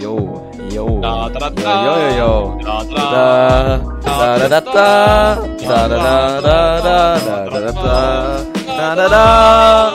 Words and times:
Yo, 0.00 0.50
yo. 0.70 1.00
Da, 1.00 1.28
da, 1.28 1.50
da, 1.50 1.84
Yo, 1.84 1.92
yo, 2.00 2.08
yo, 2.10 2.58
yo. 2.60 2.64
Da, 2.64 2.84
Da, 2.84 3.78
da, 4.04 4.38
da, 4.38 4.48
da, 4.48 4.60
da. 4.60 5.34
Da, 5.56 5.88
da, 5.88 5.88
da, 5.88 6.40
da, 6.40 6.80
da, 6.80 7.18
da, 7.20 7.50
da, 7.50 7.72
da, 7.72 8.44
da, 8.76 8.94
da, 8.94 9.08
da. 9.08 9.92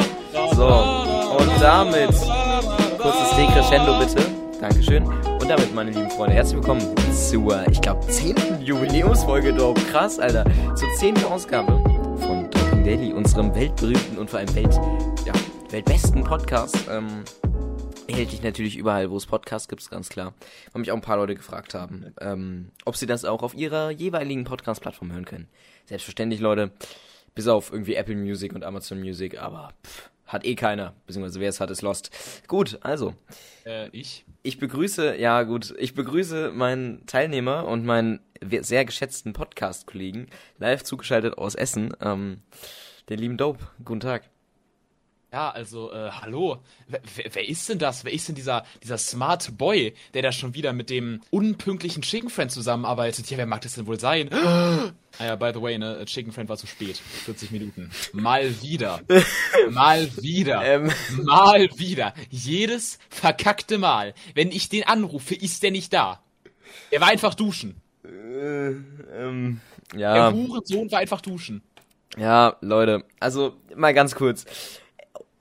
So, 0.55 0.67
und 1.37 1.51
damit 1.61 2.09
kurzes 2.97 3.35
Decrescendo 3.35 3.97
bitte. 3.99 4.21
Dankeschön. 4.59 5.05
Und 5.05 5.49
damit, 5.49 5.73
meine 5.73 5.91
lieben 5.91 6.09
Freunde, 6.11 6.35
herzlich 6.35 6.57
willkommen 6.57 6.81
zur, 7.13 7.63
ich 7.69 7.81
glaube, 7.81 8.05
10. 8.07 8.35
Jubiläumsfolge 8.61 9.53
Dope. 9.53 9.81
Krass, 9.91 10.19
Alter. 10.19 10.45
Zur 10.75 10.89
10. 10.97 11.23
Ausgabe 11.25 11.71
von 12.25 12.49
Talking 12.51 12.83
Daily, 12.83 13.13
unserem 13.13 13.53
weltberühmten 13.55 14.17
und 14.17 14.29
vor 14.29 14.39
allem 14.39 14.53
Welt, 14.55 14.79
ja, 15.25 15.33
weltbesten 15.69 16.23
Podcast. 16.23 16.77
Ähm, 16.91 17.23
hält 18.15 18.31
dich 18.31 18.43
natürlich 18.43 18.77
überall, 18.77 19.09
wo 19.09 19.17
es 19.17 19.25
Podcasts 19.25 19.67
gibt, 19.67 19.89
ganz 19.89 20.09
klar. 20.09 20.33
Weil 20.71 20.81
mich 20.81 20.91
auch 20.91 20.95
ein 20.95 21.01
paar 21.01 21.17
Leute 21.17 21.35
gefragt 21.35 21.73
haben, 21.73 22.13
ähm, 22.19 22.71
ob 22.85 22.95
sie 22.95 23.05
das 23.05 23.25
auch 23.25 23.43
auf 23.43 23.53
ihrer 23.53 23.91
jeweiligen 23.91 24.43
Podcast-Plattform 24.43 25.11
hören 25.11 25.25
können. 25.25 25.47
Selbstverständlich, 25.85 26.39
Leute. 26.39 26.71
Bis 27.35 27.47
auf 27.47 27.71
irgendwie 27.71 27.95
Apple 27.95 28.15
Music 28.15 28.53
und 28.53 28.63
Amazon 28.63 28.99
Music, 28.99 29.39
aber 29.39 29.73
pff, 29.85 30.09
hat 30.25 30.45
eh 30.45 30.55
keiner. 30.55 30.93
Beziehungsweise 31.05 31.39
wer 31.39 31.49
es 31.49 31.59
hat, 31.59 31.71
ist 31.71 31.81
lost. 31.81 32.11
Gut, 32.47 32.79
also. 32.81 33.13
Äh, 33.65 33.89
ich? 33.89 34.25
Ich 34.43 34.57
begrüße, 34.57 35.17
ja 35.17 35.43
gut, 35.43 35.73
ich 35.77 35.93
begrüße 35.93 36.51
meinen 36.51 37.05
Teilnehmer 37.05 37.67
und 37.67 37.85
meinen 37.85 38.19
sehr 38.41 38.85
geschätzten 38.85 39.33
Podcast-Kollegen, 39.33 40.27
live 40.57 40.83
zugeschaltet 40.83 41.37
aus 41.37 41.55
Essen, 41.55 41.93
ähm, 42.01 42.41
den 43.09 43.19
lieben 43.19 43.37
Dope. 43.37 43.67
Guten 43.85 43.99
Tag. 43.99 44.23
Ja, 45.33 45.49
also, 45.49 45.93
äh, 45.93 46.11
hallo. 46.11 46.57
Wer, 46.89 46.99
wer, 47.15 47.35
wer 47.35 47.47
ist 47.47 47.69
denn 47.69 47.79
das? 47.79 48.03
Wer 48.03 48.11
ist 48.11 48.27
denn 48.27 48.35
dieser, 48.35 48.65
dieser 48.83 48.97
Smart 48.97 49.57
Boy, 49.57 49.93
der 50.13 50.23
da 50.23 50.33
schon 50.33 50.55
wieder 50.55 50.73
mit 50.73 50.89
dem 50.89 51.21
unpünktlichen 51.29 52.01
Chicken 52.01 52.29
Friend 52.29 52.51
zusammenarbeitet? 52.51 53.31
Ja, 53.31 53.37
wer 53.37 53.45
mag 53.45 53.61
das 53.61 53.75
denn 53.75 53.87
wohl 53.87 53.97
sein? 53.97 54.29
ah 54.33 54.91
ja, 55.21 55.37
by 55.37 55.51
the 55.53 55.61
way, 55.61 55.77
ne, 55.77 56.03
Chicken 56.03 56.33
Friend 56.33 56.49
war 56.49 56.57
zu 56.57 56.67
spät. 56.67 56.97
40 56.97 57.51
Minuten. 57.51 57.91
Mal 58.11 58.61
wieder. 58.61 58.99
Mal 59.69 60.09
wieder. 60.17 60.65
Ähm. 60.65 60.91
Mal 61.23 61.69
wieder. 61.77 62.13
Jedes 62.29 62.99
verkackte 63.09 63.77
Mal. 63.77 64.13
Wenn 64.35 64.51
ich 64.51 64.67
den 64.67 64.83
anrufe, 64.83 65.33
ist 65.33 65.63
der 65.63 65.71
nicht 65.71 65.93
da. 65.93 66.21
Er 66.89 66.99
war 66.99 67.07
einfach 67.07 67.35
duschen. 67.35 67.79
Äh, 68.03 68.71
ähm, 69.17 69.61
Der 69.93 69.99
ja. 69.99 70.33
Hurensohn 70.33 70.91
war 70.91 70.99
einfach 70.99 71.21
duschen. 71.21 71.61
Ja, 72.17 72.57
Leute, 72.59 73.05
also 73.21 73.53
mal 73.73 73.93
ganz 73.93 74.13
kurz. 74.15 74.45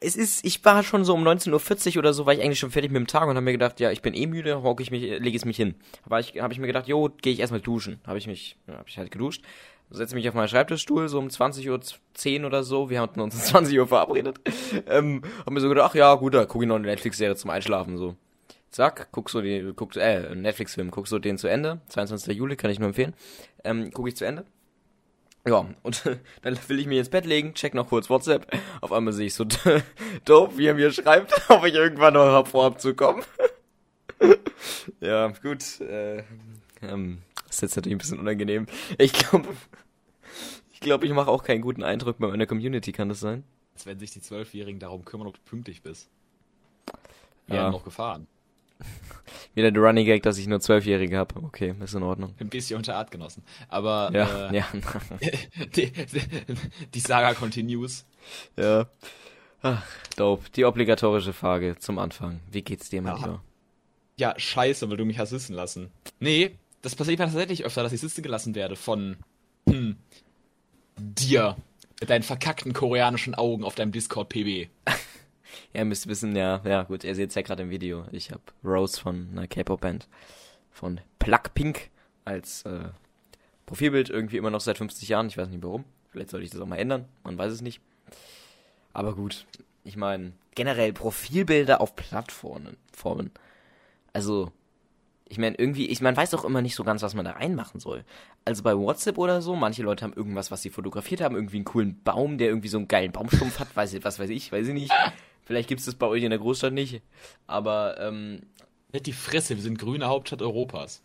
Es 0.03 0.17
ist, 0.17 0.47
ich 0.47 0.65
war 0.65 0.83
schon 0.83 1.05
so 1.05 1.13
um 1.13 1.27
19.40 1.27 1.93
Uhr 1.93 1.99
oder 1.99 2.15
so, 2.15 2.25
war 2.25 2.33
ich 2.33 2.41
eigentlich 2.41 2.59
schon 2.59 2.71
fertig 2.71 2.91
mit 2.91 3.01
dem 3.01 3.07
Tag 3.07 3.25
und 3.25 3.37
habe 3.37 3.43
mir 3.43 3.53
gedacht, 3.53 3.81
ja, 3.81 3.91
ich 3.91 4.01
bin 4.01 4.15
eh 4.15 4.27
müde, 4.27 4.63
hocke 4.63 4.83
ich 4.83 4.91
mich, 4.91 5.03
lege 5.03 5.37
es 5.37 5.45
mich 5.45 5.59
hin. 5.59 5.75
War 6.07 6.21
ich, 6.21 6.41
habe 6.41 6.55
ich 6.55 6.59
mir 6.59 6.67
gedacht, 6.67 6.89
jo, 6.89 7.11
gehe 7.21 7.35
ich 7.35 7.41
erstmal 7.41 7.61
duschen. 7.61 8.01
Habe 8.07 8.17
ich 8.17 8.27
mich, 8.27 8.57
ja, 8.67 8.79
habe 8.79 8.89
ich 8.89 8.97
halt 8.97 9.11
geduscht. 9.11 9.43
Setze 9.91 10.15
mich 10.15 10.27
auf 10.29 10.35
meinen 10.35 10.49
Schreibtischstuhl, 10.49 11.09
so 11.09 11.19
um 11.19 11.27
20.10 11.29 12.41
Uhr 12.41 12.47
oder 12.47 12.63
so. 12.63 12.89
Wir 12.89 13.01
hatten 13.01 13.21
uns 13.21 13.35
um 13.35 13.41
20 13.67 13.79
Uhr 13.79 13.89
verabredet. 13.89 14.41
Ähm, 14.87 15.21
hab 15.45 15.53
mir 15.53 15.61
so 15.61 15.69
gedacht, 15.69 15.91
ach 15.91 15.95
ja, 15.95 16.15
gut, 16.15 16.33
da 16.33 16.47
gucke 16.47 16.65
ich 16.65 16.69
noch 16.69 16.77
eine 16.77 16.87
Netflix-Serie 16.87 17.37
zum 17.37 17.51
Einschlafen, 17.51 17.99
so. 17.99 18.17
Zack, 18.71 19.09
guck 19.11 19.29
so 19.29 19.43
die, 19.43 19.73
guck, 19.75 19.97
äh, 19.97 20.35
Netflix-Film, 20.35 20.93
guck 20.93 21.09
so 21.09 21.19
den 21.19 21.37
zu 21.39 21.49
Ende. 21.49 21.81
22. 21.89 22.37
Juli, 22.37 22.57
kann 22.57 22.71
ich 22.71 22.79
nur 22.79 22.89
empfehlen. 22.89 23.15
Ähm, 23.65 23.91
gucke 23.91 24.09
ich 24.09 24.17
zu 24.17 24.25
Ende. 24.25 24.45
Ja, 25.47 25.67
und 25.83 26.05
dann 26.43 26.59
will 26.69 26.79
ich 26.79 26.87
mich 26.87 26.99
ins 26.99 27.09
Bett 27.09 27.25
legen, 27.25 27.55
check 27.55 27.75
noch 27.75 27.89
kurz 27.89 28.11
WhatsApp. 28.11 28.47
Auf 28.81 28.93
einmal 28.93 29.13
sehe 29.13 29.27
ich 29.27 29.35
so 29.35 29.45
dope, 30.25 30.59
wie 30.59 30.67
er 30.67 30.75
mir 30.75 30.93
schreibt, 30.93 31.33
ob 31.51 31.65
ich 31.65 31.75
irgendwann 31.75 32.15
noch 32.15 32.27
hab 32.33 32.49
vorhab 32.49 32.81
zu 32.81 32.95
kommen. 32.95 33.23
ja, 35.01 35.29
gut. 35.29 35.81
Äh, 35.81 36.25
ähm, 36.83 37.23
das 37.47 37.57
ist 37.57 37.63
jetzt 37.63 37.77
natürlich 37.77 37.97
ein 37.97 37.99
bisschen 37.99 38.21
unangenehm. 38.21 38.67
Ich 38.99 39.13
glaube, 39.13 39.49
ich 40.73 40.81
glaube, 40.81 41.07
ich 41.07 41.13
mache 41.13 41.31
auch 41.31 41.43
keinen 41.43 41.63
guten 41.63 41.83
Eindruck 41.83 42.19
bei 42.19 42.29
meiner 42.29 42.47
Community, 42.47 42.93
kann 42.93 43.09
das 43.09 43.21
sein? 43.21 43.45
Als 43.75 43.87
wenn 43.87 43.99
sich 43.99 44.11
die 44.11 44.21
Zwölfjährigen 44.21 44.79
darum 44.79 45.05
kümmern, 45.05 45.27
ob 45.27 45.35
du 45.35 45.41
pünktlich 45.45 45.83
bist. 45.83 46.11
Ja. 47.49 47.55
Ja, 47.57 47.71
noch 47.71 47.85
gefahren. 47.85 48.27
Wieder 49.55 49.71
der 49.71 49.83
Running 49.83 50.07
Gag, 50.07 50.23
dass 50.23 50.39
ich 50.39 50.47
nur 50.47 50.61
Zwölfjährige 50.61 51.17
habe. 51.19 51.43
Okay, 51.43 51.75
ist 51.83 51.95
in 51.95 52.03
Ordnung. 52.03 52.35
Ein 52.39 52.49
bisschen 52.49 52.77
unter 52.77 52.97
Artgenossen. 52.97 53.43
Aber 53.69 54.11
Ja, 54.13 54.51
äh, 54.51 54.57
ja, 54.57 54.67
die, 55.77 55.93
die, 56.95 57.01
Saga 57.01 57.35
continues. 57.35 58.05
ja. 58.57 58.87
Ach, 59.63 59.85
dope. 60.17 60.49
Die 60.57 60.65
obligatorische 60.65 61.35
Frage 61.35 61.77
zum 61.79 61.99
Anfang. 61.99 62.41
Wie 62.51 62.63
geht's 62.63 62.89
dir, 62.89 63.03
mein 63.03 63.17
Ja. 63.17 63.21
Lieber? 63.21 63.43
Ja, 64.17 64.35
scheiße, 64.39 64.89
weil 64.89 64.97
du 64.97 65.05
mich 65.05 65.19
hast 65.19 65.31
sitzen 65.31 65.53
lassen. 65.55 65.91
Nee, 66.19 66.53
das 66.83 66.95
passiert 66.97 67.19
mir 67.19 67.27
tatsächlich 67.27 67.65
öfter, 67.65 67.83
dass 67.83 67.93
ich 67.93 68.01
sitzen 68.01 68.23
gelassen 68.23 68.55
werde 68.55 68.77
von 68.77 69.17
hm, 69.69 69.97
dir. 70.97 71.57
Mit 72.01 72.09
deinen 72.09 72.23
verkackten 72.23 72.73
koreanischen 72.73 73.35
Augen 73.35 73.63
auf 73.65 73.75
deinem 73.75 73.93
Discord-PB. 73.93 74.69
Ja, 75.73 75.81
ihr 75.81 75.85
müsst 75.85 76.07
wissen, 76.09 76.35
ja, 76.37 76.61
ja, 76.65 76.83
gut, 76.85 77.05
ihr 77.05 77.15
seht's 77.15 77.35
ja 77.35 77.43
gerade 77.43 77.63
im 77.63 77.71
Video. 77.71 78.05
Ich 78.13 78.31
habe 78.31 78.43
Rose 78.65 79.01
von 79.01 79.29
einer 79.33 79.47
K-Pop-Band 79.47 80.09
von 80.71 81.01
Plug 81.19 81.43
Pink 81.55 81.91
als 82.25 82.63
äh, 82.63 82.89
Profilbild 83.67 84.11
irgendwie 84.11 84.37
immer 84.37 84.51
noch 84.51 84.61
seit 84.61 84.79
50 84.79 85.09
Jahren. 85.09 85.29
Ich 85.29 85.37
weiß 85.37 85.49
nicht 85.49 85.63
warum. 85.63 85.85
Vielleicht 86.11 86.31
sollte 86.31 86.45
ich 86.45 86.51
das 86.51 86.61
auch 86.61 86.67
mal 86.67 86.77
ändern. 86.77 87.07
Man 87.23 87.39
weiß 87.39 87.53
es 87.53 87.63
nicht. 87.63 87.81
Aber 88.93 89.15
gut, 89.15 89.47
ich 89.85 89.97
meine, 89.97 90.33
generell 90.55 90.93
Profilbilder 90.93 91.81
auf 91.81 91.95
Plattformen. 91.95 92.77
Formen. 92.93 93.31
Also, 94.13 94.51
ich 95.29 95.39
meine, 95.39 95.57
irgendwie, 95.57 95.87
ich 95.87 96.01
man 96.01 96.17
weiß 96.17 96.35
auch 96.35 96.45
immer 96.45 96.63
nicht 96.63 96.75
so 96.75 96.83
ganz, 96.83 97.03
was 97.03 97.15
man 97.15 97.25
da 97.25 97.33
reinmachen 97.33 97.79
soll. 97.79 98.05
Also 98.45 98.65
bei 98.65 98.77
WhatsApp 98.77 99.19
oder 99.19 99.43
so, 99.43 99.55
manche 99.55 99.83
Leute 99.83 100.05
haben 100.05 100.15
irgendwas, 100.15 100.51
was 100.51 100.63
sie 100.63 100.71
fotografiert 100.71 101.21
haben, 101.21 101.37
irgendwie 101.37 101.59
einen 101.59 101.65
coolen 101.65 102.03
Baum, 102.03 102.39
der 102.39 102.49
irgendwie 102.49 102.69
so 102.69 102.79
einen 102.79 102.89
geilen 102.89 103.13
Baumstumpf 103.13 103.61
hat, 103.61 103.77
weiß 103.77 103.93
ich, 103.95 104.05
was 104.05 104.19
weiß 104.19 104.31
ich, 104.31 104.51
weiß 104.51 104.67
ich 104.67 104.75
nicht. 104.75 104.93
Vielleicht 105.51 105.69
gibt's 105.69 105.85
das 105.87 105.97
bei 105.97 106.07
euch 106.07 106.23
in 106.23 106.31
der 106.31 106.39
Großstadt 106.39 106.73
nicht. 106.73 107.03
Aber, 107.49 107.99
ähm, 107.99 108.43
Nicht 108.93 109.07
die 109.07 109.13
Fresse, 109.13 109.57
wir 109.57 109.63
sind 109.65 109.81
grüne 109.81 110.07
Hauptstadt 110.07 110.43
Europas. 110.43 111.03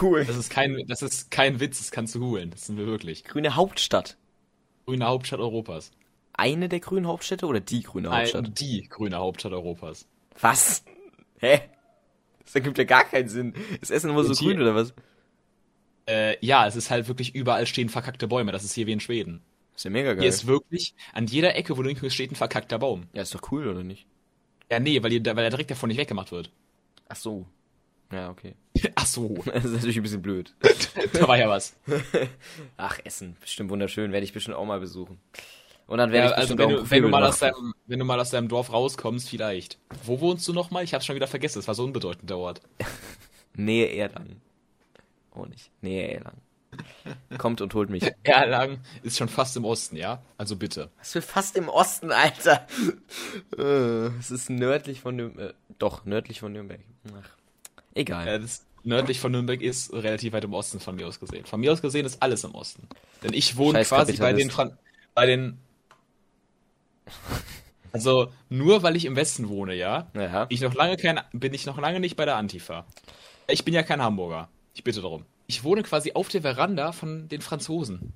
cool. 0.00 0.24
Das 0.24 0.36
ist 0.36 0.50
kein, 0.50 0.76
das 0.86 1.02
ist 1.02 1.32
kein 1.32 1.58
Witz, 1.58 1.78
das 1.78 1.90
kannst 1.90 2.14
du 2.14 2.20
googeln. 2.20 2.50
Das 2.50 2.66
sind 2.66 2.76
wir 2.78 2.86
wirklich. 2.86 3.24
Grüne 3.24 3.56
Hauptstadt. 3.56 4.16
Grüne 4.86 5.04
Hauptstadt 5.06 5.40
Europas. 5.40 5.90
Eine 6.32 6.68
der 6.68 6.78
grünen 6.78 7.08
Hauptstädte 7.08 7.46
oder 7.46 7.58
die 7.58 7.82
grüne 7.82 8.10
Hauptstadt? 8.16 8.46
Ein, 8.46 8.54
die 8.54 8.88
grüne 8.88 9.16
Hauptstadt 9.16 9.52
Europas. 9.52 10.06
Was? 10.40 10.84
Hä? 11.40 11.62
Das 12.44 12.54
ergibt 12.54 12.78
ja 12.78 12.84
gar 12.84 13.02
keinen 13.04 13.28
Sinn. 13.28 13.52
Ist 13.80 13.90
Essen 13.90 14.10
immer 14.10 14.22
so 14.22 14.32
hier- 14.32 14.52
grün 14.54 14.62
oder 14.62 14.76
was? 14.76 14.94
Äh, 16.08 16.36
ja, 16.44 16.66
es 16.68 16.76
ist 16.76 16.90
halt 16.90 17.08
wirklich 17.08 17.34
überall 17.34 17.66
stehen 17.66 17.88
verkackte 17.88 18.28
Bäume. 18.28 18.52
Das 18.52 18.62
ist 18.62 18.74
hier 18.74 18.86
wie 18.86 18.92
in 18.92 19.00
Schweden. 19.00 19.42
Ist 19.80 19.84
ja 19.84 19.90
mega 19.90 20.12
geil. 20.12 20.20
Hier 20.20 20.28
ist 20.28 20.46
wirklich, 20.46 20.94
an 21.14 21.26
jeder 21.26 21.56
Ecke, 21.56 21.74
wo 21.78 21.82
du 21.82 21.88
hinkriegst, 21.88 22.14
steht 22.14 22.30
ein 22.30 22.36
verkackter 22.36 22.78
Baum. 22.78 23.06
ja, 23.14 23.22
ist 23.22 23.34
doch 23.34 23.50
cool, 23.50 23.66
oder 23.66 23.82
nicht? 23.82 24.06
Ja, 24.70 24.78
nee, 24.78 25.02
weil, 25.02 25.10
ihr, 25.10 25.24
weil 25.24 25.36
der 25.36 25.48
direkt 25.48 25.70
davon 25.70 25.88
nicht 25.88 25.96
weggemacht 25.96 26.32
wird. 26.32 26.50
Ach 27.08 27.16
so. 27.16 27.46
Ja, 28.12 28.28
okay. 28.28 28.56
Ach 28.94 29.06
so, 29.06 29.28
Das 29.46 29.64
ist 29.64 29.72
natürlich 29.72 29.96
ein 29.96 30.02
bisschen 30.02 30.20
blöd. 30.20 30.54
da 31.14 31.26
war 31.26 31.38
ja 31.38 31.48
was. 31.48 31.78
Ach, 32.76 32.98
Essen. 33.04 33.38
Bestimmt 33.40 33.70
wunderschön. 33.70 34.12
Werde 34.12 34.24
ich 34.24 34.34
bestimmt 34.34 34.58
auch 34.58 34.66
mal 34.66 34.80
besuchen. 34.80 35.18
Und 35.86 35.96
dann 35.96 36.12
werde 36.12 36.26
Ja, 36.26 36.32
ich 36.32 36.36
also 36.36 36.58
wenn 36.58 36.68
du, 36.68 36.90
wenn, 36.90 37.02
du 37.02 37.08
mal 37.08 37.24
aus 37.24 37.38
deinem, 37.38 37.72
wenn 37.86 37.98
du 37.98 38.04
mal 38.04 38.20
aus 38.20 38.28
deinem 38.28 38.48
Dorf 38.48 38.70
rauskommst, 38.74 39.30
vielleicht. 39.30 39.78
Wo 40.04 40.20
wohnst 40.20 40.46
du 40.46 40.52
nochmal? 40.52 40.84
Ich 40.84 40.92
hab's 40.92 41.06
schon 41.06 41.16
wieder 41.16 41.26
vergessen, 41.26 41.58
es 41.58 41.66
war 41.66 41.74
so 41.74 41.84
ein 41.84 41.86
unbedeutender 41.86 42.36
Ort. 42.36 42.60
Nähe 43.54 43.88
Erlangen. 43.96 44.42
Oh 45.34 45.46
nicht. 45.46 45.70
Nähe 45.80 46.16
Erlangen. 46.16 46.49
Kommt 47.38 47.60
und 47.60 47.74
holt 47.74 47.90
mich. 47.90 48.04
Erlangen 48.22 48.80
ist 49.02 49.18
schon 49.18 49.28
fast 49.28 49.56
im 49.56 49.64
Osten, 49.64 49.96
ja? 49.96 50.22
Also 50.38 50.56
bitte. 50.56 50.90
Was 50.98 51.12
für 51.12 51.22
fast 51.22 51.56
im 51.56 51.68
Osten, 51.68 52.12
Alter. 52.12 52.66
Äh, 53.56 54.06
Es 54.18 54.30
ist 54.30 54.50
nördlich 54.50 55.00
von 55.00 55.16
Nürnberg. 55.16 55.50
Äh, 55.50 55.54
doch, 55.78 56.04
nördlich 56.04 56.40
von 56.40 56.52
Nürnberg. 56.52 56.80
Ach, 57.08 57.28
egal. 57.94 58.26
Ja, 58.26 58.38
das 58.38 58.64
nördlich 58.84 59.20
von 59.20 59.32
Nürnberg 59.32 59.60
ist 59.62 59.92
relativ 59.92 60.32
weit 60.32 60.44
im 60.44 60.54
Osten 60.54 60.80
von 60.80 60.96
mir 60.96 61.06
aus 61.08 61.20
gesehen. 61.20 61.44
Von 61.46 61.60
mir 61.60 61.72
aus 61.72 61.82
gesehen 61.82 62.06
ist 62.06 62.22
alles 62.22 62.44
im 62.44 62.54
Osten. 62.54 62.88
Denn 63.22 63.32
ich 63.32 63.56
wohne 63.56 63.78
Scheiß 63.78 63.88
quasi 63.88 64.16
bei 64.16 64.32
den. 64.32 64.50
Fran 64.50 64.76
bei 65.14 65.26
den, 65.26 65.58
also 67.92 68.32
nur 68.48 68.82
weil 68.82 68.96
ich 68.96 69.04
im 69.04 69.16
Westen 69.16 69.48
wohne, 69.48 69.74
ja? 69.74 70.06
ja. 70.14 70.46
Ich 70.48 70.60
noch 70.60 70.74
lange 70.74 70.96
kein, 70.96 71.20
bin 71.32 71.52
ich 71.52 71.66
noch 71.66 71.78
lange 71.78 72.00
nicht 72.00 72.16
bei 72.16 72.24
der 72.24 72.36
Antifa. 72.36 72.86
Ich 73.48 73.64
bin 73.64 73.74
ja 73.74 73.82
kein 73.82 74.00
Hamburger. 74.00 74.48
Ich 74.74 74.84
bitte 74.84 75.02
darum. 75.02 75.24
Ich 75.50 75.64
wohne 75.64 75.82
quasi 75.82 76.12
auf 76.12 76.28
der 76.28 76.42
Veranda 76.42 76.92
von 76.92 77.28
den 77.28 77.40
Franzosen. 77.40 78.12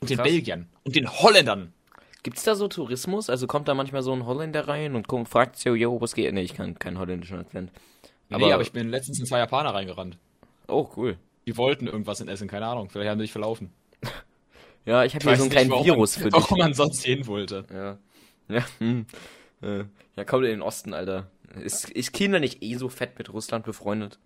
Und 0.00 0.08
den 0.08 0.16
Krass. 0.16 0.26
Belgiern. 0.26 0.66
Und 0.82 0.96
den 0.96 1.10
Holländern. 1.10 1.74
Gibt's 2.22 2.42
da 2.44 2.54
so 2.54 2.68
Tourismus? 2.68 3.28
Also 3.28 3.46
kommt 3.46 3.68
da 3.68 3.74
manchmal 3.74 4.02
so 4.02 4.14
ein 4.14 4.24
Holländer 4.24 4.66
rein 4.66 4.94
und 4.94 5.06
kommt, 5.06 5.28
fragt 5.28 5.58
so, 5.58 5.74
yo, 5.74 6.00
was 6.00 6.14
geht? 6.14 6.32
Nee, 6.32 6.40
ich 6.40 6.54
kann 6.54 6.78
keinen 6.78 6.98
holländischen 6.98 7.38
Akzent. 7.38 7.70
Aber, 8.30 8.46
nee, 8.46 8.52
aber 8.54 8.62
ich 8.62 8.72
bin 8.72 8.88
letztens 8.88 9.20
in 9.20 9.26
zwei 9.26 9.40
Japaner 9.40 9.74
reingerannt. 9.74 10.16
Oh, 10.68 10.88
cool. 10.96 11.18
Die 11.46 11.54
wollten 11.58 11.86
irgendwas 11.86 12.22
in 12.22 12.28
Essen, 12.28 12.48
keine 12.48 12.66
Ahnung. 12.66 12.88
Vielleicht 12.88 13.10
haben 13.10 13.18
sie 13.18 13.24
sich 13.24 13.32
verlaufen. 13.32 13.70
Ja, 14.86 15.04
ich 15.04 15.14
habe 15.14 15.28
hier 15.28 15.36
so 15.36 15.42
einen 15.42 15.50
kleinen 15.50 15.70
Virus 15.70 16.16
man, 16.16 16.22
für 16.22 16.30
dich. 16.30 16.42
Warum 16.42 16.58
man 16.58 16.72
sonst 16.72 17.04
hin 17.04 17.26
wollte. 17.26 17.66
Ja. 17.70 17.98
Ja, 18.48 18.64
hm. 18.78 19.04
Äh, 19.60 19.84
ja, 20.16 20.24
komm 20.24 20.42
in 20.44 20.50
den 20.50 20.62
Osten, 20.62 20.94
Alter. 20.94 21.30
Ist, 21.62 21.90
ist 21.90 22.14
China 22.14 22.38
nicht 22.38 22.62
eh 22.62 22.76
so 22.76 22.88
fett 22.88 23.18
mit 23.18 23.30
Russland 23.30 23.66
befreundet? 23.66 24.18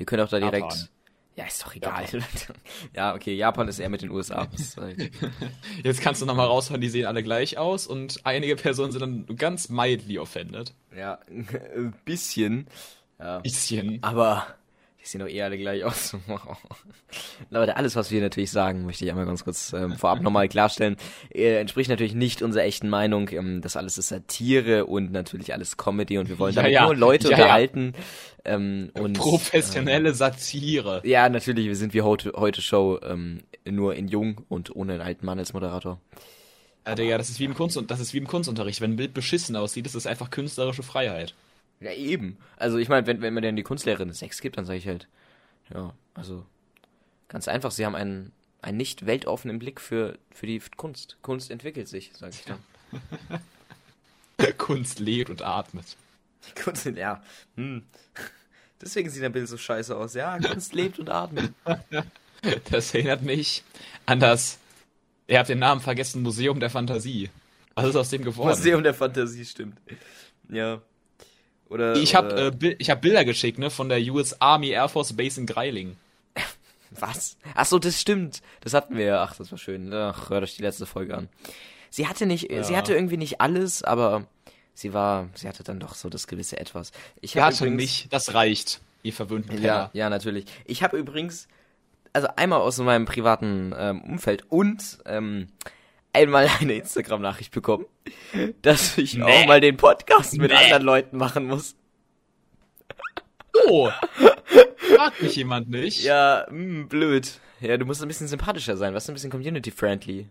Die 0.00 0.06
können 0.06 0.22
auch 0.22 0.30
da 0.30 0.38
direkt. 0.38 0.72
Japan. 0.72 0.88
Ja, 1.34 1.46
ist 1.46 1.62
doch 1.64 1.74
egal. 1.74 2.04
ja, 2.94 3.14
okay, 3.14 3.34
Japan 3.34 3.66
ist 3.68 3.78
eher 3.78 3.88
mit 3.88 4.02
den 4.02 4.10
USA. 4.10 4.48
Jetzt 5.82 6.02
kannst 6.02 6.20
du 6.20 6.26
nochmal 6.26 6.46
raushauen, 6.46 6.80
die 6.80 6.90
sehen 6.90 7.06
alle 7.06 7.22
gleich 7.22 7.56
aus 7.56 7.86
und 7.86 8.20
einige 8.24 8.54
Personen 8.56 8.92
sind 8.92 9.00
dann 9.00 9.36
ganz 9.36 9.70
mildly 9.70 10.18
offended. 10.18 10.74
ja, 10.96 11.18
ein 11.30 11.94
bisschen. 12.04 12.66
Ja. 13.18 13.38
Bisschen. 13.38 14.02
Aber 14.02 14.46
die 15.02 15.08
sehen 15.08 15.20
doch 15.20 15.28
eh 15.28 15.42
alle 15.42 15.58
gleich 15.58 15.84
aus. 15.84 16.16
Leute, 17.50 17.76
alles, 17.76 17.96
was 17.96 18.10
wir 18.10 18.20
natürlich 18.20 18.52
sagen, 18.52 18.86
möchte 18.86 19.04
ich 19.04 19.10
einmal 19.10 19.26
ganz 19.26 19.42
kurz 19.42 19.72
ähm, 19.72 19.96
vorab 19.96 20.20
nochmal 20.20 20.48
klarstellen, 20.48 20.96
äh, 21.34 21.56
entspricht 21.58 21.90
natürlich 21.90 22.14
nicht 22.14 22.40
unserer 22.40 22.62
echten 22.62 22.88
Meinung. 22.88 23.28
Ähm, 23.30 23.60
das 23.62 23.76
alles 23.76 23.98
ist 23.98 24.08
Satire 24.08 24.86
und 24.86 25.10
natürlich 25.10 25.52
alles 25.52 25.76
Comedy 25.76 26.18
und 26.18 26.28
wir 26.28 26.38
wollen 26.38 26.54
Ja, 26.54 26.62
damit 26.62 26.74
ja. 26.74 26.84
nur 26.84 26.94
Leute 26.94 27.30
Ja, 27.30 27.36
ja. 27.36 27.42
unterhalten. 27.44 27.94
Ähm, 28.44 28.90
und, 28.94 29.18
Professionelle 29.18 30.14
Satire. 30.14 31.02
Äh, 31.04 31.10
ja, 31.10 31.28
natürlich, 31.28 31.66
wir 31.66 31.76
sind 31.76 31.94
wie 31.94 32.02
heute, 32.02 32.32
heute 32.36 32.62
Show, 32.62 33.00
ähm, 33.02 33.40
nur 33.68 33.94
in 33.96 34.06
jung 34.08 34.44
und 34.48 34.74
ohne 34.74 34.94
einen 34.94 35.02
alten 35.02 35.26
Mann 35.26 35.38
als 35.38 35.52
Moderator. 35.52 36.00
Ja, 36.86 36.94
Digga, 36.94 37.18
das 37.18 37.28
ist 37.30 37.38
wie 37.40 37.44
im 37.44 37.54
Kunst 37.54 37.80
das 37.88 38.00
ist 38.00 38.12
wie 38.12 38.18
im 38.18 38.26
Kunstunterricht. 38.26 38.80
Wenn 38.80 38.92
ein 38.92 38.96
Bild 38.96 39.14
beschissen 39.14 39.54
aussieht, 39.56 39.86
ist 39.86 39.94
das 39.94 40.06
einfach 40.06 40.30
künstlerische 40.30 40.82
Freiheit. 40.82 41.34
Ja, 41.82 41.92
eben. 41.92 42.38
Also 42.56 42.78
ich 42.78 42.88
meine, 42.88 43.06
wenn, 43.06 43.20
wenn 43.22 43.34
man 43.34 43.42
denn 43.42 43.56
die 43.56 43.64
Kunstlehrerin 43.64 44.08
eine 44.08 44.14
Sex 44.14 44.40
gibt, 44.40 44.56
dann 44.56 44.64
sage 44.64 44.78
ich 44.78 44.86
halt, 44.86 45.08
ja, 45.74 45.92
also 46.14 46.46
ganz 47.28 47.48
einfach, 47.48 47.72
sie 47.72 47.84
haben 47.84 47.96
einen, 47.96 48.32
einen 48.60 48.76
nicht 48.76 49.06
weltoffenen 49.06 49.58
Blick 49.58 49.80
für, 49.80 50.16
für 50.30 50.46
die 50.46 50.62
Kunst. 50.76 51.16
Kunst 51.22 51.50
entwickelt 51.50 51.88
sich, 51.88 52.12
sage 52.14 52.34
ich 52.34 52.44
dann. 52.44 52.60
Kunst 54.58 55.00
lebt 55.00 55.30
und 55.30 55.42
atmet. 55.42 55.96
Die 56.48 56.60
Kunst, 56.60 56.84
ja, 56.86 57.22
hm. 57.56 57.82
Deswegen 58.80 59.10
sieht 59.10 59.22
dein 59.22 59.32
Bild 59.32 59.48
so 59.48 59.56
scheiße 59.56 59.96
aus. 59.96 60.14
Ja, 60.14 60.38
Kunst 60.38 60.74
lebt 60.74 60.98
und 60.98 61.10
atmet. 61.10 61.52
Das 62.70 62.92
erinnert 62.92 63.22
mich 63.22 63.62
an 64.04 64.18
das, 64.18 64.58
ihr 65.28 65.38
habt 65.38 65.48
den 65.48 65.60
Namen 65.60 65.80
vergessen, 65.80 66.22
Museum 66.22 66.58
der 66.58 66.70
Fantasie. 66.70 67.30
Was 67.76 67.86
ist 67.86 67.94
aus 67.94 68.10
dem 68.10 68.24
geworden? 68.24 68.48
Museum 68.48 68.82
der 68.82 68.94
Fantasie, 68.94 69.44
stimmt. 69.44 69.78
Ja. 70.48 70.82
Oder, 71.72 71.96
Ich 71.96 72.14
habe 72.14 72.52
äh, 72.62 72.76
ich 72.78 72.90
hab 72.90 73.00
Bilder 73.00 73.24
geschickt, 73.24 73.58
ne, 73.58 73.70
von 73.70 73.88
der 73.88 73.98
US 74.12 74.40
Army 74.40 74.68
Air 74.70 74.88
Force 74.88 75.14
Base 75.14 75.40
in 75.40 75.46
Greiling. 75.46 75.96
Was? 76.90 77.36
Ach 77.54 77.64
so, 77.66 77.78
das 77.78 78.00
stimmt. 78.00 78.42
Das 78.60 78.74
hatten 78.74 78.96
wir 78.96 79.04
ja. 79.06 79.22
Ach, 79.22 79.34
das 79.36 79.50
war 79.50 79.58
schön. 79.58 79.92
Ach, 79.92 80.28
hört 80.30 80.42
euch 80.42 80.56
die 80.56 80.62
letzte 80.62 80.84
Folge 80.86 81.16
an. 81.16 81.28
Sie 81.90 82.06
hatte 82.06 82.26
nicht, 82.26 82.48
sie 82.50 82.72
Ja. 82.72 82.76
hatte 82.78 82.94
irgendwie 82.94 83.16
nicht 83.16 83.40
alles, 83.40 83.82
aber 83.82 84.26
sie 84.74 84.92
war, 84.94 85.28
sie 85.34 85.48
hatte 85.48 85.62
dann 85.64 85.80
doch 85.80 85.94
so 85.94 86.08
das 86.08 86.26
gewisse 86.26 86.58
Etwas. 86.58 86.92
Ich 87.20 87.36
hatte 87.36 87.68
mich, 87.70 88.06
das 88.10 88.34
reicht, 88.34 88.80
ihr 89.02 89.12
verwöhnten 89.12 89.52
Ja, 89.54 89.58
Penner. 89.60 89.90
ja, 89.94 90.10
natürlich. 90.10 90.46
Ich 90.64 90.82
habe 90.82 90.96
übrigens, 90.98 91.48
also 92.14 92.28
einmal 92.36 92.60
aus 92.60 92.78
meinem 92.78 93.04
privaten 93.06 93.74
ähm, 93.76 94.00
Umfeld 94.02 94.44
und 94.50 94.98
ähm, 95.06 95.48
einmal 96.12 96.48
eine 96.60 96.74
Instagram-Nachricht 96.74 97.52
bekommen, 97.52 97.86
dass 98.62 98.98
ich 98.98 99.14
Nee. 99.14 99.22
auch 99.22 99.46
mal 99.46 99.60
den 99.60 99.76
Podcast 99.76 100.36
mit 100.36 100.50
Nee. 100.50 100.56
anderen 100.56 100.82
Leuten 100.82 101.16
machen 101.16 101.46
muss. 101.46 101.74
Oh! 103.68 103.90
Fragt 104.96 105.22
mich 105.22 105.36
jemand 105.36 105.68
nicht? 105.70 106.02
Ja, 106.02 106.46
mh, 106.50 106.86
blöd. 106.86 107.38
Ja, 107.60 107.76
du 107.76 107.84
musst 107.84 108.02
ein 108.02 108.08
bisschen 108.08 108.28
sympathischer 108.28 108.76
sein, 108.76 108.94
was 108.94 109.08
ein 109.08 109.14
bisschen 109.14 109.30
community-friendly. 109.30 110.28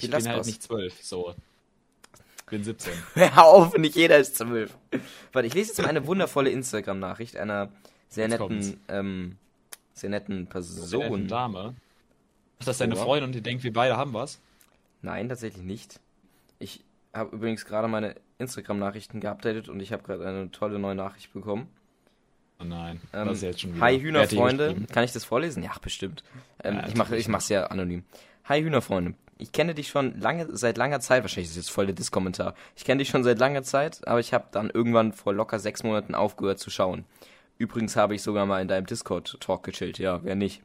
Ich 0.00 0.08
lass 0.08 0.22
bin 0.24 0.30
halt 0.30 0.40
was? 0.40 0.46
nicht 0.46 0.62
zwölf, 0.62 0.94
so. 1.02 1.34
Bin 2.50 2.64
17. 2.64 2.92
Hör 3.14 3.44
auf, 3.44 3.76
nicht 3.76 3.96
jeder 3.96 4.18
ist 4.18 4.36
zwölf. 4.36 4.76
Warte, 5.32 5.46
ich 5.48 5.54
lese 5.54 5.70
jetzt 5.70 5.82
mal 5.82 5.88
eine 5.88 6.06
wundervolle 6.06 6.50
Instagram-Nachricht 6.50 7.36
einer 7.36 7.70
sehr 8.08 8.28
Jetzt 8.28 8.40
netten, 8.40 8.80
ähm, 8.88 9.36
sehr 9.92 10.10
netten 10.10 10.44
So. 10.60 11.00
Person. 11.00 11.28
Dame. 11.28 11.74
Ist 12.58 12.68
das 12.68 12.78
deine 12.78 12.94
Ja. 12.96 13.02
Freundin 13.02 13.28
und 13.28 13.34
die 13.34 13.40
denkt, 13.42 13.62
wir 13.64 13.72
beide 13.72 13.96
haben 13.96 14.12
was? 14.14 14.40
Nein, 15.02 15.28
tatsächlich 15.28 15.62
nicht. 15.64 16.00
Ich 16.58 16.82
habe 17.14 17.34
übrigens 17.36 17.64
gerade 17.64 17.88
meine 17.88 18.14
Instagram-Nachrichten 18.38 19.20
geupdatet 19.20 19.68
und 19.68 19.80
ich 19.80 19.92
habe 19.92 20.02
gerade 20.02 20.26
eine 20.26 20.50
tolle 20.50 20.78
neue 20.78 20.94
Nachricht 20.94 21.32
bekommen. 21.32 21.68
Oh 22.60 22.64
nein, 22.64 23.00
Ähm, 23.12 23.28
das 23.28 23.36
ist 23.38 23.42
jetzt 23.42 23.60
schon 23.60 23.74
wieder. 23.74 23.84
Hi 23.84 24.00
Hühnerfreunde, 24.00 24.76
kann 24.92 25.04
ich 25.04 25.12
das 25.12 25.24
vorlesen? 25.24 25.62
Ja, 25.62 25.72
bestimmt. 25.80 26.24
Ähm, 26.64 26.74
Ja, 26.76 26.88
ich 26.88 26.96
mache 26.96 27.16
ich 27.16 27.28
mach's 27.28 27.48
ja 27.48 27.66
anonym. 27.68 28.02
Hi 28.46 28.60
Hühnerfreunde, 28.62 29.14
ich 29.38 29.52
kenne 29.52 29.74
dich 29.74 29.88
schon 29.88 30.18
lange 30.20 30.48
seit 30.56 30.76
langer 30.76 30.98
Zeit, 30.98 31.22
wahrscheinlich 31.22 31.50
ist 31.50 31.56
jetzt 31.56 31.70
voll 31.70 31.86
der 31.86 31.94
Diss-Kommentar. 31.94 32.54
Ich 32.74 32.84
kenne 32.84 32.98
dich 32.98 33.08
schon 33.10 33.22
seit 33.22 33.38
langer 33.38 33.62
Zeit, 33.62 34.06
aber 34.08 34.18
ich 34.18 34.34
habe 34.34 34.46
dann 34.50 34.70
irgendwann 34.70 35.12
vor 35.12 35.32
locker 35.32 35.60
sechs 35.60 35.84
Monaten 35.84 36.16
aufgehört 36.16 36.58
zu 36.58 36.70
schauen. 36.70 37.04
Übrigens 37.58 37.94
habe 37.94 38.16
ich 38.16 38.22
sogar 38.22 38.44
mal 38.46 38.60
in 38.60 38.66
deinem 38.68 38.86
Discord-Talk 38.86 39.62
gechillt, 39.62 39.98
ja, 39.98 40.24
wer 40.24 40.34
nicht. 40.34 40.60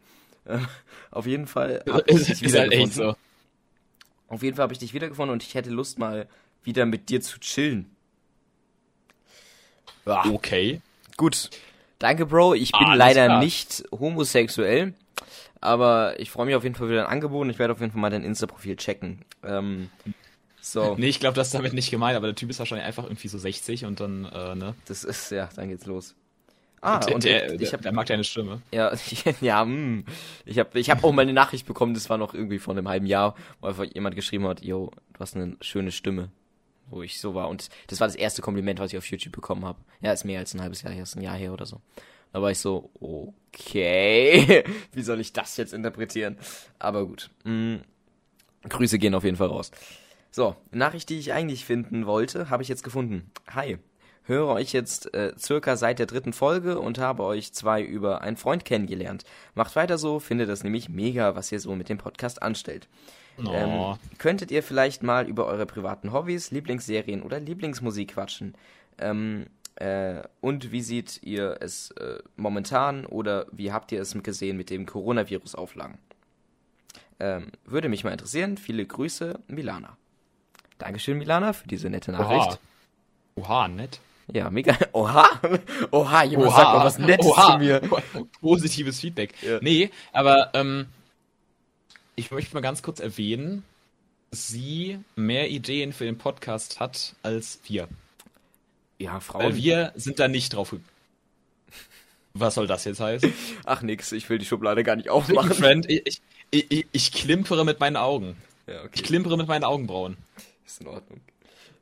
Ähm, 0.47 0.67
Auf 1.11 1.25
jeden 1.25 1.47
Fall 1.47 1.83
habe 1.89 2.03
ich 2.07 2.25
dich 2.25 2.41
ist 2.43 2.57
halt 2.57 2.71
echt 2.71 2.93
so. 2.93 3.15
Auf 4.27 4.41
jeden 4.43 4.55
Fall 4.55 4.63
habe 4.63 4.73
ich 4.73 4.79
dich 4.79 4.93
wiedergefunden 4.93 5.31
und 5.33 5.43
ich 5.43 5.53
hätte 5.53 5.69
Lust 5.69 5.99
mal 5.99 6.27
wieder 6.63 6.85
mit 6.85 7.09
dir 7.09 7.21
zu 7.21 7.39
chillen. 7.39 7.89
Ja, 10.05 10.25
Okay. 10.25 10.81
gut. 11.17 11.49
Danke, 11.99 12.25
Bro. 12.25 12.55
Ich 12.55 12.71
bin 12.71 12.81
Alles 12.87 12.99
leider 12.99 13.25
klar. 13.27 13.39
nicht 13.39 13.83
homosexuell, 13.91 14.93
aber 15.61 16.19
ich 16.19 16.29
freue 16.31 16.45
mich 16.47 16.55
auf 16.55 16.63
jeden 16.63 16.75
Fall 16.75 16.89
wieder 16.89 17.05
ein 17.05 17.11
Angebot 17.11 17.43
und 17.43 17.49
ich 17.49 17.59
werde 17.59 17.73
auf 17.73 17.79
jeden 17.79 17.91
Fall 17.93 18.01
mal 18.01 18.09
dein 18.09 18.23
Insta-Profil 18.23 18.75
checken. 18.75 19.23
Ähm, 19.43 19.89
so, 20.59 20.95
Nee, 20.97 21.07
ich 21.07 21.19
glaube, 21.21 21.35
das 21.35 21.47
ist 21.47 21.53
damit 21.53 21.73
nicht 21.73 21.91
gemeint, 21.91 22.17
aber 22.17 22.27
der 22.27 22.35
Typ 22.35 22.49
ist 22.49 22.59
wahrscheinlich 22.59 22.85
einfach 22.87 23.03
irgendwie 23.05 23.27
so 23.29 23.37
60 23.37 23.85
und 23.85 23.99
dann, 24.01 24.25
äh, 24.25 24.55
ne? 24.55 24.75
das 24.85 25.03
ist, 25.05 25.29
ja, 25.31 25.49
dann 25.55 25.69
geht's 25.69 25.85
los. 25.85 26.15
Ah, 26.83 26.99
der, 26.99 27.15
und 27.15 27.23
der, 27.23 27.61
ich 27.61 27.71
habe 27.71 27.81
der 27.81 27.93
mag 27.93 28.07
deine 28.07 28.25
Stimme. 28.25 28.61
Ja, 28.73 28.91
ja, 29.41 29.63
hm. 29.63 30.03
Ich 30.43 30.59
habe 30.59 30.77
ich 30.77 30.89
hab 30.89 31.01
auch 31.05 31.13
mal 31.13 31.21
eine 31.21 31.31
Nachricht 31.31 31.65
bekommen, 31.65 31.93
das 31.93 32.09
war 32.09 32.17
noch 32.17 32.33
irgendwie 32.33 32.59
vor 32.59 32.73
einem 32.73 32.89
halben 32.89 33.05
Jahr, 33.05 33.35
wo 33.61 33.67
einfach 33.67 33.85
jemand 33.85 34.15
geschrieben 34.15 34.45
hat, 34.47 34.61
yo, 34.61 34.91
du 35.13 35.19
hast 35.19 35.35
eine 35.37 35.55
schöne 35.61 35.91
Stimme. 35.91 36.29
Wo 36.89 37.01
ich 37.01 37.21
so 37.21 37.33
war. 37.33 37.47
Und 37.47 37.69
das 37.87 38.01
war 38.01 38.07
das 38.07 38.17
erste 38.17 38.41
Kompliment, 38.41 38.79
was 38.79 38.91
ich 38.91 38.97
auf 38.97 39.05
YouTube 39.05 39.31
bekommen 39.31 39.63
habe. 39.63 39.79
Ja, 40.01 40.11
ist 40.11 40.25
mehr 40.25 40.39
als 40.39 40.53
ein 40.53 40.61
halbes 40.61 40.81
Jahr 40.81 40.91
her, 40.91 41.03
ist 41.03 41.15
ein 41.15 41.21
Jahr 41.21 41.37
her 41.37 41.53
oder 41.53 41.65
so. 41.65 41.79
Da 42.33 42.41
war 42.41 42.51
ich 42.51 42.59
so, 42.59 42.91
okay, 42.99 44.65
wie 44.91 45.03
soll 45.03 45.21
ich 45.21 45.31
das 45.31 45.55
jetzt 45.55 45.73
interpretieren? 45.73 46.37
Aber 46.79 47.05
gut. 47.05 47.29
Hm. 47.45 47.79
Grüße 48.67 48.99
gehen 48.99 49.15
auf 49.15 49.23
jeden 49.23 49.37
Fall 49.37 49.47
raus. 49.47 49.71
So, 50.31 50.57
Nachricht, 50.71 51.09
die 51.09 51.19
ich 51.19 51.31
eigentlich 51.31 51.63
finden 51.63 52.05
wollte, 52.05 52.49
habe 52.49 52.61
ich 52.61 52.69
jetzt 52.69 52.83
gefunden. 52.83 53.31
Hi, 53.49 53.77
höre 54.25 54.47
euch 54.47 54.73
jetzt 54.73 55.13
äh, 55.13 55.33
circa 55.37 55.75
seit 55.75 55.99
der 55.99 56.05
dritten 56.05 56.33
Folge 56.33 56.79
und 56.79 56.97
habe 56.97 57.23
euch 57.23 57.53
zwei 57.53 57.81
über 57.81 58.21
einen 58.21 58.37
Freund 58.37 58.65
kennengelernt. 58.65 59.23
Macht 59.55 59.75
weiter 59.75 59.97
so, 59.97 60.19
finde 60.19 60.45
das 60.45 60.63
nämlich 60.63 60.89
mega, 60.89 61.35
was 61.35 61.51
ihr 61.51 61.59
so 61.59 61.75
mit 61.75 61.89
dem 61.89 61.97
Podcast 61.97 62.41
anstellt. 62.41 62.87
Oh. 63.37 63.51
Ähm, 63.51 63.97
könntet 64.17 64.51
ihr 64.51 64.63
vielleicht 64.63 65.03
mal 65.03 65.27
über 65.27 65.45
eure 65.47 65.65
privaten 65.65 66.13
Hobbys, 66.13 66.51
Lieblingsserien 66.51 67.23
oder 67.23 67.39
Lieblingsmusik 67.39 68.13
quatschen? 68.13 68.55
Ähm, 68.99 69.47
äh, 69.75 70.21
und 70.39 70.71
wie 70.71 70.81
seht 70.81 71.21
ihr 71.23 71.57
es 71.59 71.91
äh, 71.91 72.19
momentan 72.35 73.05
oder 73.05 73.47
wie 73.51 73.71
habt 73.71 73.91
ihr 73.91 74.01
es 74.01 74.15
gesehen 74.21 74.55
mit 74.55 74.69
dem 74.69 74.85
Coronavirus-Auflagen? 74.85 75.97
Ähm, 77.19 77.47
würde 77.65 77.89
mich 77.89 78.03
mal 78.03 78.11
interessieren. 78.11 78.57
Viele 78.57 78.85
Grüße, 78.85 79.39
Milana. 79.47 79.97
Dankeschön, 80.77 81.17
Milana, 81.17 81.53
für 81.53 81.67
diese 81.67 81.89
nette 81.89 82.11
Nachricht. 82.11 82.59
Oha, 83.35 83.67
nett. 83.67 83.99
Ja, 84.31 84.49
mega. 84.49 84.77
Oha! 84.93 85.27
Oha, 85.91 86.23
jemand 86.23 86.51
sagt 86.51 86.63
mal 86.73 86.85
was 86.85 86.97
Nettes 86.97 87.25
Oha. 87.27 87.53
zu 87.53 87.57
mir. 87.59 87.81
Positives 88.41 88.99
Feedback. 88.99 89.33
Ja. 89.41 89.59
Nee, 89.61 89.89
aber 90.13 90.51
ähm, 90.53 90.87
ich 92.15 92.31
möchte 92.31 92.53
mal 92.53 92.61
ganz 92.61 92.81
kurz 92.81 92.99
erwähnen, 92.99 93.63
dass 94.31 94.47
sie 94.47 94.99
mehr 95.15 95.49
Ideen 95.49 95.91
für 95.93 96.05
den 96.05 96.17
Podcast 96.17 96.79
hat 96.79 97.15
als 97.21 97.59
wir. 97.67 97.87
Ja, 98.97 99.13
Weil 99.15 99.21
Frauen. 99.21 99.55
wir 99.55 99.91
sind 99.95 100.19
da 100.19 100.27
nicht 100.27 100.53
drauf. 100.53 100.71
ge- 100.71 100.79
Was 102.33 102.55
soll 102.55 102.67
das 102.67 102.85
jetzt 102.85 103.01
heißen? 103.01 103.33
Ach 103.65 103.81
nix, 103.81 104.11
ich 104.13 104.29
will 104.29 104.37
die 104.37 104.45
Schublade 104.45 104.83
gar 104.83 104.95
nicht 104.95 105.09
aufmachen. 105.09 105.53
Friend, 105.53 105.89
ich, 105.89 106.21
ich, 106.51 106.71
ich, 106.71 106.85
ich 106.91 107.11
klimpere 107.11 107.65
mit 107.65 107.79
meinen 107.79 107.97
Augen. 107.97 108.37
Ja, 108.67 108.79
okay. 108.81 108.91
Ich 108.93 109.03
klimpere 109.03 109.35
mit 109.37 109.47
meinen 109.47 109.65
Augenbrauen. 109.65 110.15
Ist 110.65 110.79
in 110.81 110.87
Ordnung. 110.87 111.19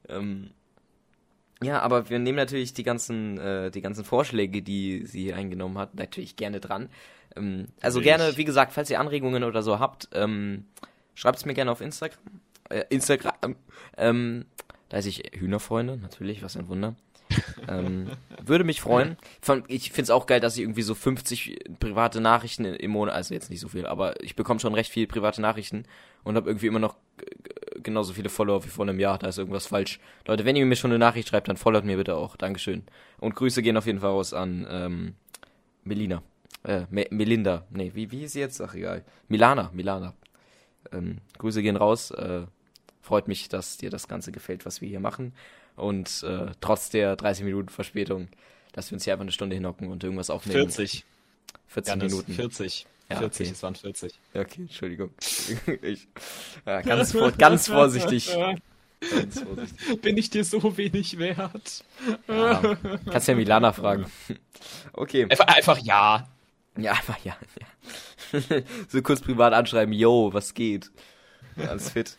Ähm, 0.09 0.49
ja, 1.63 1.79
aber 1.81 2.09
wir 2.09 2.19
nehmen 2.19 2.37
natürlich 2.37 2.73
die 2.73 2.83
ganzen, 2.83 3.37
äh, 3.37 3.71
die 3.71 3.81
ganzen 3.81 4.03
Vorschläge, 4.03 4.61
die 4.61 5.05
sie 5.05 5.33
eingenommen 5.33 5.77
hat, 5.77 5.95
natürlich 5.95 6.35
gerne 6.35 6.59
dran. 6.59 6.89
Ähm, 7.35 7.67
also 7.81 7.99
Natürlich. 7.99 8.17
gerne, 8.17 8.37
wie 8.37 8.45
gesagt, 8.45 8.73
falls 8.73 8.89
ihr 8.89 8.99
Anregungen 8.99 9.43
oder 9.43 9.61
so 9.61 9.79
habt, 9.79 10.09
ähm, 10.13 10.65
schreibt 11.13 11.37
es 11.37 11.45
mir 11.45 11.53
gerne 11.53 11.71
auf 11.71 11.81
Instagram. 11.81 12.19
Äh, 12.69 12.83
Instagram. 12.89 13.55
Ähm, 13.97 14.45
da 14.89 14.97
ist 14.97 15.05
ich 15.05 15.23
Hühnerfreunde, 15.33 15.97
natürlich, 15.97 16.43
was 16.43 16.57
ein 16.57 16.67
Wunder. 16.67 16.95
ähm, 17.69 18.11
würde 18.43 18.63
mich 18.63 18.81
freuen. 18.81 19.17
Ich 19.67 19.91
finde 19.91 20.03
es 20.03 20.09
auch 20.09 20.25
geil, 20.25 20.39
dass 20.39 20.55
ich 20.55 20.63
irgendwie 20.63 20.81
so 20.81 20.95
50 20.95 21.77
private 21.79 22.19
Nachrichten 22.19 22.65
im 22.65 22.91
Monat, 22.91 23.15
also 23.15 23.33
jetzt 23.33 23.49
nicht 23.49 23.61
so 23.61 23.69
viel, 23.69 23.85
aber 23.85 24.21
ich 24.21 24.35
bekomme 24.35 24.59
schon 24.59 24.73
recht 24.73 24.91
viel 24.91 25.07
private 25.07 25.41
Nachrichten 25.41 25.85
und 26.23 26.35
habe 26.35 26.49
irgendwie 26.49 26.67
immer 26.67 26.79
noch 26.79 26.95
genauso 27.83 28.13
viele 28.13 28.29
Follower 28.29 28.63
wie 28.63 28.69
vor 28.69 28.85
einem 28.85 28.99
Jahr. 28.99 29.17
Da 29.17 29.27
ist 29.27 29.37
irgendwas 29.37 29.67
falsch. 29.67 29.99
Leute, 30.25 30.45
wenn 30.45 30.55
ihr 30.55 30.65
mir 30.65 30.75
schon 30.75 30.91
eine 30.91 30.99
Nachricht 30.99 31.29
schreibt, 31.29 31.47
dann 31.47 31.57
followt 31.57 31.85
mir 31.85 31.97
bitte 31.97 32.15
auch. 32.15 32.35
Dankeschön. 32.35 32.83
Und 33.19 33.35
Grüße 33.35 33.61
gehen 33.61 33.77
auf 33.77 33.85
jeden 33.85 33.99
Fall 33.99 34.11
raus 34.11 34.33
an 34.33 34.67
ähm, 34.69 35.15
Melina. 35.83 36.23
Äh, 36.63 36.85
Me 36.89 37.05
Melinda. 37.09 37.65
Nee, 37.69 37.91
wie, 37.93 38.11
wie 38.11 38.19
hieß 38.19 38.33
sie 38.33 38.39
jetzt? 38.39 38.61
Ach, 38.61 38.73
egal. 38.73 39.03
Milana, 39.27 39.71
Milana. 39.73 40.13
Ähm, 40.91 41.19
Grüße 41.37 41.61
gehen 41.61 41.75
raus. 41.75 42.11
Äh, 42.11 42.41
freut 43.01 43.27
mich, 43.27 43.49
dass 43.49 43.77
dir 43.77 43.89
das 43.89 44.07
Ganze 44.07 44.31
gefällt, 44.31 44.65
was 44.65 44.81
wir 44.81 44.87
hier 44.87 44.99
machen. 44.99 45.33
Und 45.75 46.23
äh, 46.23 46.51
trotz 46.61 46.89
der 46.89 47.15
30 47.15 47.45
Minuten 47.45 47.69
Verspätung, 47.69 48.27
dass 48.73 48.91
wir 48.91 48.95
uns 48.95 49.03
hier 49.03 49.13
einfach 49.13 49.23
eine 49.23 49.31
Stunde 49.31 49.55
hinhocken 49.55 49.87
und 49.89 50.03
irgendwas 50.03 50.29
aufnehmen. 50.29 50.69
40. 50.69 51.05
40 51.67 51.89
Janis, 51.89 52.11
Minuten. 52.11 52.33
40. 52.33 52.85
Ja, 53.11 53.19
40, 53.19 53.47
okay. 53.47 53.53
es 53.55 53.63
waren 53.63 53.75
40. 53.75 54.13
Ja, 54.33 54.41
Okay, 54.41 54.61
Entschuldigung. 54.61 55.11
ich, 55.81 56.07
ja, 56.65 56.81
ganz, 56.81 57.11
vor, 57.11 57.31
ganz 57.31 57.67
vorsichtig. 57.67 58.35
Ganz 59.09 59.41
vorsichtig. 59.41 60.01
Bin 60.01 60.17
ich 60.17 60.29
dir 60.29 60.43
so 60.43 60.77
wenig 60.77 61.17
wert? 61.17 61.83
Ja, 62.27 62.77
kannst 63.09 63.27
ja 63.27 63.35
Milana 63.35 63.71
fragen. 63.73 64.05
Okay. 64.93 65.23
Einfach, 65.23 65.47
einfach 65.47 65.77
ja. 65.79 66.27
Ja, 66.77 66.93
aber 66.93 67.17
ja, 67.23 67.35
ja. 67.59 68.61
so 68.87 69.01
kurz 69.01 69.21
privat 69.21 69.53
anschreiben, 69.53 69.93
yo, 69.93 70.31
was 70.33 70.53
geht? 70.53 70.91
Alles 71.57 71.89
fit. 71.89 72.17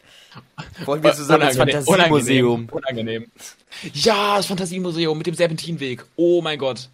Wollen 0.84 1.02
wir 1.02 1.14
zusammen 1.14 1.48
ins 1.48 1.56
Unangenehm, 1.56 1.84
Fantasiemuseum? 1.84 2.68
Unangenehm. 2.70 3.32
Ja, 3.94 4.36
das 4.36 4.46
Fantasiemuseum 4.46 5.16
mit 5.16 5.26
dem 5.26 5.34
Serpentinweg. 5.34 6.04
Oh 6.16 6.42
mein 6.42 6.58
Gott. 6.58 6.88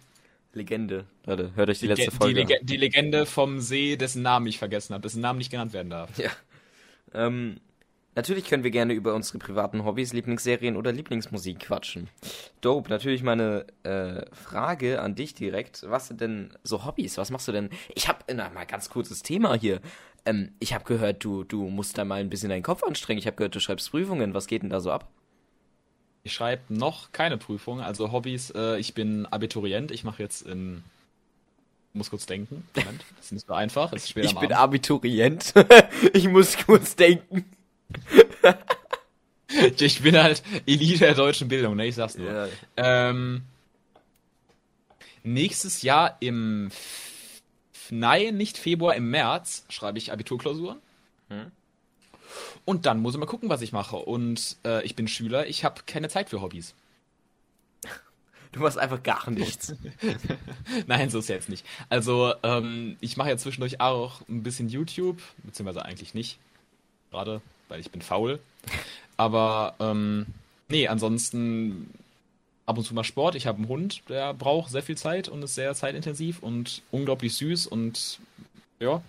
Legende. 0.53 1.05
Leute, 1.25 1.51
hört 1.55 1.69
euch 1.69 1.79
die 1.79 1.87
letzte 1.87 2.07
Ge- 2.07 2.15
Folge 2.15 2.33
die, 2.33 2.41
an. 2.41 2.47
Lege 2.47 2.65
die 2.65 2.77
Legende 2.77 3.25
vom 3.25 3.59
See, 3.59 3.97
dessen 3.97 4.21
Namen 4.21 4.47
ich 4.47 4.57
vergessen 4.57 4.93
habe, 4.93 5.03
dessen 5.03 5.21
Namen 5.21 5.37
nicht 5.37 5.51
genannt 5.51 5.73
werden 5.73 5.89
darf. 5.89 6.17
Ja. 6.17 6.31
Ähm, 7.13 7.59
natürlich 8.15 8.45
können 8.45 8.63
wir 8.63 8.71
gerne 8.71 8.93
über 8.93 9.13
unsere 9.13 9.37
privaten 9.37 9.85
Hobbys, 9.85 10.11
Lieblingsserien 10.11 10.75
oder 10.75 10.91
Lieblingsmusik 10.91 11.59
quatschen. 11.59 12.09
Dope, 12.61 12.89
natürlich 12.89 13.21
meine 13.23 13.67
äh, 13.83 14.25
Frage 14.33 15.01
an 15.01 15.15
dich 15.15 15.35
direkt. 15.35 15.83
Was 15.87 16.07
sind 16.07 16.19
denn 16.21 16.51
so 16.63 16.83
Hobbys? 16.83 17.17
Was 17.17 17.29
machst 17.29 17.47
du 17.47 17.51
denn? 17.51 17.69
Ich 17.93 18.07
habe, 18.07 18.19
na 18.33 18.49
mal 18.49 18.65
ganz 18.65 18.89
kurzes 18.89 19.21
Thema 19.21 19.53
hier. 19.53 19.81
Ähm, 20.25 20.53
ich 20.59 20.73
habe 20.73 20.83
gehört, 20.83 21.23
du, 21.23 21.43
du 21.43 21.69
musst 21.69 21.97
da 21.97 22.05
mal 22.05 22.19
ein 22.19 22.29
bisschen 22.29 22.49
deinen 22.49 22.63
Kopf 22.63 22.83
anstrengen. 22.83 23.19
Ich 23.19 23.27
habe 23.27 23.37
gehört, 23.37 23.55
du 23.55 23.59
schreibst 23.59 23.91
Prüfungen. 23.91 24.33
Was 24.33 24.47
geht 24.47 24.63
denn 24.63 24.69
da 24.69 24.79
so 24.79 24.91
ab? 24.91 25.07
Ich 26.23 26.33
schreibe 26.33 26.61
noch 26.73 27.11
keine 27.11 27.37
Prüfung, 27.37 27.81
also 27.81 28.11
Hobbys. 28.11 28.51
Äh, 28.51 28.77
ich 28.79 28.93
bin 28.93 29.25
Abiturient. 29.25 29.91
Ich 29.91 30.03
mache 30.03 30.21
jetzt 30.21 30.41
in. 30.41 30.83
Muss 31.93 32.11
kurz 32.11 32.25
denken. 32.27 32.67
Moment, 32.75 33.03
das 33.17 33.25
ist 33.25 33.31
nicht 33.31 33.47
so 33.47 33.53
einfach. 33.53 33.91
Ist 33.93 34.09
später 34.09 34.27
Ich 34.27 34.33
bin 34.35 34.51
Abend. 34.51 34.59
Abiturient. 34.59 35.53
ich 36.13 36.27
muss 36.27 36.57
kurz 36.57 36.95
denken. 36.95 37.45
Ich 39.79 40.03
bin 40.03 40.15
halt 40.15 40.43
Elite 40.67 40.99
der 40.99 41.15
deutschen 41.15 41.47
Bildung, 41.47 41.75
ne? 41.75 41.87
Ich 41.87 41.95
sag's 41.95 42.15
nur. 42.15 42.31
Ja. 42.31 42.47
Ähm, 42.77 43.41
nächstes 45.23 45.81
Jahr 45.81 46.17
im 46.19 46.69
Nein, 47.89 48.37
nicht 48.37 48.57
Februar, 48.57 48.95
im 48.95 49.09
März 49.09 49.65
schreibe 49.69 49.97
ich 49.97 50.11
Abiturklausuren. 50.11 50.79
Hm. 51.29 51.51
Und 52.69 52.85
dann 52.85 52.99
muss 52.99 53.15
ich 53.15 53.19
mal 53.19 53.25
gucken, 53.25 53.49
was 53.49 53.63
ich 53.63 53.71
mache. 53.71 53.95
Und 53.95 54.57
äh, 54.63 54.85
ich 54.85 54.95
bin 54.95 55.07
Schüler, 55.07 55.47
ich 55.47 55.63
habe 55.65 55.81
keine 55.87 56.07
Zeit 56.07 56.29
für 56.29 56.39
Hobbys. 56.39 56.75
Du 58.51 58.59
machst 58.59 58.77
einfach 58.77 59.01
gar 59.01 59.27
nichts. 59.31 59.73
Nein, 60.85 61.09
so 61.09 61.17
ist 61.17 61.29
ja 61.29 61.35
jetzt 61.35 61.49
nicht. 61.49 61.65
Also, 61.89 62.31
ähm, 62.43 62.95
ich 62.99 63.17
mache 63.17 63.29
ja 63.29 63.37
zwischendurch 63.37 63.81
auch 63.81 64.21
ein 64.29 64.43
bisschen 64.43 64.69
YouTube, 64.69 65.19
beziehungsweise 65.39 65.83
eigentlich 65.83 66.13
nicht. 66.13 66.37
Gerade, 67.09 67.41
weil 67.69 67.79
ich 67.79 67.89
bin 67.89 68.03
faul. 68.03 68.39
Aber, 69.17 69.73
ähm, 69.79 70.27
nee, 70.67 70.87
ansonsten 70.87 71.91
ab 72.67 72.77
und 72.77 72.83
zu 72.83 72.93
mal 72.93 73.03
Sport. 73.03 73.33
Ich 73.33 73.47
habe 73.47 73.57
einen 73.57 73.67
Hund, 73.67 74.03
der 74.09 74.35
braucht 74.35 74.69
sehr 74.69 74.83
viel 74.83 74.95
Zeit 74.95 75.27
und 75.27 75.41
ist 75.41 75.55
sehr 75.55 75.73
zeitintensiv 75.73 76.43
und 76.43 76.83
unglaublich 76.91 77.33
süß 77.33 77.65
und 77.65 78.19
ja. 78.79 79.01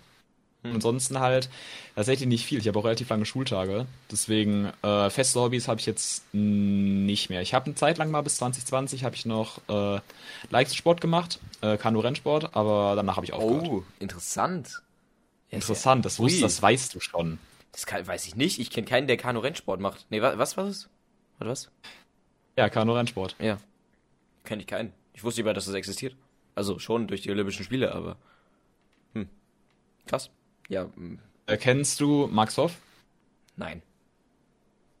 Und 0.63 0.75
ansonsten 0.75 1.19
halt 1.19 1.49
tatsächlich 1.95 2.29
nicht 2.29 2.45
viel. 2.45 2.59
Ich 2.59 2.67
habe 2.67 2.77
auch 2.77 2.85
relativ 2.85 3.09
lange 3.09 3.25
Schultage. 3.25 3.87
Deswegen 4.11 4.71
äh, 4.83 5.09
feste 5.09 5.39
Hobbys 5.39 5.67
habe 5.67 5.79
ich 5.79 5.87
jetzt 5.87 6.23
nicht 6.33 7.29
mehr. 7.29 7.41
Ich 7.41 7.55
habe 7.55 7.65
eine 7.65 7.75
Zeit 7.75 7.97
lang 7.97 8.11
mal 8.11 8.21
bis 8.21 8.37
2020 8.37 9.03
habe 9.03 9.15
ich 9.15 9.25
noch 9.25 9.59
äh, 9.69 9.99
Leistungssport 10.51 11.01
gemacht, 11.01 11.39
äh, 11.61 11.77
Kanu-Rennsport, 11.77 12.55
aber 12.55 12.93
danach 12.95 13.15
habe 13.15 13.25
ich 13.25 13.33
aufgehört. 13.33 13.67
Oh, 13.67 13.83
interessant. 13.99 14.83
Interessant, 15.49 16.05
das, 16.05 16.19
wusst, 16.19 16.35
Ui. 16.35 16.41
das 16.41 16.61
weißt 16.61 16.93
du 16.93 16.99
schon. 16.99 17.39
Das 17.71 17.85
kann, 17.85 18.05
weiß 18.05 18.27
ich 18.27 18.35
nicht. 18.35 18.59
Ich 18.59 18.69
kenne 18.69 18.85
keinen, 18.85 19.07
der 19.07 19.17
Kanu-Rennsport 19.17 19.79
macht. 19.79 20.05
Nee, 20.09 20.21
wa 20.21 20.37
was 20.37 20.57
war 20.57 20.65
das? 20.65 20.89
Warte, 21.39 21.51
was? 21.51 21.71
Ja, 22.55 22.69
Kanu-Rennsport. 22.69 23.35
Ja. 23.39 23.57
Kenne 24.43 24.61
ich 24.61 24.67
keinen. 24.67 24.93
Ich 25.13 25.23
wusste 25.23 25.41
nicht 25.41 25.45
mal, 25.45 25.53
dass 25.53 25.65
das 25.65 25.73
existiert. 25.73 26.15
Also 26.53 26.77
schon 26.77 27.07
durch 27.07 27.21
die 27.21 27.31
Olympischen 27.31 27.65
Spiele, 27.65 27.93
aber. 27.93 28.17
Hm. 29.13 29.27
Krass. 30.05 30.29
Ja, 30.69 30.87
Äh, 31.47 31.57
kennst 31.57 31.99
du 31.99 32.27
Max 32.31 32.57
Hoff? 32.57 32.75
nein. 33.55 33.81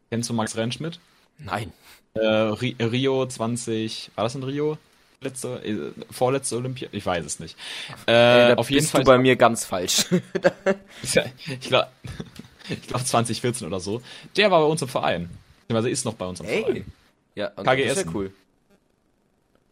Kennst 0.09 0.29
du 0.29 0.33
Max 0.33 0.57
Rentschmidt? 0.57 0.99
Nein. 1.37 1.71
Äh, 2.15 2.19
Ri 2.25 2.75
Rio 2.81 3.25
20, 3.25 4.11
war 4.15 4.25
das 4.25 4.35
in 4.35 4.43
Rio? 4.43 4.77
Letzte, 5.21 5.63
äh, 5.63 5.93
vorletzte 6.11 6.57
Olympia? 6.57 6.89
Ich 6.91 7.05
weiß 7.05 7.23
es 7.25 7.39
nicht. 7.39 7.55
Äh, 8.07 8.49
da 8.49 8.53
auf 8.55 8.69
jeden 8.69 8.81
bist 8.81 8.91
Fall. 8.91 9.01
du 9.03 9.05
bei 9.05 9.17
mir 9.17 9.37
ganz 9.37 9.63
falsch. 9.63 10.07
ich 11.03 11.61
glaube, 11.61 11.87
ich 12.67 12.81
glaub 12.87 13.01
2014 13.05 13.65
oder 13.67 13.79
so. 13.79 14.01
Der 14.35 14.51
war 14.51 14.59
bei 14.59 14.65
uns 14.67 14.81
im 14.81 14.89
Verein. 14.89 15.29
Beziehungsweise 15.61 15.89
ist 15.89 16.03
noch 16.05 16.15
bei 16.15 16.25
uns 16.25 16.41
im 16.41 16.47
Ey. 16.47 16.61
Verein. 16.63 16.85
ja, 17.35 17.47
und 17.55 17.63
KG 17.65 17.87
das 17.87 17.97
ist 17.99 18.05
ja 18.07 18.11
cool. 18.13 18.33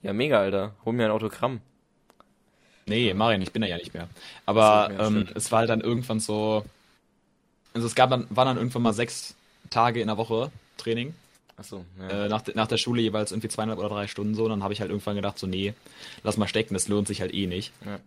Ja, 0.03 0.13
mega, 0.13 0.39
Alter. 0.39 0.75
Hol 0.85 0.93
mir 0.93 1.05
ein 1.05 1.11
Autogramm. 1.11 1.59
Nee, 2.89 3.13
Marian, 3.13 3.41
ich 3.41 3.51
bin 3.51 3.61
da 3.61 3.67
ja 3.67 3.77
nicht 3.77 3.93
mehr. 3.93 4.09
Aber 4.45 4.91
ja, 4.91 5.07
ähm, 5.07 5.27
es 5.35 5.51
war 5.51 5.59
halt 5.59 5.69
dann 5.69 5.81
irgendwann 5.81 6.19
so. 6.19 6.65
Also 7.73 7.85
es 7.85 7.93
gab 7.95 8.09
dann, 8.09 8.25
waren 8.31 8.47
dann 8.47 8.57
irgendwann 8.57 8.81
mal 8.81 8.93
sechs 8.93 9.35
Tage 9.69 10.01
in 10.01 10.07
der 10.07 10.17
Woche 10.17 10.51
Training. 10.77 11.13
Achso, 11.55 11.85
ja. 11.99 12.25
Äh, 12.25 12.29
nach, 12.29 12.43
nach 12.55 12.67
der 12.67 12.77
Schule 12.77 13.01
jeweils 13.01 13.31
irgendwie 13.31 13.49
zweieinhalb 13.49 13.79
oder 13.79 13.89
drei 13.89 14.07
Stunden 14.07 14.33
so. 14.33 14.45
Und 14.45 14.49
dann 14.49 14.63
habe 14.63 14.73
ich 14.73 14.81
halt 14.81 14.89
irgendwann 14.89 15.15
gedacht, 15.15 15.37
so, 15.37 15.45
nee, 15.45 15.73
lass 16.23 16.37
mal 16.37 16.47
stecken, 16.47 16.73
das 16.73 16.87
lohnt 16.87 17.07
sich 17.07 17.21
halt 17.21 17.33
eh 17.33 17.47
nicht. 17.47 17.73
Ja. 17.85 17.99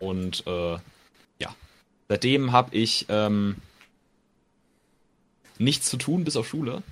Und 0.00 0.44
äh, 0.46 0.72
ja. 1.38 1.54
Seitdem 2.08 2.52
habe 2.52 2.74
ich 2.74 3.06
ähm, 3.08 3.56
nichts 5.58 5.88
zu 5.88 5.98
tun 5.98 6.24
bis 6.24 6.36
auf 6.36 6.48
Schule. 6.48 6.82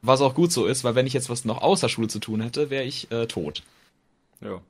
Was 0.00 0.20
auch 0.20 0.34
gut 0.34 0.50
so 0.50 0.66
ist, 0.66 0.82
weil 0.82 0.94
wenn 0.94 1.06
ich 1.06 1.12
jetzt 1.12 1.28
was 1.28 1.44
noch 1.44 1.60
außer 1.60 1.88
Schule 1.88 2.08
zu 2.08 2.20
tun 2.20 2.40
hätte, 2.40 2.70
wäre 2.70 2.84
ich 2.84 3.10
äh, 3.10 3.26
tot. 3.26 3.62
ja. 4.40 4.62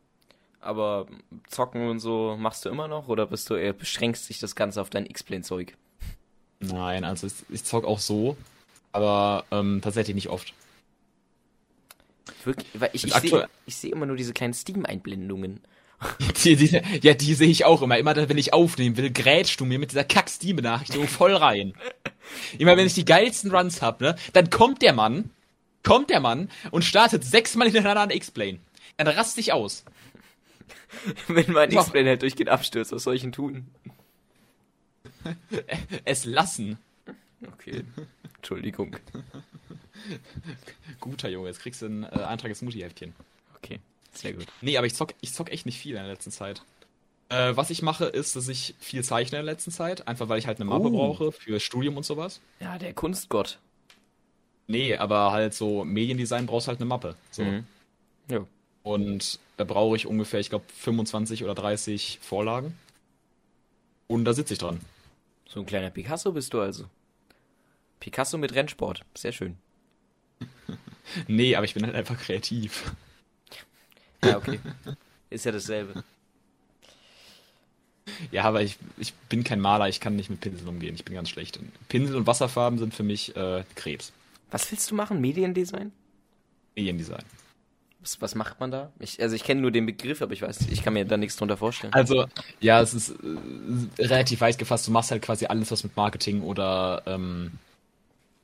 Aber 0.62 1.07
zocken 1.49 1.88
und 1.88 1.99
so 1.99 2.37
machst 2.38 2.64
du 2.64 2.69
immer 2.69 2.87
noch 2.87 3.09
oder 3.09 3.26
bist 3.26 3.50
du 3.50 3.54
eher 3.54 3.73
beschränkst 3.73 4.28
dich 4.28 4.38
das 4.38 4.54
Ganze 4.54 4.81
auf 4.81 4.90
dein 4.90 5.07
X-Plane-Zeug? 5.07 5.76
Nein, 6.61 7.02
also 7.02 7.26
ich, 7.26 7.35
ich 7.50 7.64
zock 7.64 7.85
auch 7.85 7.99
so, 7.99 8.37
aber 8.92 9.45
ähm, 9.50 9.81
tatsächlich 9.83 10.14
nicht 10.14 10.28
oft. 10.28 10.54
Wirklich? 12.45 12.69
Weil 12.75 12.90
ich, 12.92 13.04
ich 13.04 13.12
sehe 13.12 13.49
ich 13.66 13.76
seh 13.76 13.88
immer 13.88 14.07
nur 14.07 14.16
diese 14.16 14.33
kleinen 14.33 14.54
Steam-Einblendungen. 14.54 15.61
Die, 16.42 16.57
die, 16.57 16.83
ja, 17.02 17.14
die 17.14 17.35
sehe 17.35 17.49
ich 17.49 17.64
auch 17.64 17.81
immer. 17.81 17.97
Immer 17.97 18.12
dann, 18.12 18.28
wenn 18.28 18.37
ich 18.37 18.52
aufnehmen 18.52 18.97
will, 18.97 19.12
grätschst 19.12 19.61
du 19.61 19.64
mir 19.64 19.78
mit 19.78 19.92
dieser 19.92 20.02
Kack-Steam-Benachrichtigung 20.02 21.07
voll 21.07 21.37
rein. 21.37 21.75
Immer 22.59 22.76
wenn 22.76 22.88
ich 22.88 22.95
die 22.95 23.04
geilsten 23.04 23.54
Runs 23.54 23.83
hab, 23.83 24.00
ne, 24.00 24.16
dann 24.33 24.50
kommt 24.50 24.83
der 24.83 24.95
Mann, 24.95 25.31
kommt 25.85 26.11
der 26.11 26.19
Mann 26.19 26.50
und 26.73 26.85
startet 26.85 27.23
sechsmal 27.23 27.69
hintereinander 27.69 28.00
an 28.00 28.11
X-Plane. 28.11 28.59
Dann 28.97 29.07
rast 29.07 29.37
dich 29.37 29.52
aus. 29.52 29.85
Wenn 31.28 31.52
mein 31.52 31.71
X-Plane 31.71 32.09
halt 32.11 32.23
durchgehend 32.23 32.50
abstürzt, 32.50 32.92
was 32.92 33.02
soll 33.04 33.14
ich 33.14 33.23
denn 33.23 33.33
tun? 33.33 33.66
Es 36.04 36.25
lassen. 36.25 36.78
Okay. 37.52 37.85
Entschuldigung. 38.37 38.97
Guter 41.00 41.28
Junge, 41.28 41.49
jetzt 41.49 41.61
kriegst 41.61 41.83
du 41.83 41.87
ein 41.87 42.04
äh, 42.04 42.07
Eintrag 42.25 42.50
ins 42.50 42.62
Mutti-Heftchen. 42.62 43.14
Okay. 43.57 43.78
Sehr 44.12 44.33
gut. 44.33 44.47
Nee, 44.61 44.76
aber 44.78 44.87
ich 44.87 44.95
zock, 44.95 45.14
ich 45.21 45.33
zock 45.33 45.50
echt 45.50 45.64
nicht 45.66 45.78
viel 45.78 45.92
in 45.97 46.02
der 46.02 46.11
letzten 46.12 46.31
Zeit. 46.33 46.62
Äh, 47.28 47.57
was 47.57 47.71
ich 47.71 47.83
mache, 47.83 48.04
ist, 48.07 48.37
dass 48.37 48.49
ich 48.49 48.75
viel 48.78 49.02
zeichne 49.04 49.38
in 49.38 49.45
der 49.47 49.52
letzten 49.54 49.71
Zeit. 49.71 50.07
Einfach 50.09 50.28
weil 50.28 50.38
ich 50.38 50.47
halt 50.47 50.59
eine 50.61 50.69
Mappe 50.69 50.87
Oh. 50.88 50.90
brauche 50.90 51.33
für 51.33 51.61
Studium 51.61 51.97
und 51.97 52.04
sowas. 52.04 52.40
Ja, 52.61 52.78
der 52.78 52.92
Kunstgott. 52.92 53.59
Nee, 54.66 54.97
aber 54.97 55.33
halt 55.33 55.54
so 55.54 55.85
Mediendesign 55.85 56.47
brauchst 56.47 56.69
halt 56.69 56.78
eine 56.78 56.87
Mappe. 56.87 57.16
So. 57.31 57.42
Mhm. 57.45 57.66
Ja. 58.28 58.45
Und 58.83 59.39
da 59.57 59.65
brauche 59.65 59.97
ich 59.97 60.07
ungefähr, 60.07 60.41
ich 60.41 60.51
glaube, 60.51 60.65
25 60.77 61.45
oder 61.45 61.55
30 61.55 62.19
Vorlagen. 62.21 62.77
Und 64.09 64.25
da 64.25 64.35
sitze 64.35 64.55
ich 64.55 64.59
dran. 64.59 64.81
So 65.47 65.61
ein 65.61 65.67
kleiner 65.67 65.91
Picasso 65.91 66.33
bist 66.33 66.53
du 66.53 66.61
also. 66.61 66.87
Picasso 68.01 68.39
mit 68.39 68.55
Rennsport. 68.55 69.03
Sehr 69.15 69.33
schön. 69.33 69.57
Nee, 71.27 71.57
aber 71.57 71.65
ich 71.65 71.75
bin 71.75 71.85
halt 71.85 71.97
einfach 71.97 72.17
kreativ. 72.17 72.93
Ja, 74.25 74.37
okay. 74.37 74.61
Ist 75.31 75.45
ja 75.45 75.53
dasselbe. 75.53 76.05
Ja, 78.31 78.45
aber 78.45 78.62
ich, 78.62 78.79
ich 78.99 79.12
bin 79.29 79.45
kein 79.45 79.61
Maler, 79.61 79.89
ich 79.89 80.01
kann 80.01 80.17
nicht 80.17 80.31
mit 80.31 80.41
Pinseln 80.41 80.69
umgehen. 80.69 80.95
Ich 80.95 81.05
bin 81.05 81.15
ganz 81.15 81.29
schlecht. 81.29 81.59
Pinsel 81.89 82.17
und 82.17 82.27
Wasserfarben 82.27 82.79
sind 82.79 82.95
für 82.95 83.03
mich 83.03 83.35
äh, 83.37 83.65
Krebs. 83.75 84.12
Was 84.51 84.71
willst 84.71 84.91
du 84.91 84.95
machen? 84.95 85.21
Mediendesign? 85.21 85.93
Mediendesign. 86.77 87.25
Was, 88.03 88.21
was 88.21 88.35
macht 88.35 88.59
man 88.59 88.71
da? 88.71 88.91
Ich, 88.99 89.23
also 89.23 89.37
ich 89.37 89.45
kenne 89.45 89.61
nur 89.61 89.71
den 89.71 89.87
Begriff, 89.87 90.23
aber 90.23 90.33
ich 90.33 90.43
weiß, 90.43 90.67
ich 90.71 90.83
kann 90.83 90.93
mir 90.93 91.05
da 91.05 91.17
nichts 91.17 91.37
drunter 91.37 91.57
vorstellen. 91.57 91.93
Also, 91.93 92.27
ja, 92.61 92.81
es 92.81 92.95
ist 92.95 93.11
äh, 93.11 94.03
relativ 94.03 94.41
weit 94.41 94.59
gefasst. 94.59 94.89
Du 94.89 94.91
machst 94.91 95.13
halt 95.13 95.23
quasi 95.23 95.47
alles, 95.47 95.71
was 95.71 95.85
mit 95.85 95.97
Marketing 95.97 96.43
oder 96.43 97.03
ähm, 97.07 97.53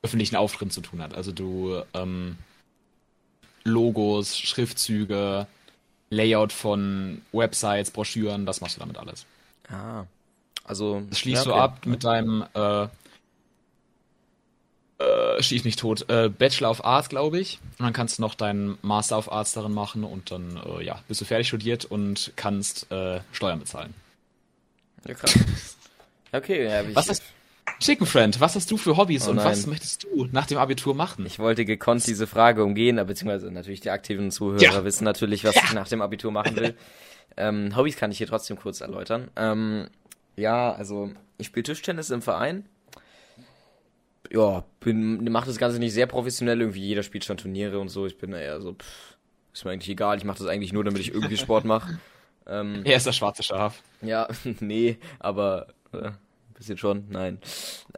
öffentlichen 0.01 0.37
Auftritten 0.37 0.71
zu 0.71 0.81
tun 0.81 1.01
hat. 1.01 1.13
Also 1.13 1.31
du 1.31 1.81
ähm, 1.93 2.37
Logos, 3.65 4.37
Schriftzüge, 4.37 5.47
Layout 6.09 6.53
von 6.53 7.21
Websites, 7.33 7.91
Broschüren, 7.91 8.45
das 8.45 8.61
machst 8.61 8.77
du 8.77 8.79
damit 8.79 8.97
alles. 8.97 9.25
Ah. 9.69 10.05
Also. 10.63 11.03
Das 11.09 11.19
schließt 11.19 11.45
ja, 11.45 11.51
du 11.51 11.55
ab 11.55 11.85
mit 11.85 12.03
deinem 12.03 12.45
äh, 12.53 12.87
äh, 14.99 15.41
schieß 15.41 15.63
mich 15.63 15.75
tot, 15.77 16.09
äh, 16.09 16.29
Bachelor 16.29 16.69
of 16.71 16.83
Arts, 16.83 17.09
glaube 17.09 17.39
ich. 17.39 17.59
Und 17.79 17.85
dann 17.85 17.93
kannst 17.93 18.17
du 18.17 18.21
noch 18.21 18.35
deinen 18.35 18.77
Master 18.81 19.17
of 19.17 19.31
Arts 19.31 19.53
darin 19.53 19.73
machen 19.73 20.03
und 20.03 20.29
dann, 20.31 20.59
äh, 20.77 20.83
ja, 20.83 21.01
bist 21.07 21.21
du 21.21 21.25
fertig 21.25 21.47
studiert 21.47 21.85
und 21.85 22.31
kannst 22.35 22.91
äh, 22.91 23.21
Steuern 23.31 23.59
bezahlen. 23.59 23.93
Ja, 25.07 25.13
krass. 25.13 25.33
Okay, 26.31 26.63
ja, 26.65 26.83
ich, 26.83 26.95
Was 26.95 27.07
ist 27.09 27.23
Chicken 27.79 28.05
Friend, 28.05 28.39
was 28.39 28.53
hast 28.55 28.69
du 28.69 28.77
für 28.77 28.97
Hobbys 28.97 29.25
Oh 29.27 29.31
und 29.31 29.37
nein. 29.37 29.45
was 29.45 29.65
möchtest 29.65 30.03
du 30.03 30.27
nach 30.31 30.45
dem 30.45 30.59
Abitur 30.59 30.93
machen? 30.93 31.25
ich 31.25 31.39
wollte 31.39 31.65
gekonnt 31.65 32.05
diese 32.05 32.27
Frage 32.27 32.63
umgehen, 32.63 32.99
aber 32.99 33.07
beziehungsweise 33.07 33.49
natürlich 33.49 33.79
die 33.79 33.89
aktiven 33.89 34.29
Zuhörer 34.29 34.61
Ja. 34.61 34.83
wissen 34.83 35.05
natürlich, 35.05 35.43
was 35.43 35.55
ich 35.55 35.73
nach 35.73 35.87
dem 35.87 36.03
Abitur 36.03 36.31
machen 36.31 36.55
will. 36.55 36.75
ähm, 37.37 37.75
Hobbys 37.75 37.95
kann 37.97 38.11
ich 38.11 38.19
hier 38.19 38.27
trotzdem 38.27 38.57
kurz 38.59 38.79
erläutern. 38.81 39.29
Ähm, 39.35 39.87
ja, 40.35 40.71
also 40.71 41.09
ich 41.39 41.47
spiele 41.47 41.63
Tischtennis 41.63 42.11
im 42.11 42.21
Verein. 42.21 42.65
Ja, 44.31 44.63
bin, 44.79 45.23
mache 45.31 45.47
das 45.47 45.57
Ganze 45.57 45.79
nicht 45.79 45.93
sehr 45.93 46.05
professionell, 46.05 46.59
irgendwie 46.61 46.81
jeder 46.81 47.03
spielt 47.03 47.25
schon 47.25 47.37
Turniere 47.37 47.79
und 47.79 47.89
so. 47.89 48.05
Ich 48.05 48.17
bin 48.17 48.33
eher 48.33 48.61
so, 48.61 48.73
pff, 48.73 49.17
ist 49.53 49.65
mir 49.65 49.71
eigentlich 49.71 49.89
egal, 49.89 50.17
ich 50.17 50.23
mache 50.23 50.37
das 50.39 50.47
eigentlich 50.47 50.73
nur, 50.73 50.83
damit 50.83 51.01
ich 51.01 51.13
irgendwie 51.13 51.37
Sport 51.37 51.65
mache. 51.65 51.99
Ähm, 52.47 52.81
Er 52.83 52.97
ist 52.97 53.05
das 53.05 53.15
schwarze 53.15 53.43
Schaf. 53.43 53.83
Ja, 54.01 54.27
nee, 54.59 54.97
aber 55.19 55.67
äh, 55.93 56.09
bisschen 56.55 56.77
schon, 56.77 57.05
nein. 57.09 57.37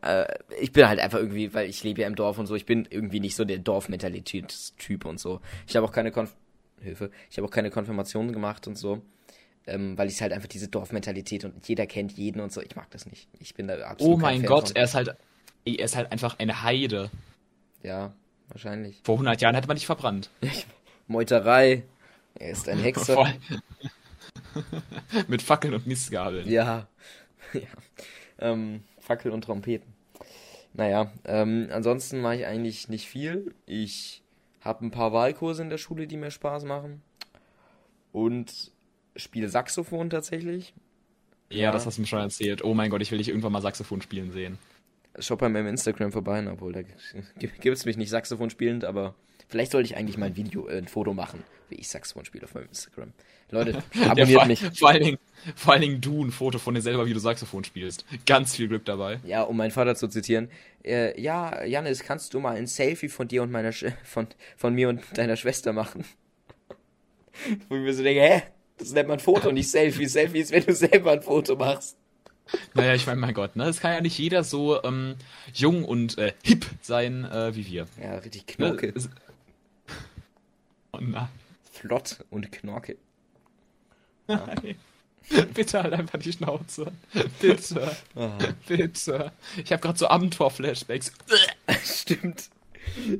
Äh, 0.02 0.26
ich 0.60 0.74
bin 0.74 0.90
halt 0.90 1.00
einfach 1.00 1.20
irgendwie, 1.20 1.54
weil 1.54 1.70
ich 1.70 1.82
lebe 1.86 2.02
ja 2.02 2.08
im 2.08 2.16
Dorf 2.16 2.38
und 2.38 2.48
so, 2.48 2.56
ich 2.56 2.66
bin 2.66 2.86
irgendwie 2.90 3.22
nicht 3.22 3.38
so 3.38 3.46
der 3.46 3.60
Dorfmentalitätstyp 3.60 5.06
und 5.06 5.22
so. 5.22 5.40
Ich 5.68 5.76
habe 5.78 5.86
auch 5.88 5.94
keine 5.94 6.12
Konf 6.12 6.36
Hilfe, 6.82 7.12
ich 7.30 7.38
habe 7.38 7.48
auch 7.48 7.52
keine 7.52 7.70
Konfirmationen 7.70 8.34
gemacht 8.34 8.68
und 8.68 8.78
so. 8.78 9.02
Ähm, 9.68 9.98
weil 9.98 10.10
ich 10.10 10.22
halt 10.22 10.34
einfach 10.34 10.48
diese 10.50 10.68
Dorfmentalität 10.68 11.46
und 11.46 11.68
jeder 11.68 11.86
kennt 11.86 12.12
jeden 12.14 12.42
und 12.42 12.52
so, 12.52 12.62
ich 12.62 12.76
mag 12.76 12.90
das 12.90 13.06
nicht. 13.06 13.30
Ich 13.40 13.54
bin 13.54 13.68
da 13.68 13.78
absolut 13.86 14.16
Oh 14.16 14.18
mein 14.18 14.44
Gott, 14.44 14.70
von. 14.70 14.76
er 14.76 14.84
ist 14.86 14.96
halt, 14.96 15.16
ey, 15.66 15.76
er 15.76 15.86
ist 15.86 15.96
halt 15.96 16.12
einfach 16.12 16.40
eine 16.40 16.64
Heide. 16.64 17.10
Ja, 17.84 18.14
wahrscheinlich. 18.50 19.00
Vor 19.04 19.16
100 19.16 19.42
Jahren 19.42 19.56
hätte 19.56 19.68
man 19.68 19.78
dich 19.78 19.86
verbrannt. 19.86 20.30
Meuterei. 21.08 21.84
Er 22.36 22.52
ist 22.52 22.70
ein 22.70 22.80
Hexer. 22.80 23.34
Mit 25.28 25.42
Fackeln 25.42 25.74
und 25.74 25.88
Mistgabeln. 25.88 26.48
Ja. 26.50 26.88
ja. 27.54 27.62
Ähm, 28.40 28.84
Fackel 29.00 29.32
und 29.32 29.44
Trompeten. 29.44 29.94
Naja, 30.74 31.12
ähm, 31.26 31.68
ansonsten 31.72 32.22
mache 32.22 32.38
ich 32.38 32.46
eigentlich 32.46 32.88
nicht 32.88 33.08
viel. 33.08 33.54
Ich 33.66 34.22
habe 34.62 34.86
ein 34.86 34.92
paar 34.92 35.12
Wahlkurse 35.12 35.62
in 35.62 35.70
der 35.70 35.78
Schule, 35.78 36.08
die 36.08 36.18
mir 36.18 36.32
Spaß 36.32 36.64
machen. 36.64 37.02
Und 38.14 38.72
spiele 39.16 39.50
Saxophon 39.50 40.10
tatsächlich. 40.10 40.74
Ja, 41.50 41.64
Ja. 41.64 41.72
das 41.72 41.86
hast 41.86 41.98
du 41.98 42.02
mir 42.02 42.08
schon 42.08 42.20
erzählt. 42.20 42.64
Oh 42.64 42.74
mein 42.74 42.90
Gott, 42.90 43.02
ich 43.02 43.12
will 43.12 43.18
dich 43.18 43.28
irgendwann 43.28 43.52
mal 43.52 43.62
Saxophon 43.62 44.02
spielen 44.02 44.32
sehen. 44.32 44.58
Schaut 45.20 45.40
bei 45.40 45.50
meinem 45.50 45.68
Instagram 45.68 46.12
vorbei, 46.12 46.46
obwohl 46.50 46.74
da 46.74 46.82
gibt 46.84 47.66
es 47.66 47.86
mich 47.86 47.98
nicht 47.98 48.10
Saxophon 48.10 48.50
spielend, 48.50 48.86
aber 48.86 49.16
vielleicht 49.50 49.72
sollte 49.72 49.86
ich 49.86 49.98
eigentlich 49.98 50.18
mal 50.18 50.28
ein 50.28 50.36
Video, 50.36 50.68
äh, 50.68 50.78
ein 50.78 50.88
Foto 50.88 51.14
machen, 51.14 51.44
wie 51.70 51.76
ich 51.76 51.90
Saxophon 51.90 52.24
spiele 52.26 52.46
auf 52.46 52.54
meinem 52.54 52.68
Instagram. 52.68 53.12
Leute, 53.50 53.84
Ja, 53.94 54.12
abonniert 54.12 54.40
vor, 54.40 54.46
mich. 54.46 54.80
Vor 54.80 54.90
allen, 54.90 55.04
Dingen, 55.04 55.18
vor 55.56 55.74
allen 55.74 55.82
Dingen 55.82 56.02
du 56.02 56.24
ein 56.24 56.32
Foto 56.32 56.60
von 56.60 56.74
dir 56.74 56.82
selber, 56.82 57.06
wie 57.06 57.14
du 57.14 57.20
Saxophon 57.20 57.64
spielst. 57.66 58.06
Ganz 58.26 58.56
viel 58.56 58.70
Glück 58.70 58.86
dabei. 58.86 59.20
Ja, 59.26 59.44
um 59.44 59.58
meinen 59.58 59.72
Vater 59.72 59.96
zu 59.96 60.08
zitieren. 60.08 60.50
Äh, 60.84 61.20
ja, 61.22 61.64
Janis, 61.66 62.04
kannst 62.04 62.34
du 62.34 62.40
mal 62.40 62.56
ein 62.56 62.68
Selfie 62.68 63.10
von 63.10 63.28
dir 63.28 63.44
und 63.44 63.52
meiner 63.52 63.74
Sch 63.74 63.86
von, 64.04 64.28
von 64.56 64.74
mir 64.74 64.88
und 64.90 65.02
deiner 65.16 65.36
Schwester 65.36 65.74
machen? 65.74 66.06
Wo 67.70 67.76
ich 67.76 67.82
mir 67.82 67.94
so 67.94 68.04
denke, 68.04 68.22
hä? 68.22 68.44
Das 68.78 68.94
nennt 68.94 69.10
man 69.10 69.20
Foto, 69.20 69.52
nicht 69.52 69.70
Selfie. 69.70 70.08
Selfie 70.08 70.40
ist, 70.40 70.52
wenn 70.52 70.66
du 70.66 70.74
selber 70.74 71.12
ein 71.12 71.22
Foto 71.22 71.56
machst. 71.56 71.98
Naja, 72.74 72.96
ich 72.96 73.06
meine, 73.08 73.20
mein 73.20 73.34
Gott, 73.34 73.56
ne? 73.56 73.66
Es 73.66 73.80
kann 73.80 73.94
ja 73.94 74.02
nicht 74.02 74.18
jeder 74.18 74.44
so 74.44 74.84
ähm, 74.84 75.16
jung 75.54 75.86
und 75.86 76.18
äh, 76.18 76.34
hip 76.44 76.66
sein 76.82 77.26
äh, 77.26 77.56
wie 77.56 77.66
wir. 77.68 77.88
Ja, 78.02 78.16
richtig 78.16 78.46
Ne? 78.58 78.76
Knorke. 78.76 78.94
Oh 80.94 81.00
nein. 81.00 81.30
Flott 81.72 82.18
und 82.30 82.52
Knorke. 82.52 82.98
Nein. 84.28 84.76
Bitte 85.54 85.84
halt 85.84 85.94
einfach 85.94 86.20
die 86.20 86.34
Schnauze. 86.34 86.92
Bitte. 87.40 87.96
Ah, 88.16 88.38
Bitte. 88.68 89.32
Ich 89.64 89.72
habe 89.72 89.82
gerade 89.82 89.98
so 89.98 90.08
Abenteuer-Flashbacks. 90.08 91.12
stimmt. 91.84 92.50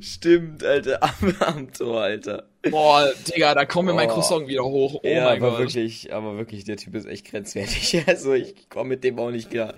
Stimmt, 0.00 0.64
Alter. 0.64 1.02
Am, 1.20 1.34
am 1.40 1.72
Tor, 1.72 2.00
Alter. 2.02 2.44
Boah, 2.70 3.10
Digga, 3.28 3.54
da 3.54 3.64
kommt 3.64 3.86
mir 3.88 3.94
mein 3.94 4.08
Oh. 4.10 4.14
Croissant 4.14 4.46
wieder 4.46 4.64
hoch. 4.64 5.00
Oh 5.02 5.06
ja, 5.06 5.24
mein 5.24 5.42
aber 5.42 5.50
Gott. 5.52 5.58
wirklich, 5.60 6.12
aber 6.12 6.36
wirklich, 6.36 6.64
der 6.64 6.76
Typ 6.76 6.94
ist 6.94 7.06
echt 7.06 7.26
grenzwertig. 7.26 8.02
Also 8.06 8.34
ich 8.34 8.68
komme 8.68 8.90
mit 8.90 9.04
dem 9.04 9.18
auch 9.18 9.30
nicht 9.30 9.50
klar. 9.50 9.74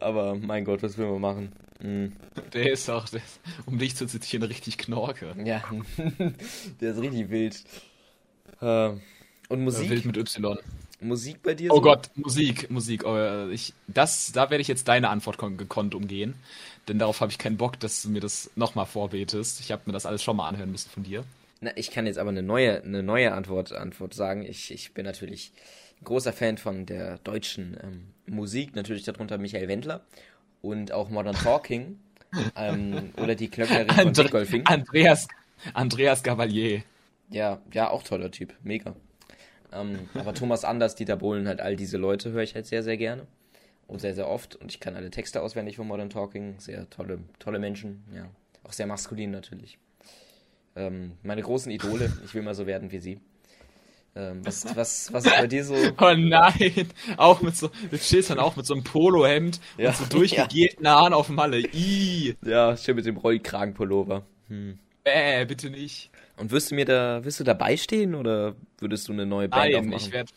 Aber 0.00 0.34
mein 0.34 0.64
Gott, 0.64 0.82
was 0.82 0.98
will 0.98 1.06
man 1.06 1.20
machen? 1.20 1.52
Hm. 1.80 2.12
Der 2.52 2.72
ist 2.72 2.88
doch, 2.88 3.08
der 3.08 3.20
ist, 3.20 3.40
um 3.66 3.78
dich 3.78 3.94
zu 3.96 4.06
zitieren, 4.06 4.44
richtig 4.44 4.78
Knorke. 4.78 5.34
Ja, 5.44 5.62
der 6.80 6.90
ist 6.92 7.00
richtig 7.00 7.30
wild. 7.30 7.62
Äh, 8.60 8.90
Und 9.48 9.60
Musik? 9.64 9.90
Wild 9.90 10.04
mit 10.06 10.16
Y. 10.16 10.58
Musik 11.04 11.42
bei 11.42 11.54
dir? 11.54 11.72
Oh 11.72 11.76
so? 11.76 11.82
Gott, 11.82 12.10
Musik, 12.14 12.70
Musik. 12.70 13.04
Oh, 13.04 13.16
äh, 13.16 13.52
ich, 13.52 13.74
das, 13.86 14.32
da 14.32 14.50
werde 14.50 14.62
ich 14.62 14.68
jetzt 14.68 14.88
deine 14.88 15.10
Antwort 15.10 15.38
kon 15.38 15.56
gekonnt 15.56 15.94
umgehen. 15.94 16.34
Denn 16.88 16.98
darauf 16.98 17.20
habe 17.20 17.30
ich 17.30 17.38
keinen 17.38 17.56
Bock, 17.56 17.78
dass 17.80 18.02
du 18.02 18.10
mir 18.10 18.20
das 18.20 18.50
nochmal 18.56 18.86
vorbetest. 18.86 19.60
Ich 19.60 19.70
habe 19.70 19.82
mir 19.86 19.92
das 19.92 20.06
alles 20.06 20.22
schon 20.22 20.36
mal 20.36 20.48
anhören 20.48 20.70
müssen 20.70 20.90
von 20.90 21.02
dir. 21.02 21.24
Na, 21.60 21.70
ich 21.76 21.90
kann 21.90 22.06
jetzt 22.06 22.18
aber 22.18 22.30
eine 22.30 22.42
neue, 22.42 22.82
eine 22.82 23.02
neue 23.02 23.32
Antwort, 23.32 23.72
Antwort 23.72 24.14
sagen. 24.14 24.44
Ich, 24.44 24.70
ich 24.70 24.92
bin 24.92 25.04
natürlich 25.04 25.52
ein 26.00 26.04
großer 26.04 26.32
Fan 26.32 26.58
von 26.58 26.86
der 26.86 27.18
deutschen 27.18 27.76
ähm, 27.82 28.06
Musik, 28.26 28.74
natürlich 28.74 29.04
darunter 29.04 29.38
Michael 29.38 29.68
Wendler 29.68 30.04
und 30.62 30.92
auch 30.92 31.10
Modern 31.10 31.36
Talking 31.36 31.98
ähm, 32.56 33.12
oder 33.16 33.34
die 33.34 33.48
Klöcknerin 33.48 33.88
von 33.88 33.98
Andre 34.08 34.24
Dickgolfing. 34.24 34.66
Andreas, 34.66 35.28
Andreas 35.72 36.22
Gavalier. 36.22 36.82
Ja, 37.30 37.60
ja, 37.72 37.90
auch 37.90 38.02
toller 38.02 38.30
Typ, 38.30 38.54
mega. 38.62 38.94
Ähm, 39.74 40.08
aber 40.14 40.34
Thomas 40.34 40.64
Anders, 40.64 40.94
Dieter 40.94 41.16
Bohlen, 41.16 41.48
halt 41.48 41.60
all 41.60 41.76
diese 41.76 41.96
Leute 41.98 42.32
höre 42.32 42.42
ich 42.42 42.54
halt 42.54 42.66
sehr, 42.66 42.82
sehr 42.82 42.96
gerne. 42.96 43.26
Und 43.86 44.00
sehr, 44.00 44.14
sehr 44.14 44.28
oft. 44.28 44.56
Und 44.56 44.70
ich 44.72 44.80
kann 44.80 44.96
alle 44.96 45.10
Texte 45.10 45.42
auswendig 45.42 45.76
von 45.76 45.86
Modern 45.86 46.08
Talking. 46.10 46.54
Sehr 46.58 46.88
tolle, 46.88 47.18
tolle 47.38 47.58
Menschen, 47.58 48.02
ja. 48.14 48.26
Auch 48.62 48.72
sehr 48.72 48.86
maskulin 48.86 49.30
natürlich. 49.30 49.78
Ähm, 50.76 51.12
meine 51.22 51.42
großen 51.42 51.70
Idole, 51.70 52.10
ich 52.24 52.34
will 52.34 52.42
mal 52.42 52.54
so 52.54 52.66
werden 52.66 52.90
wie 52.92 52.98
sie. 52.98 53.20
Ähm, 54.16 54.40
was, 54.46 54.64
was, 54.76 55.12
was 55.12 55.26
ist 55.26 55.36
bei 55.36 55.46
dir 55.48 55.64
so? 55.64 55.74
Oh 56.00 56.14
nein, 56.16 56.88
auch 57.16 57.42
mit 57.42 57.56
so, 57.56 57.68
du 57.90 57.98
chillst 57.98 58.30
dann 58.30 58.38
auch 58.38 58.54
mit 58.56 58.64
so 58.64 58.74
einem 58.74 58.84
Polohemd 58.84 59.60
Ja. 59.76 59.90
und 59.90 59.96
so 59.96 60.04
durchgegelten 60.06 60.86
Haaren 60.88 61.12
auf 61.12 61.28
Malle. 61.28 61.58
Ih, 61.58 62.34
Ja, 62.42 62.76
schön 62.76 62.96
mit 62.96 63.06
dem 63.06 63.16
Rollkragenpullover. 63.16 64.24
Hm. 64.48 64.78
Äh, 65.04 65.46
bitte 65.46 65.70
nicht. 65.70 66.10
Und 66.36 66.50
wirst 66.50 66.70
du 66.70 66.74
mir 66.74 66.84
da, 66.84 67.24
wirst 67.24 67.40
du 67.40 67.44
dabei 67.44 67.76
stehen 67.76 68.14
oder 68.14 68.54
würdest 68.78 69.08
du 69.08 69.12
eine 69.12 69.26
neue 69.26 69.48
Band 69.48 69.72
Nein, 69.72 69.76
aufmachen? 69.76 70.06
ich 70.06 70.12
werde. 70.12 70.32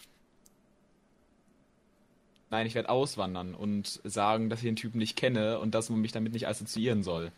Nein, 2.49 2.67
ich 2.67 2.75
werde 2.75 2.89
auswandern 2.89 3.56
und 3.56 3.99
sagen, 4.03 4.49
dass 4.49 4.60
ich 4.60 4.65
den 4.65 4.77
Typen 4.77 4.99
nicht 4.99 5.17
kenne 5.17 5.60
und 5.60 5.75
dass 5.75 5.89
man 5.89 5.99
mich 5.99 6.12
damit 6.12 6.34
nicht 6.34 6.47
assoziieren 6.47 7.03
soll. 7.03 7.32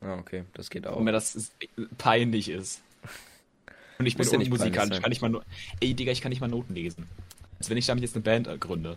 Ah, 0.00 0.14
okay, 0.14 0.44
das 0.54 0.70
geht 0.70 0.86
auch. 0.86 0.96
Und 0.96 1.04
mir 1.04 1.12
das 1.12 1.34
ist, 1.34 1.52
peinlich 1.96 2.48
ist. 2.48 2.82
Und 3.98 4.06
ich 4.06 4.16
bin 4.16 4.24
Muss 4.24 4.32
ja 4.32 4.38
nicht 4.38 4.52
unmusikalisch, 4.52 5.00
kann 5.00 5.10
ich 5.10 5.20
mal. 5.20 5.40
Ey, 5.80 5.94
Digga, 5.94 6.12
ich 6.12 6.20
kann 6.20 6.30
nicht 6.30 6.40
mal 6.40 6.46
Noten 6.46 6.74
lesen. 6.74 7.08
Als 7.58 7.68
wenn 7.68 7.76
ich 7.76 7.86
damit 7.86 8.02
jetzt 8.02 8.14
eine 8.14 8.22
Band 8.22 8.46
äh, 8.46 8.56
gründe. 8.58 8.96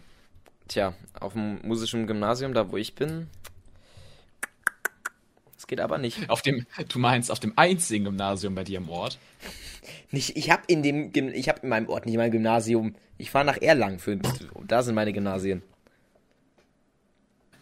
Tja, 0.68 0.94
auf 1.20 1.34
dem 1.34 1.60
musischen 1.64 2.06
Gymnasium, 2.06 2.54
da 2.54 2.72
wo 2.72 2.78
ich 2.78 2.94
bin. 2.94 3.28
Das 5.62 5.68
geht 5.68 5.80
aber 5.80 6.00
nicht. 6.00 6.28
Auf 6.28 6.42
dem, 6.42 6.66
du 6.90 6.98
meinst, 6.98 7.30
auf 7.30 7.40
dem 7.40 7.54
einzigen 7.56 8.06
Gymnasium 8.06 8.56
bei 8.56 8.64
dir 8.64 8.80
im 8.80 8.90
Ort? 8.90 9.20
nicht 10.10 10.36
ich 10.36 10.50
habe 10.50 10.64
in 10.66 10.82
dem 10.82 11.12
ich 11.14 11.50
habe 11.50 11.60
in 11.62 11.70
meinem 11.70 11.88
Ort 11.88 12.08
nicht 12.08 12.16
mal 12.18 12.24
ein 12.24 12.32
Gymnasium. 12.32 12.96
Ich 13.20 13.30
fahre 13.30 13.46
nach 13.46 13.62
Erlangen 13.62 14.00
für 14.00 14.20
da 14.66 14.82
sind 14.82 14.96
meine 14.96 15.14
Gymnasien. 15.14 15.62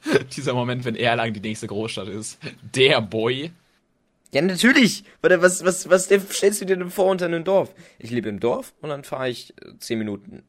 Dieser 0.37 0.53
Moment, 0.53 0.85
wenn 0.85 0.95
Erlangen 0.95 1.33
die 1.33 1.41
nächste 1.41 1.67
Großstadt 1.67 2.07
ist. 2.07 2.39
Der 2.73 3.01
Boy. 3.01 3.51
Ja, 4.31 4.43
natürlich. 4.43 5.03
Warte, 5.19 5.41
was 5.41 5.65
was 5.65 5.89
was 5.89 6.05
stellst 6.05 6.61
du 6.61 6.65
dir 6.65 6.77
denn 6.77 6.91
vor 6.91 7.11
unter 7.11 7.25
einem 7.25 7.43
Dorf? 7.43 7.73
Ich 7.97 8.11
lebe 8.11 8.29
im 8.29 8.39
Dorf 8.39 8.73
und 8.79 8.87
dann 8.87 9.03
fahre 9.03 9.29
ich 9.29 9.53
äh, 9.61 9.77
zehn 9.79 9.99
Minuten 9.99 10.43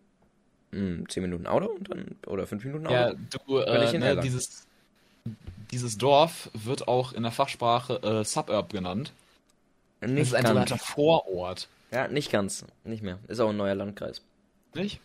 hm, 0.70 1.08
10 1.08 1.20
Minuten 1.20 1.48
Auto 1.48 1.66
und 1.66 1.90
dann, 1.90 2.16
oder 2.28 2.46
5 2.46 2.64
Minuten 2.64 2.86
Auto. 2.86 2.94
Ja, 2.94 3.14
du, 3.48 3.58
äh, 3.58 3.92
in 3.92 4.00
ne, 4.02 4.20
dieses, 4.20 4.68
dieses 5.70 5.98
Dorf 5.98 6.50
wird 6.52 6.88
auch 6.88 7.12
in 7.12 7.22
der 7.22 7.32
Fachsprache 7.32 7.94
äh, 8.02 8.24
Suburb 8.24 8.72
genannt. 8.72 9.12
Das 10.00 10.10
nicht 10.10 10.28
ist 10.28 10.34
ein 10.34 10.44
sogenannter 10.46 10.78
Vorort. 10.78 11.68
Ja, 11.90 12.08
nicht 12.08 12.30
ganz. 12.30 12.64
Nicht 12.84 13.02
mehr. 13.02 13.18
Ist 13.28 13.40
auch 13.40 13.50
ein 13.50 13.56
neuer 13.56 13.74
Landkreis. 13.74 14.22
Nicht? 14.74 15.00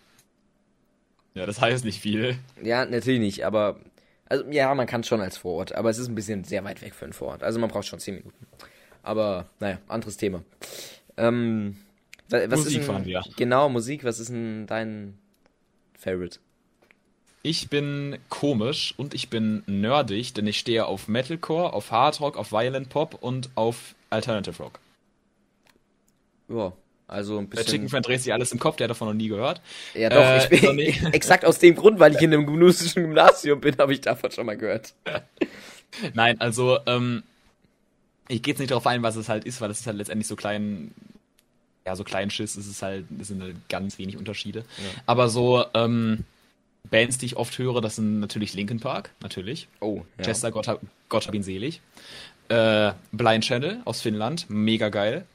Ja, 1.33 1.45
das 1.45 1.59
heißt 1.59 1.83
nicht 1.83 1.99
viel. 1.99 2.37
Ja, 2.61 2.85
natürlich 2.85 3.19
nicht, 3.19 3.45
aber. 3.45 3.79
Also, 4.27 4.45
ja, 4.49 4.73
man 4.73 4.87
kann 4.87 5.01
es 5.01 5.07
schon 5.07 5.21
als 5.21 5.37
Vorort, 5.37 5.75
aber 5.75 5.89
es 5.91 5.99
ist 5.99 6.07
ein 6.07 6.15
bisschen 6.15 6.43
sehr 6.45 6.63
weit 6.63 6.81
weg 6.81 6.95
für 6.95 7.05
einen 7.05 7.13
Vorort. 7.13 7.43
Also, 7.43 7.59
man 7.59 7.69
braucht 7.69 7.85
schon 7.85 7.99
10 7.99 8.15
Minuten. 8.15 8.47
Aber, 9.03 9.47
naja, 9.59 9.77
anderes 9.87 10.17
Thema. 10.17 10.43
Ähm, 11.17 11.77
wa- 12.29 12.39
was 12.49 12.59
Musik 12.61 12.67
ist 12.67 12.73
denn, 12.75 12.83
fahren 12.83 13.05
wir. 13.05 13.23
Genau, 13.37 13.69
Musik, 13.69 14.03
was 14.03 14.19
ist 14.19 14.29
denn 14.29 14.65
dein 14.65 15.19
Favorite? 15.99 16.39
Ich 17.45 17.69
bin 17.69 18.17
komisch 18.29 18.95
und 18.97 19.13
ich 19.13 19.29
bin 19.29 19.61
nerdig, 19.67 20.33
denn 20.33 20.47
ich 20.47 20.57
stehe 20.57 20.87
auf 20.87 21.07
Metalcore, 21.07 21.73
auf 21.73 21.91
Hardrock, 21.91 22.37
auf 22.37 22.51
Violent 22.51 22.89
Pop 22.89 23.19
und 23.21 23.51
auf 23.53 23.93
Alternative 24.09 24.63
Rock. 24.63 24.79
Ja, 26.49 26.73
also 27.07 27.37
ein 27.37 27.47
Der 27.51 27.59
Chicken 27.59 27.83
bisschen. 27.83 27.89
Friend 27.89 28.07
dreht 28.07 28.21
sich 28.21 28.33
alles 28.33 28.51
im 28.51 28.57
Kopf, 28.57 28.77
der 28.77 28.85
hat 28.85 28.89
davon 28.89 29.09
noch 29.09 29.13
nie 29.13 29.27
gehört. 29.27 29.61
Ja, 29.93 30.09
doch, 30.09 30.21
Äh, 30.21 30.39
ich 30.39 30.49
bin. 30.49 30.59
Sonny. 30.59 30.95
exakt 31.11 31.45
aus 31.45 31.59
dem 31.59 31.75
Grund, 31.75 31.99
weil 31.99 32.15
ich 32.15 32.21
in 32.23 32.33
einem 32.33 32.47
gymnastischen 32.47 33.03
Gymnasium 33.03 33.61
bin, 33.61 33.77
habe 33.77 33.93
ich 33.93 34.01
davon 34.01 34.31
schon 34.31 34.47
mal 34.47 34.57
gehört. 34.57 34.95
Nein, 36.15 36.41
also, 36.41 36.79
ähm, 36.87 37.21
ich 38.27 38.41
gehe 38.41 38.53
jetzt 38.53 38.59
nicht 38.59 38.71
darauf 38.71 38.87
ein, 38.87 39.03
was 39.03 39.17
es 39.17 39.29
halt 39.29 39.43
ist, 39.45 39.61
weil 39.61 39.69
es 39.69 39.81
ist 39.81 39.85
halt 39.85 39.97
letztendlich 39.97 40.27
so 40.27 40.35
klein, 40.35 40.95
ja, 41.85 41.95
so 41.95 42.03
Kleinschiss, 42.03 42.55
es 42.55 42.65
ist 42.65 42.81
halt, 42.81 43.05
es 43.21 43.27
sind 43.27 43.43
halt 43.43 43.57
ganz 43.69 43.99
wenig 43.99 44.17
Unterschiede. 44.17 44.65
Aber 45.05 45.29
so, 45.29 45.63
ähm, 45.75 46.23
Bands, 46.89 47.17
die 47.17 47.27
ich 47.27 47.35
oft 47.35 47.57
höre, 47.57 47.81
das 47.81 47.95
sind 47.95 48.19
natürlich 48.19 48.53
Linkin 48.53 48.79
Park, 48.79 49.11
natürlich. 49.21 49.67
Oh, 49.79 50.01
ja. 50.17 50.25
Chester, 50.25 50.51
Gott 50.51 50.67
hab, 50.67 50.81
Gott 51.09 51.27
hab 51.27 51.33
ihn 51.33 51.43
selig. 51.43 51.81
Äh, 52.49 52.91
Blind 53.11 53.43
Channel 53.43 53.81
aus 53.85 54.01
Finnland, 54.01 54.45
mega 54.49 54.89
geil. 54.89 55.25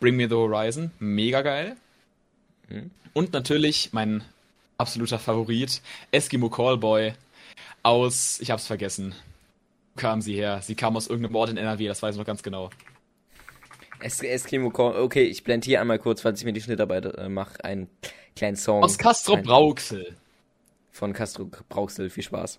Bring 0.00 0.16
Me 0.16 0.28
the 0.28 0.34
Horizon, 0.34 0.90
mega 0.98 1.42
geil. 1.42 1.76
Mhm. 2.68 2.90
Und 3.12 3.32
natürlich 3.32 3.90
mein 3.92 4.22
absoluter 4.78 5.18
Favorit, 5.18 5.80
Eskimo 6.10 6.50
Callboy 6.50 7.14
aus, 7.82 8.40
ich 8.40 8.50
hab's 8.50 8.66
vergessen. 8.66 9.14
Wo 9.94 10.00
kam 10.00 10.20
sie 10.20 10.34
her? 10.34 10.60
Sie 10.62 10.74
kam 10.74 10.96
aus 10.96 11.06
irgendeinem 11.06 11.36
Ort 11.36 11.50
in 11.50 11.56
NRW, 11.56 11.86
das 11.86 12.02
weiß 12.02 12.14
ich 12.14 12.18
noch 12.18 12.26
ganz 12.26 12.42
genau. 12.42 12.70
Es 14.00 14.22
Eskimo 14.22 14.70
Corn. 14.70 14.96
Okay, 14.96 15.24
ich 15.24 15.44
blende 15.44 15.64
hier 15.64 15.80
einmal 15.80 15.98
kurz, 15.98 16.20
falls 16.20 16.40
ich 16.40 16.44
mir 16.44 16.52
die 16.52 16.60
Schnittarbeit 16.60 17.06
äh, 17.16 17.28
mache, 17.28 17.64
einen 17.64 17.88
kleinen 18.34 18.56
Song. 18.56 18.82
Aus 18.82 18.98
Castro 18.98 19.36
Brauxel. 19.38 20.16
Von 20.96 21.12
Castro 21.12 21.50
Brauxel. 21.68 22.08
Viel 22.08 22.22
Spaß. 22.22 22.58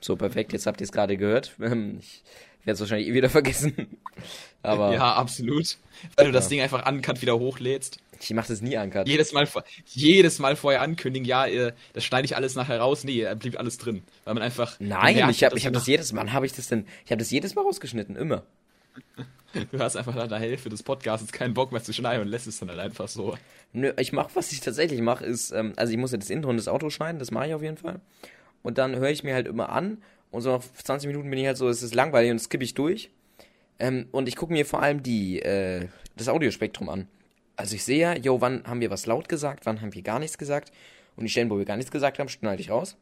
So, 0.00 0.14
perfekt. 0.14 0.52
Jetzt 0.52 0.66
habt 0.66 0.80
ihr 0.80 0.84
es 0.84 0.92
gerade 0.92 1.16
gehört. 1.16 1.56
Ähm, 1.60 1.98
Ich 2.00 2.22
werde 2.66 2.74
es 2.74 2.80
wahrscheinlich 2.80 3.08
eh 3.08 3.14
wieder 3.14 3.28
vergessen. 3.30 3.98
Aber 4.62 4.92
Ja, 4.94 5.14
absolut. 5.14 5.76
Weil 6.16 6.26
du 6.26 6.32
das 6.32 6.44
Ja. 6.44 6.50
Ding 6.50 6.60
einfach 6.60 6.88
uncut 6.88 7.22
wieder 7.22 7.36
hochlädst. 7.38 7.98
ich 8.20 8.30
mache 8.32 8.48
das 8.48 8.60
nie 8.60 8.76
uncut. 8.76 9.08
Jedes 9.08 9.32
Mal, 9.32 9.48
jedes 9.86 10.38
Mal 10.38 10.54
vorher 10.56 10.82
ankündigen, 10.82 11.26
ja, 11.26 11.46
äh, 11.46 11.72
das 11.94 12.04
schneide 12.04 12.26
ich 12.26 12.36
alles 12.36 12.54
nachher 12.54 12.78
raus. 12.78 13.02
Nee, 13.02 13.22
da 13.22 13.34
blieb 13.34 13.58
alles 13.58 13.78
drin. 13.78 14.02
Weil 14.24 14.34
man 14.34 14.42
einfach. 14.44 14.76
Nein, 14.78 15.16
ich 15.30 15.42
habe 15.44 15.56
ich 15.58 15.66
hab 15.66 15.72
das 15.72 15.86
jedes 15.88 16.12
Mal. 16.12 16.32
Habe 16.32 16.46
ich 16.46 16.52
das 16.52 16.68
denn? 16.68 16.86
Ich 17.04 17.10
habe 17.10 17.18
das 17.18 17.30
jedes 17.32 17.54
Mal 17.56 17.62
rausgeschnitten. 17.62 18.14
Immer. 18.16 18.44
Du 19.70 19.78
hast 19.78 19.96
einfach 19.96 20.14
nach 20.14 20.28
der 20.28 20.38
Hälfte 20.38 20.68
des 20.68 20.82
Podcasts 20.82 21.32
keinen 21.32 21.54
Bock 21.54 21.72
mehr 21.72 21.82
zu 21.82 21.94
schneiden 21.94 22.22
und 22.22 22.28
lässt 22.28 22.46
es 22.46 22.58
dann 22.58 22.68
halt 22.68 22.78
einfach 22.78 23.08
so. 23.08 23.38
Nö, 23.72 23.92
ich 23.98 24.12
mache, 24.12 24.30
was 24.34 24.52
ich 24.52 24.60
tatsächlich 24.60 25.00
mache, 25.00 25.24
ist, 25.24 25.50
ähm, 25.50 25.72
also 25.76 25.92
ich 25.92 25.98
muss 25.98 26.12
ja 26.12 26.18
das 26.18 26.28
Intro 26.28 26.50
und 26.50 26.58
das 26.58 26.68
Outro 26.68 26.90
schneiden, 26.90 27.18
das 27.18 27.30
mache 27.30 27.46
ich 27.46 27.54
auf 27.54 27.62
jeden 27.62 27.78
Fall. 27.78 28.00
Und 28.62 28.76
dann 28.76 28.96
höre 28.96 29.08
ich 29.08 29.24
mir 29.24 29.34
halt 29.34 29.46
immer 29.46 29.70
an 29.70 29.98
und 30.30 30.42
so 30.42 30.50
nach 30.50 30.62
20 30.62 31.06
Minuten 31.06 31.30
bin 31.30 31.38
ich 31.38 31.46
halt 31.46 31.56
so, 31.56 31.68
es 31.68 31.82
ist 31.82 31.94
langweilig 31.94 32.30
und 32.30 32.38
skippe 32.38 32.64
ich 32.64 32.74
durch. 32.74 33.10
Ähm, 33.78 34.08
und 34.12 34.28
ich 34.28 34.36
gucke 34.36 34.52
mir 34.52 34.66
vor 34.66 34.82
allem 34.82 35.02
die, 35.02 35.40
äh, 35.40 35.88
das 36.16 36.28
Audiospektrum 36.28 36.88
an. 36.88 37.08
Also 37.56 37.74
ich 37.74 37.84
sehe 37.84 37.98
ja, 37.98 38.14
yo, 38.14 38.40
wann 38.40 38.64
haben 38.66 38.80
wir 38.80 38.90
was 38.90 39.06
laut 39.06 39.28
gesagt, 39.28 39.64
wann 39.64 39.80
haben 39.80 39.94
wir 39.94 40.02
gar 40.02 40.18
nichts 40.18 40.36
gesagt. 40.36 40.72
Und 41.16 41.24
die 41.24 41.30
Stellen, 41.30 41.48
wo 41.48 41.56
wir 41.56 41.64
gar 41.64 41.76
nichts 41.76 41.90
gesagt 41.90 42.18
haben, 42.18 42.28
schneide 42.28 42.60
ich 42.60 42.70
raus. 42.70 42.96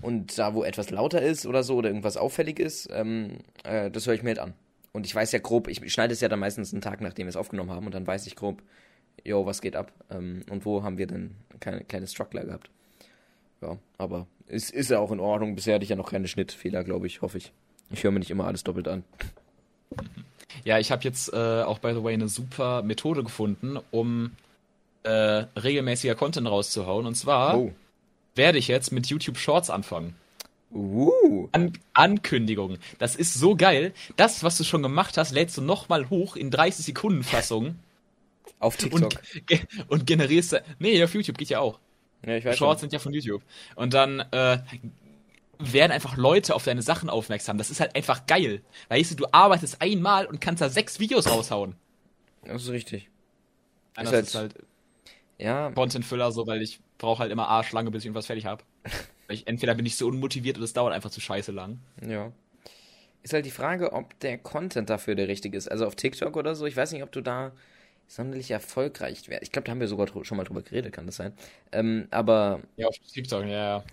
Und 0.00 0.38
da, 0.38 0.54
wo 0.54 0.62
etwas 0.62 0.90
lauter 0.90 1.20
ist 1.20 1.46
oder 1.46 1.64
so 1.64 1.76
oder 1.76 1.88
irgendwas 1.88 2.16
auffällig 2.16 2.60
ist, 2.60 2.88
ähm, 2.92 3.38
äh, 3.64 3.90
das 3.90 4.06
höre 4.06 4.14
ich 4.14 4.22
mir 4.22 4.30
halt 4.30 4.38
an. 4.38 4.54
Und 4.92 5.06
ich 5.06 5.14
weiß 5.14 5.32
ja 5.32 5.38
grob, 5.38 5.68
ich 5.68 5.92
schneide 5.92 6.12
es 6.12 6.20
ja 6.20 6.28
dann 6.28 6.38
meistens 6.40 6.72
einen 6.72 6.82
Tag, 6.82 7.00
nachdem 7.00 7.26
wir 7.26 7.30
es 7.30 7.36
aufgenommen 7.36 7.70
haben 7.70 7.86
und 7.86 7.94
dann 7.94 8.06
weiß 8.06 8.26
ich 8.26 8.36
grob, 8.36 8.62
yo, 9.24 9.46
was 9.46 9.60
geht 9.62 9.74
ab? 9.76 9.92
Ähm, 10.10 10.42
und 10.50 10.64
wo 10.66 10.82
haben 10.82 10.98
wir 10.98 11.06
denn 11.06 11.34
keine 11.60 11.82
kleine 11.84 12.06
Struggler 12.06 12.44
gehabt? 12.44 12.68
Ja, 13.62 13.78
aber 13.96 14.26
es 14.48 14.70
ist 14.70 14.90
ja 14.90 14.98
auch 14.98 15.12
in 15.12 15.20
Ordnung. 15.20 15.54
Bisher 15.54 15.74
hatte 15.76 15.84
ich 15.84 15.90
ja 15.90 15.96
noch 15.96 16.10
keine 16.10 16.28
Schnittfehler, 16.28 16.84
glaube 16.84 17.06
ich, 17.06 17.22
hoffe 17.22 17.38
ich. 17.38 17.52
Ich 17.90 18.04
höre 18.04 18.10
mir 18.10 18.18
nicht 18.18 18.30
immer 18.30 18.46
alles 18.46 18.64
doppelt 18.64 18.88
an. 18.88 19.04
Ja, 20.64 20.78
ich 20.78 20.90
habe 20.90 21.02
jetzt 21.04 21.32
äh, 21.32 21.62
auch, 21.62 21.78
by 21.78 21.92
the 21.94 22.02
way, 22.02 22.12
eine 22.14 22.28
super 22.28 22.82
Methode 22.82 23.22
gefunden, 23.22 23.78
um 23.90 24.32
äh, 25.04 25.10
regelmäßiger 25.10 26.14
Content 26.14 26.48
rauszuhauen. 26.48 27.06
Und 27.06 27.14
zwar 27.14 27.56
Oh. 27.58 27.72
werde 28.34 28.58
ich 28.58 28.68
jetzt 28.68 28.92
mit 28.92 29.06
YouTube 29.06 29.38
Shorts 29.38 29.70
anfangen. 29.70 30.14
Uh. 30.74 31.48
An 31.52 31.72
Ankündigungen. 31.92 32.78
Das 32.98 33.14
ist 33.16 33.34
so 33.34 33.56
geil. 33.56 33.92
Das, 34.16 34.42
was 34.42 34.56
du 34.56 34.64
schon 34.64 34.82
gemacht 34.82 35.18
hast, 35.18 35.32
lädst 35.32 35.56
du 35.56 35.62
nochmal 35.62 36.08
hoch 36.08 36.36
in 36.36 36.50
30 36.50 36.86
Sekunden 36.86 37.22
Fassung 37.22 37.76
Auf 38.58 38.76
TikTok. 38.76 39.12
und, 39.50 39.88
und 39.88 40.06
generierst. 40.06 40.62
Nee, 40.78 41.02
auf 41.04 41.14
YouTube 41.14 41.36
geht 41.38 41.50
ja 41.50 41.60
auch. 41.60 41.78
ja, 42.24 42.36
ich 42.36 42.44
weiß 42.44 42.56
Shorts 42.56 42.80
schon. 42.80 42.90
sind 42.90 42.92
ja 42.94 42.98
von 42.98 43.12
YouTube. 43.12 43.42
Und 43.74 43.92
dann 43.92 44.20
äh, 44.30 44.58
werden 45.58 45.92
einfach 45.92 46.16
Leute 46.16 46.54
auf 46.54 46.64
deine 46.64 46.82
Sachen 46.82 47.10
aufmerksam. 47.10 47.58
Das 47.58 47.70
ist 47.70 47.80
halt 47.80 47.94
einfach 47.94 48.26
geil. 48.26 48.62
Weißt 48.88 49.10
du, 49.12 49.16
du 49.16 49.26
arbeitest 49.32 49.82
einmal 49.82 50.26
und 50.26 50.40
kannst 50.40 50.62
da 50.62 50.68
sechs 50.70 50.98
Videos 50.98 51.28
raushauen. 51.28 51.74
Das 52.44 52.62
ist 52.62 52.70
richtig. 52.70 53.08
Nein, 53.96 54.06
Ist 54.06 54.12
das 54.12 54.22
ist 54.28 54.34
halt 54.34 54.54
Ja, 55.38 55.70
Content-Füller 55.70 56.32
so, 56.32 56.46
weil 56.46 56.62
ich 56.62 56.80
brauche 56.98 57.20
halt 57.20 57.30
immer 57.30 57.48
Arschlange, 57.48 57.90
bis 57.90 58.02
ich 58.02 58.06
irgendwas 58.06 58.26
fertig 58.26 58.46
habe. 58.46 58.64
ich, 59.34 59.46
entweder 59.46 59.74
bin 59.74 59.86
ich 59.86 59.96
so 59.96 60.08
unmotiviert 60.08 60.56
oder 60.56 60.64
es 60.64 60.72
dauert 60.72 60.94
einfach 60.94 61.10
zu 61.10 61.20
scheiße 61.20 61.52
lang. 61.52 61.80
ja. 62.06 62.32
Ist 63.22 63.32
halt 63.34 63.46
die 63.46 63.50
Frage, 63.52 63.92
ob 63.92 64.18
der 64.20 64.38
Content 64.38 64.90
dafür 64.90 65.14
der 65.14 65.28
richtige 65.28 65.56
ist. 65.56 65.68
Also 65.70 65.86
auf 65.86 65.94
TikTok 65.94 66.36
oder 66.36 66.54
so, 66.56 66.66
ich 66.66 66.76
weiß 66.76 66.92
nicht, 66.92 67.02
ob 67.04 67.12
du 67.12 67.20
da 67.20 67.52
sonderlich 68.08 68.50
erfolgreich 68.50 69.28
wärst. 69.28 69.42
Ich 69.44 69.52
glaube, 69.52 69.66
da 69.66 69.72
haben 69.72 69.80
wir 69.80 69.88
sogar 69.88 70.08
schon 70.24 70.36
mal 70.36 70.44
drüber 70.44 70.62
geredet, 70.62 70.92
kann 70.92 71.06
das 71.06 71.16
sein. 71.16 71.32
Ähm, 71.72 72.08
aber 72.10 72.60
Ja, 72.76 72.86
auf 72.88 72.98
TikTok, 72.98 73.44
ja, 73.44 73.78
ja. 73.78 73.84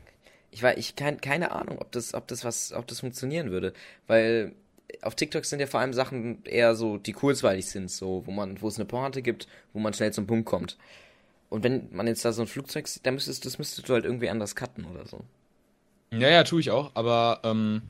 ich 0.52 0.64
war, 0.64 0.78
ich 0.78 0.96
kein, 0.96 1.22
keine 1.22 1.52
Ahnung, 1.52 1.80
ob 1.80 1.92
das, 1.92 2.14
ob 2.14 2.28
das 2.28 2.44
was, 2.44 2.74
ob 2.74 2.88
das 2.88 3.00
funktionieren 3.02 3.52
würde, 3.52 3.74
weil 4.08 4.54
auf 5.02 5.16
TikTok 5.16 5.46
sind 5.46 5.60
ja 5.60 5.68
vor 5.68 5.80
allem 5.80 5.94
Sachen 5.94 6.44
eher 6.46 6.76
so, 6.76 6.98
die 6.98 7.14
kurzweilig 7.14 7.68
sind, 7.68 7.92
so, 7.92 8.26
wo 8.26 8.32
man, 8.32 8.62
wo 8.62 8.68
es 8.68 8.78
eine 8.78 8.86
Pointe 8.86 9.22
gibt, 9.22 9.48
wo 9.74 9.80
man 9.80 9.94
schnell 9.94 10.12
zum 10.14 10.28
Punkt 10.28 10.46
kommt. 10.48 10.78
Und 11.50 11.64
wenn 11.64 11.90
man 11.92 12.08
jetzt 12.08 12.24
da 12.24 12.32
so 12.32 12.42
ein 12.42 12.48
Flugzeug 12.48 12.88
sieht, 12.88 13.06
dann 13.06 13.16
müsstest, 13.16 13.46
das 13.46 13.58
müsstest 13.58 13.90
du 13.90 13.94
halt 13.94 14.06
irgendwie 14.06 14.30
anders 14.30 14.56
cutten 14.56 14.86
oder 14.86 15.06
so. 15.06 15.22
Ja, 16.12 16.30
ja, 16.30 16.44
tue 16.44 16.60
ich 16.60 16.72
auch, 16.72 16.92
aber 16.96 17.40
ähm, 17.44 17.82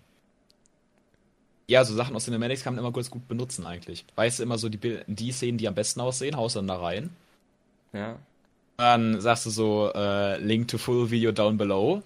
ja, 1.68 1.86
so 1.86 1.94
Sachen 1.94 2.16
aus 2.16 2.26
Cinematics 2.26 2.64
kann 2.64 2.76
man 2.76 2.84
immer 2.84 2.92
kurz 2.92 3.10
gut 3.10 3.28
benutzen 3.28 3.66
eigentlich. 3.66 4.06
Weißt 4.16 4.40
du 4.40 4.44
immer 4.44 4.58
so 4.58 4.70
die, 4.70 5.00
die 5.08 5.32
Szenen, 5.32 5.58
die 5.58 5.68
am 5.68 5.76
besten 5.76 6.02
aussehen, 6.02 6.36
haust 6.36 6.56
dann 6.56 6.68
da 6.68 6.78
rein. 6.78 7.12
Ja. 7.94 8.18
Dann 8.78 9.22
sagst 9.22 9.46
du 9.46 9.50
so, 9.50 9.92
äh, 9.94 10.38
Link 10.38 10.70
to 10.70 10.78
full 10.78 11.12
video 11.12 11.32
down 11.32 11.58
below. 11.58 12.02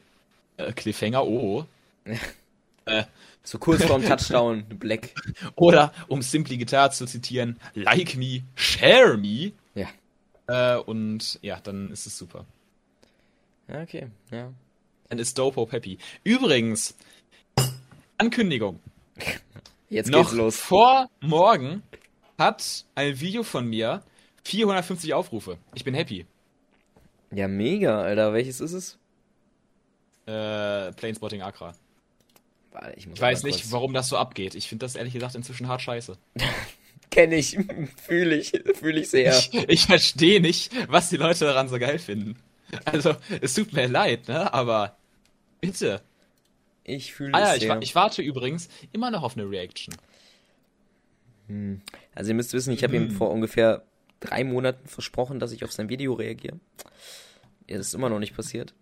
Äh, 0.57 0.73
Cliffhanger, 0.73 1.25
oh. 1.25 1.65
So 3.43 3.57
kurz 3.57 3.83
vorm 3.83 4.03
Touchdown, 4.07 4.65
Black. 4.79 5.13
Oder, 5.55 5.93
um 6.07 6.21
Simply 6.21 6.57
Guitar 6.57 6.91
zu 6.91 7.05
zitieren, 7.05 7.59
like 7.73 8.15
me, 8.15 8.43
share 8.55 9.17
me. 9.17 9.51
Ja. 9.75 9.87
Äh, 10.47 10.77
und 10.77 11.39
ja, 11.41 11.59
dann 11.59 11.91
ist 11.91 12.05
es 12.05 12.17
super. 12.17 12.45
Ja, 13.67 13.81
okay, 13.81 14.07
ja. 14.31 14.51
Dann 15.09 15.19
ist 15.19 15.37
Dopo 15.37 15.71
happy. 15.71 15.97
Übrigens, 16.23 16.95
Ankündigung. 18.17 18.79
Jetzt 19.89 20.09
Noch 20.09 20.21
geht's 20.25 20.33
los. 20.33 20.57
vor 20.57 21.09
morgen 21.21 21.83
hat 22.37 22.85
ein 22.95 23.19
Video 23.19 23.43
von 23.43 23.67
mir 23.67 24.03
450 24.43 25.13
Aufrufe. 25.13 25.57
Ich 25.75 25.83
bin 25.83 25.93
happy. 25.93 26.25
Ja, 27.31 27.47
mega, 27.47 28.01
Alter. 28.01 28.33
Welches 28.33 28.59
ist 28.59 28.73
es? 28.73 28.97
Äh, 30.25 30.91
Planespotting 30.93 31.41
Accra. 31.41 31.73
Ich 32.95 33.07
Ich 33.07 33.21
weiß 33.21 33.43
nicht, 33.43 33.71
warum 33.71 33.93
das 33.93 34.09
so 34.09 34.17
abgeht. 34.17 34.55
Ich 34.55 34.67
finde 34.67 34.85
das 34.85 34.95
ehrlich 34.95 35.13
gesagt 35.13 35.35
inzwischen 35.35 35.67
hart 35.67 35.81
scheiße. 35.81 36.17
Kenn 37.13 37.31
ich. 37.31 37.57
Fühle 38.05 38.35
ich. 38.37 38.51
Fühle 38.75 38.99
ich 39.01 39.09
sehr. 39.09 39.37
Ich, 39.37 39.53
ich 39.53 39.85
verstehe 39.85 40.41
nicht, 40.41 40.71
was 40.89 41.09
die 41.09 41.17
Leute 41.17 41.45
daran 41.45 41.69
so 41.69 41.77
geil 41.79 41.99
finden. 41.99 42.37
Also, 42.85 43.15
es 43.41 43.53
tut 43.53 43.71
mir 43.73 43.87
leid, 43.87 44.27
ne? 44.27 44.51
Aber 44.53 44.97
bitte. 45.61 46.01
Ich 46.83 47.13
fühle 47.13 47.33
Ah 47.33 47.39
ja, 47.39 47.53
ich, 47.55 47.61
sehr. 47.61 47.69
wa- 47.75 47.79
ich 47.81 47.93
warte 47.95 48.21
übrigens 48.21 48.67
immer 48.91 49.11
noch 49.11 49.23
auf 49.23 49.37
eine 49.37 49.49
Reaction. 49.49 49.95
Also 52.15 52.29
ihr 52.31 52.35
müsst 52.35 52.53
wissen, 52.53 52.73
ich 52.73 52.83
habe 52.83 52.95
Hm. 52.95 53.03
ihm 53.03 53.11
vor 53.11 53.29
ungefähr 53.29 53.83
drei 54.21 54.43
Monaten 54.43 54.87
versprochen, 54.87 55.39
dass 55.39 55.51
ich 55.51 55.63
auf 55.63 55.71
sein 55.71 55.89
Video 55.89 56.13
reagiere. 56.13 56.59
Ja, 57.69 57.77
das 57.77 57.87
ist 57.87 57.93
immer 57.93 58.09
noch 58.09 58.19
nicht 58.19 58.35
passiert. 58.35 58.73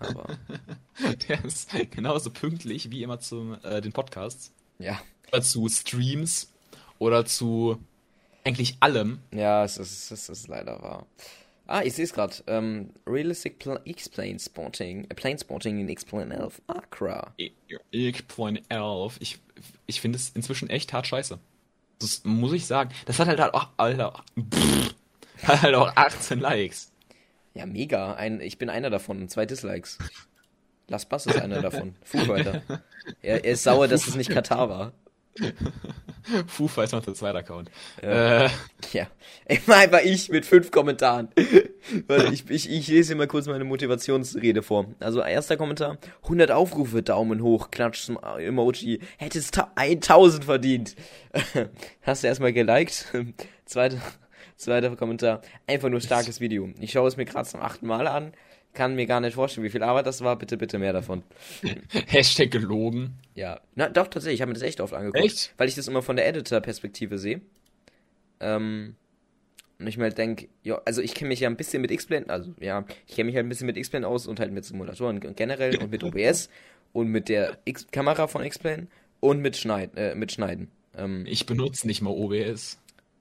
Aber 0.00 0.26
Der 1.28 1.44
ist 1.44 1.70
genauso 1.92 2.30
pünktlich 2.30 2.90
wie 2.90 3.02
immer 3.02 3.20
zu 3.20 3.56
äh, 3.62 3.80
den 3.80 3.92
Podcasts. 3.92 4.52
ja. 4.78 5.00
Oder 5.32 5.42
zu 5.42 5.68
Streams. 5.68 6.52
Oder 6.98 7.24
zu 7.24 7.78
eigentlich 8.44 8.76
allem. 8.80 9.20
Ja, 9.32 9.64
es 9.64 9.78
ist, 9.78 10.10
es 10.10 10.28
ist 10.28 10.48
leider 10.48 10.80
wahr. 10.82 11.06
Ah, 11.66 11.82
ich 11.82 11.94
sehe 11.94 12.04
es 12.04 12.12
gerade. 12.12 12.34
Ähm, 12.46 12.90
Realistic 13.06 13.58
Pla 13.58 13.80
X-Plane 13.84 14.38
Spotting. 14.38 15.04
Äh, 15.08 15.14
Plane 15.14 15.38
Spotting 15.38 15.80
in 15.80 15.88
X-Plane 15.88 16.34
11 16.34 16.60
Accra. 16.66 17.32
Ich 17.90 18.28
Point 18.28 18.62
11. 18.68 19.16
Ich, 19.20 19.38
ich 19.86 20.00
finde 20.00 20.18
es 20.18 20.30
inzwischen 20.30 20.68
echt 20.68 20.92
hart 20.92 21.06
scheiße. 21.06 21.38
Das 22.00 22.22
muss 22.24 22.52
ich 22.52 22.66
sagen. 22.66 22.90
Das 23.06 23.18
hat 23.18 23.28
halt 23.28 23.40
auch, 23.40 23.68
Alter, 23.78 24.22
pff, 24.38 24.94
hat 25.42 25.62
halt 25.62 25.74
auch 25.74 25.96
18 25.96 26.38
Likes. 26.38 26.92
Ja, 27.54 27.64
mega. 27.64 28.14
Ein, 28.14 28.40
ich 28.40 28.58
bin 28.58 28.68
einer 28.68 28.90
davon. 28.90 29.28
Zwei 29.28 29.46
Dislikes. 29.46 29.98
Las 30.88 31.06
Bass 31.06 31.24
ist 31.24 31.40
einer 31.40 31.62
davon. 31.62 31.94
Weiter. 32.12 32.62
Er, 33.20 33.44
er 33.44 33.52
ist 33.52 33.64
sauer, 33.64 33.86
dass 33.86 34.06
es 34.06 34.16
nicht 34.16 34.30
Katar 34.30 34.70
war. 34.70 34.92
Foo 36.46 36.68
Fighters 36.68 36.92
macht 36.92 37.06
der 37.06 37.14
zweite 37.14 37.38
Account. 37.38 37.70
Ja. 38.02 38.46
Äh, 38.46 38.50
Ja. 38.92 39.06
Immer 39.46 39.76
einfach 39.76 40.00
ich 40.02 40.30
mit 40.30 40.46
fünf 40.46 40.70
Kommentaren. 40.70 41.28
Warte, 42.06 42.32
ich, 42.32 42.48
ich, 42.48 42.70
ich 42.70 42.88
lese 42.88 43.08
hier 43.08 43.16
mal 43.16 43.26
kurz 43.26 43.46
meine 43.46 43.64
Motivationsrede 43.64 44.62
vor. 44.62 44.86
Also, 45.00 45.20
erster 45.20 45.56
Kommentar. 45.56 45.98
100 46.22 46.50
Aufrufe, 46.50 47.02
Daumen 47.02 47.42
hoch, 47.42 47.70
Klatsch 47.70 48.04
zum 48.04 48.18
Emoji. 48.38 49.00
Hättest 49.18 49.54
ta- 49.54 49.70
1000 49.74 50.44
verdient. 50.44 50.94
Hast 52.02 52.22
du 52.22 52.28
erstmal 52.28 52.52
geliked? 52.52 53.06
Zweiter, 53.66 53.98
zweiter 54.56 54.94
Kommentar. 54.96 55.42
Einfach 55.66 55.88
nur 55.90 56.00
starkes 56.00 56.40
Video. 56.40 56.70
Ich 56.80 56.92
schaue 56.92 57.08
es 57.08 57.16
mir 57.16 57.24
gerade 57.26 57.48
zum 57.48 57.60
achten 57.60 57.86
Mal 57.86 58.06
an. 58.06 58.32
Kann 58.74 58.96
mir 58.96 59.06
gar 59.06 59.20
nicht 59.20 59.34
vorstellen, 59.34 59.64
wie 59.64 59.70
viel 59.70 59.82
Arbeit 59.82 60.06
das 60.06 60.20
war. 60.22 60.36
Bitte, 60.36 60.56
bitte 60.56 60.78
mehr 60.78 60.92
davon. 60.92 61.22
Hashtag 62.08 62.50
gelogen. 62.50 63.14
Ja, 63.34 63.60
na 63.76 63.88
doch, 63.88 64.08
tatsächlich, 64.08 64.34
ich 64.38 64.40
habe 64.42 64.50
mir 64.50 64.54
das 64.54 64.62
echt 64.64 64.80
oft 64.80 64.92
angeguckt. 64.92 65.24
Echt? 65.24 65.54
Weil 65.56 65.68
ich 65.68 65.76
das 65.76 65.86
immer 65.88 66.02
von 66.02 66.16
der 66.16 66.26
Editor-Perspektive 66.26 67.18
sehe. 67.18 67.40
Ähm, 68.40 68.96
und 69.78 69.86
ich 69.86 69.96
mir 69.96 70.04
halt 70.04 70.18
denke, 70.18 70.48
ja, 70.62 70.80
also 70.84 71.02
ich 71.02 71.14
kenne 71.14 71.28
mich 71.28 71.40
ja 71.40 71.48
ein 71.48 71.56
bisschen 71.56 71.82
mit 71.82 71.90
X-Plane, 71.90 72.28
also 72.28 72.52
ja, 72.60 72.84
ich 73.06 73.14
kenne 73.16 73.26
mich 73.26 73.36
halt 73.36 73.46
ein 73.46 73.48
bisschen 73.48 73.66
mit 73.66 73.76
X-Plane 73.76 74.06
aus 74.06 74.26
und 74.26 74.38
halt 74.40 74.52
mit 74.52 74.64
Simulatoren 74.64 75.20
generell 75.34 75.76
und 75.78 75.90
mit 75.90 76.02
OBS 76.04 76.48
und 76.92 77.08
mit 77.08 77.28
der 77.28 77.58
X 77.64 77.86
Kamera 77.90 78.26
von 78.26 78.44
X-Plane 78.44 78.86
und 79.20 79.40
mit, 79.40 79.56
Schneid 79.56 79.90
äh, 79.96 80.14
mit 80.14 80.32
Schneiden. 80.32 80.68
Ähm, 80.96 81.24
Ich 81.26 81.46
benutze 81.46 81.86
nicht 81.86 82.02
mal 82.02 82.10
OBS. 82.10 82.78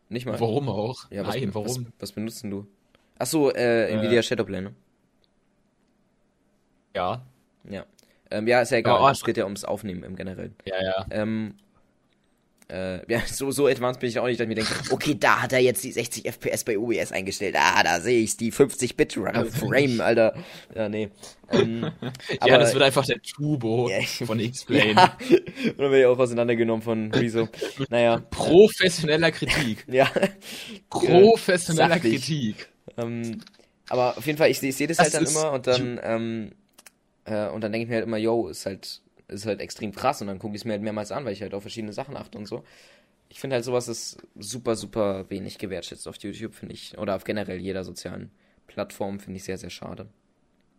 nicht 0.10 0.26
mal. 0.26 0.40
Warum 0.40 0.70
auch? 0.70 1.10
Ja, 1.12 1.26
was, 1.26 1.36
Nein, 1.36 1.54
warum? 1.54 1.68
Was, 1.68 1.82
was 2.00 2.12
benutzen 2.12 2.50
du? 2.52 2.68
Achso, 3.18 3.50
äh, 3.52 3.90
Nvidia 3.92 4.22
Shadowplane. 4.22 4.74
Ja, 6.96 7.26
Ja. 7.70 7.86
Ähm, 8.32 8.48
ja, 8.48 8.62
ist 8.62 8.72
ja 8.72 8.78
egal. 8.80 9.00
Oh, 9.00 9.06
oh, 9.06 9.10
es 9.10 9.24
geht 9.24 9.38
ja 9.38 9.44
ums 9.44 9.64
Aufnehmen 9.64 10.04
im 10.04 10.16
Generellen. 10.16 10.56
ja, 10.66 10.82
ja. 10.84 11.06
Ähm, 11.12 11.54
äh, 12.70 13.12
ja, 13.12 13.22
so, 13.28 13.52
so 13.52 13.68
advanced 13.68 14.00
bin 14.00 14.10
ich 14.10 14.18
auch 14.18 14.26
nicht, 14.26 14.40
dass 14.40 14.46
ich 14.46 14.48
mir 14.50 14.56
denke, 14.56 14.74
okay, 14.90 15.16
da 15.20 15.42
hat 15.44 15.54
er 15.54 15.60
jetzt 15.60 15.84
die 15.84 15.92
60 15.92 16.26
FPS 16.26 16.64
bei 16.64 16.78
OBS 16.80 17.12
eingestellt. 17.12 17.56
Ah, 17.60 17.84
da 17.84 18.00
sehe 18.00 18.22
ich's, 18.24 18.38
die 18.38 18.50
50 18.52 18.96
Bit 18.96 19.14
Frame, 19.14 20.02
Alter. 20.02 20.34
Ja, 20.74 20.90
nee. 20.90 21.10
Ähm, 21.52 21.92
ja, 22.46 22.58
das 22.58 22.74
wird 22.74 22.84
einfach 22.84 23.06
der 23.06 23.22
Turbo 23.22 23.92
ich- 23.92 24.24
von 24.26 24.40
X-Plane. 24.40 24.94
ja. 24.94 25.18
Und 25.30 25.78
dann 25.80 25.92
werde 25.92 26.00
ich 26.00 26.06
auch 26.08 26.18
auseinandergenommen 26.18 26.82
von 26.82 27.12
Rezo. 27.14 27.48
Naja, 27.90 28.24
Professioneller 28.32 29.32
Kritik. 29.32 29.86
ja. 29.88 30.10
Professioneller. 30.90 32.00
Kritik. 32.00 32.70
Ähm, 32.98 33.42
aber 33.90 34.18
auf 34.18 34.26
jeden 34.26 34.38
Fall, 34.38 34.50
ich, 34.50 34.60
sehe- 34.60 34.70
ich 34.70 34.76
sehe 34.78 34.88
das, 34.88 34.98
Das 34.98 35.14
halt 35.14 35.28
dann 35.28 35.32
immer 35.32 35.52
und 35.52 35.68
dann, 35.68 36.00
ähm, 36.02 36.52
äh, 37.26 37.48
und 37.50 37.62
dann 37.62 37.72
denke 37.72 37.84
ich 37.84 37.90
mir 37.90 37.96
halt 37.96 38.06
immer, 38.06 38.18
yo, 38.18 38.48
ist 38.48 38.66
halt, 38.66 39.02
ist 39.28 39.46
halt 39.46 39.62
extrem 39.62 39.94
krass 39.94 40.22
und 40.22 40.28
dann 40.28 40.40
gucke 40.40 40.56
ich 40.56 40.62
es 40.62 40.66
mir 40.66 40.74
halt 40.74 40.82
mehrmals 40.82 41.12
an, 41.12 41.26
weil 41.26 41.34
ich 41.34 41.42
halt 41.42 41.54
auf 41.54 41.64
verschiedene 41.64 41.94
Sachen 41.94 42.18
achte 42.18 42.38
und 42.38 42.46
so. 42.48 42.64
Ich 43.30 43.40
finde 43.40 43.56
halt 43.56 43.66
sowas 43.66 43.88
ist 43.88 44.18
super, 44.38 44.76
super 44.76 45.30
wenig 45.30 45.58
gewertschätzt 45.58 46.08
auf 46.08 46.18
YouTube, 46.18 46.54
finde 46.54 46.76
ich. 46.76 46.98
Oder 46.98 47.16
auf 47.16 47.24
generell 47.24 47.60
jeder 47.60 47.84
sozialen 47.84 48.30
Plattform, 48.68 49.20
finde 49.20 49.38
ich 49.38 49.44
sehr, 49.44 49.58
sehr 49.58 49.72
schade. 49.72 50.08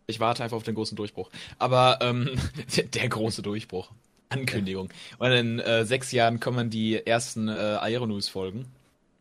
Ich 0.07 0.19
warte 0.19 0.43
einfach 0.43 0.55
auf 0.57 0.63
den 0.63 0.75
großen 0.75 0.95
Durchbruch. 0.95 1.29
Aber 1.59 1.99
ähm, 2.01 2.29
der, 2.93 3.09
große 3.09 3.41
Durchbruch. 3.41 3.91
Ankündigung. 4.29 4.89
Und 5.17 5.31
in 5.31 5.59
äh, 5.59 5.85
sechs 5.85 6.11
Jahren 6.11 6.39
kommen 6.39 6.69
die 6.69 7.05
ersten 7.05 7.47
äh, 7.47 7.51
Aeronews-Folgen 7.51 8.65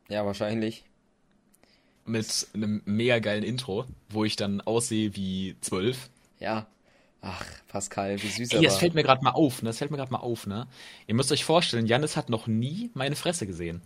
Ja, 0.08 0.24
wahrscheinlich. 0.26 0.84
mit 2.06 2.46
einem 2.54 2.82
mega 2.84 3.18
geilen 3.18 3.44
Intro, 3.44 3.86
wo 4.10 4.24
ich 4.24 4.36
dann 4.36 4.60
aussehe 4.60 5.16
wie 5.16 5.56
zwölf. 5.60 6.10
Ja. 6.38 6.66
Ach, 7.26 7.44
Pascal, 7.68 8.22
wie 8.22 8.28
süß 8.28 8.52
Ey, 8.52 8.62
das 8.62 8.74
war. 8.74 8.80
fällt 8.80 8.94
mir 8.94 9.02
gerade 9.02 9.24
mal 9.24 9.30
auf, 9.30 9.62
ne? 9.62 9.70
Das 9.70 9.78
fällt 9.78 9.90
mir 9.90 9.96
gerade 9.96 10.12
mal 10.12 10.18
auf, 10.18 10.46
ne? 10.46 10.66
Ihr 11.06 11.14
müsst 11.14 11.32
euch 11.32 11.44
vorstellen, 11.44 11.86
Janis 11.86 12.16
hat 12.16 12.28
noch 12.28 12.46
nie 12.46 12.90
meine 12.92 13.16
Fresse 13.16 13.46
gesehen. 13.46 13.80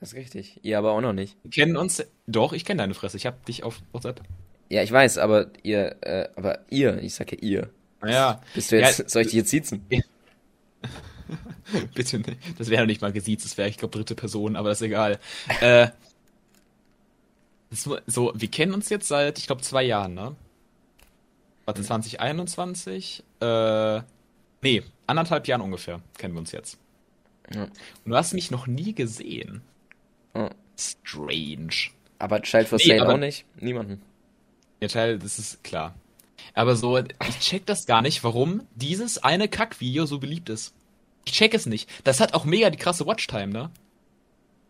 Das 0.00 0.12
ist 0.12 0.18
richtig. 0.18 0.58
Ihr 0.62 0.78
aber 0.78 0.92
auch 0.92 1.02
noch 1.02 1.12
nicht. 1.12 1.36
Wir 1.42 1.50
kennen 1.50 1.76
uns. 1.76 2.02
Doch, 2.26 2.54
ich 2.54 2.64
kenne 2.64 2.78
deine 2.78 2.94
Fresse. 2.94 3.18
Ich 3.18 3.26
hab 3.26 3.44
dich 3.44 3.62
auf 3.62 3.80
WhatsApp. 3.92 4.22
Ja, 4.70 4.82
ich 4.82 4.90
weiß, 4.90 5.18
aber 5.18 5.50
ihr, 5.62 5.96
äh, 6.00 6.28
aber 6.36 6.60
ihr, 6.70 7.02
ich 7.02 7.14
sage 7.14 7.36
ihr. 7.36 7.68
Naja. 8.00 8.40
Bist 8.54 8.72
du 8.72 8.80
jetzt, 8.80 9.00
Ja, 9.00 9.08
soll 9.08 9.22
ich 9.22 9.28
dich 9.28 9.36
jetzt 9.36 9.50
siezen? 9.50 9.84
Bitte 11.94 12.18
nicht. 12.20 12.38
Das 12.58 12.70
wäre 12.70 12.80
noch 12.82 12.86
nicht 12.86 13.02
mal 13.02 13.12
gesiezt, 13.12 13.44
das 13.44 13.58
wäre, 13.58 13.68
ich 13.68 13.76
glaube, 13.76 13.96
dritte 13.96 14.14
Person, 14.14 14.56
aber 14.56 14.70
das 14.70 14.80
ist 14.80 14.86
egal. 14.86 15.18
äh, 15.60 15.88
so, 17.70 17.98
so, 18.06 18.32
wir 18.34 18.48
kennen 18.48 18.72
uns 18.72 18.88
jetzt 18.88 19.08
seit, 19.08 19.38
ich 19.38 19.46
glaube, 19.46 19.60
zwei 19.60 19.82
Jahren, 19.82 20.14
ne? 20.14 20.34
Warte, 21.70 21.82
2021? 21.82 23.22
Äh, 23.40 24.00
nee, 24.62 24.82
anderthalb 25.06 25.46
Jahren 25.46 25.60
ungefähr 25.60 26.00
kennen 26.18 26.34
wir 26.34 26.40
uns 26.40 26.50
jetzt. 26.52 26.78
Ja. 27.54 27.64
Und 27.64 27.70
du 28.06 28.16
hast 28.16 28.34
mich 28.34 28.50
noch 28.50 28.66
nie 28.66 28.92
gesehen. 28.94 29.62
Ja. 30.34 30.50
Strange. 30.76 31.90
Aber 32.18 32.42
Child 32.42 32.68
for 32.68 32.78
Nee, 32.78 32.86
Sale 32.88 33.02
aber- 33.02 33.14
auch 33.14 33.18
nicht? 33.18 33.44
Niemanden. 33.60 34.02
Ja, 34.80 34.88
Teil, 34.88 35.18
das 35.18 35.38
ist 35.38 35.62
klar. 35.62 35.94
Aber 36.54 36.74
so, 36.74 36.98
ich 36.98 37.38
check 37.38 37.66
das 37.66 37.86
gar 37.86 38.02
nicht, 38.02 38.24
warum 38.24 38.66
dieses 38.74 39.18
eine 39.22 39.46
Kackvideo 39.48 40.06
so 40.06 40.18
beliebt 40.18 40.48
ist. 40.48 40.74
Ich 41.24 41.32
check 41.32 41.54
es 41.54 41.66
nicht. 41.66 41.88
Das 42.04 42.18
hat 42.18 42.34
auch 42.34 42.44
mega 42.44 42.70
die 42.70 42.78
krasse 42.78 43.06
Watchtime, 43.06 43.48
ne? 43.52 43.70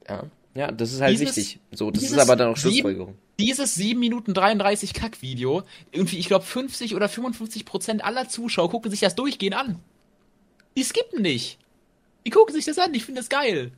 Ja. 0.09 0.25
Ja, 0.55 0.71
das 0.73 0.93
ist 0.93 1.01
halt 1.01 1.13
Dieses- 1.19 1.37
wichtig. 1.37 1.61
So, 1.73 1.91
das 1.91 2.03
ist 2.03 2.19
aber 2.19 2.37
dann 2.37 2.49
auch 2.53 2.57
Schlussfolgerung. 2.57 3.17
Dieses 3.41 3.75
7 3.75 3.99
Minuten 3.99 4.35
33 4.35 4.93
Kackvideo, 4.93 5.63
irgendwie, 5.93 6.19
ich 6.19 6.27
glaube, 6.27 6.45
50 6.45 6.95
oder 6.95 7.09
55 7.09 7.65
Prozent 7.65 8.05
aller 8.05 8.29
Zuschauer 8.29 8.71
gucken 8.71 8.91
sich 8.91 9.01
das 9.01 9.15
durchgehend 9.15 9.57
an. 9.57 9.81
Die 10.77 10.85
skippen 10.85 11.23
nicht. 11.23 11.59
Die 12.27 12.31
gucken 12.31 12.55
sich 12.55 12.67
das 12.67 12.79
an, 12.79 12.93
ich 12.93 13.05
finde 13.05 13.21
das 13.21 13.31
geil. 13.31 13.73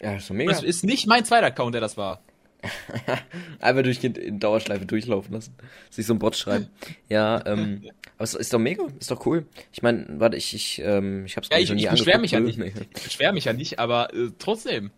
Ja, 0.00 0.16
ist 0.16 0.26
schon 0.26 0.34
Und 0.34 0.38
mega. 0.38 0.52
Das 0.52 0.62
ist 0.62 0.84
nicht 0.84 1.06
mein 1.06 1.26
zweiter 1.26 1.46
Account, 1.46 1.74
der 1.74 1.82
das 1.82 1.96
war. 1.96 2.22
Einfach 3.60 3.82
durch 3.82 4.02
in 4.02 4.40
Dauerschleife 4.40 4.86
durchlaufen 4.86 5.34
lassen. 5.34 5.54
Sich 5.90 6.06
so 6.06 6.14
ein 6.14 6.18
Bot 6.18 6.36
schreiben. 6.36 6.68
Ja, 7.08 7.44
ähm, 7.44 7.82
aber 8.16 8.24
es 8.24 8.34
ist 8.34 8.54
doch 8.54 8.58
mega, 8.58 8.86
ist 8.98 9.10
doch 9.10 9.26
cool. 9.26 9.46
Ich 9.72 9.82
meine, 9.82 10.06
warte, 10.20 10.36
ich, 10.38 10.54
ich, 10.54 10.80
ähm, 10.82 11.26
ich 11.26 11.36
hab's 11.36 11.48
Ja, 11.50 11.58
ich, 11.58 11.68
noch 11.68 11.76
nie 11.76 11.84
ich 11.84 11.90
beschwere 11.90 12.18
mich 12.18 12.30
ja 12.30 12.40
nicht. 12.40 12.58
Ich 12.58 13.02
beschwere 13.02 13.32
mich 13.32 13.44
ja 13.44 13.52
nicht, 13.52 13.78
aber 13.78 14.14
äh, 14.14 14.30
trotzdem. 14.38 14.90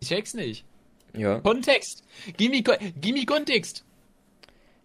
Ich 0.00 0.08
check's 0.08 0.32
nicht. 0.34 0.64
Ja. 1.16 1.40
Kontext. 1.40 2.04
Gib 2.36 2.50
mir, 2.52 2.62
Ko- 2.62 2.76
gib 3.00 3.14
mir 3.14 3.26
Kontext. 3.26 3.84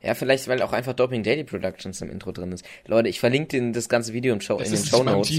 Ja, 0.01 0.13
vielleicht, 0.13 0.47
weil 0.47 0.61
auch 0.61 0.73
einfach 0.73 0.93
Doping 0.93 1.23
Daily 1.23 1.43
Productions 1.43 1.99
im 2.01 2.11
Intro 2.11 2.31
drin 2.31 2.51
ist. 2.51 2.63
Leute, 2.85 3.09
ich 3.09 3.19
verlinke 3.19 3.47
den, 3.49 3.73
das 3.73 3.89
ganze 3.89 4.13
Video 4.13 4.33
im 4.33 4.41
Show, 4.41 4.57
Das 4.57 4.69
in 4.69 4.75
den 4.75 4.85
Show 4.85 5.03
Notes. 5.03 5.31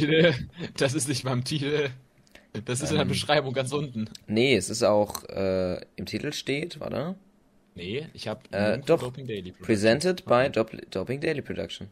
Das 0.76 0.94
ist 0.94 1.08
nicht 1.08 1.24
beim 1.24 1.44
Titel. 1.44 1.90
Das 2.64 2.80
ist 2.80 2.88
in 2.90 2.96
der 2.96 3.02
Ähm. 3.02 3.08
Beschreibung 3.08 3.52
ganz 3.52 3.72
unten. 3.72 4.08
Nee, 4.26 4.56
es 4.56 4.70
ist 4.70 4.82
auch, 4.82 5.22
äh, 5.28 5.80
im 5.96 6.06
Titel 6.06 6.32
steht, 6.32 6.80
warte. 6.80 7.14
Nee, 7.74 8.06
ich 8.14 8.26
habe 8.28 8.40
Äh, 8.52 8.78
doch. 8.78 9.12
Presented 9.60 10.24
by 10.24 10.48
Dop 10.50 10.72
Doping 10.90 11.20
Daily 11.20 11.42
Production. 11.42 11.88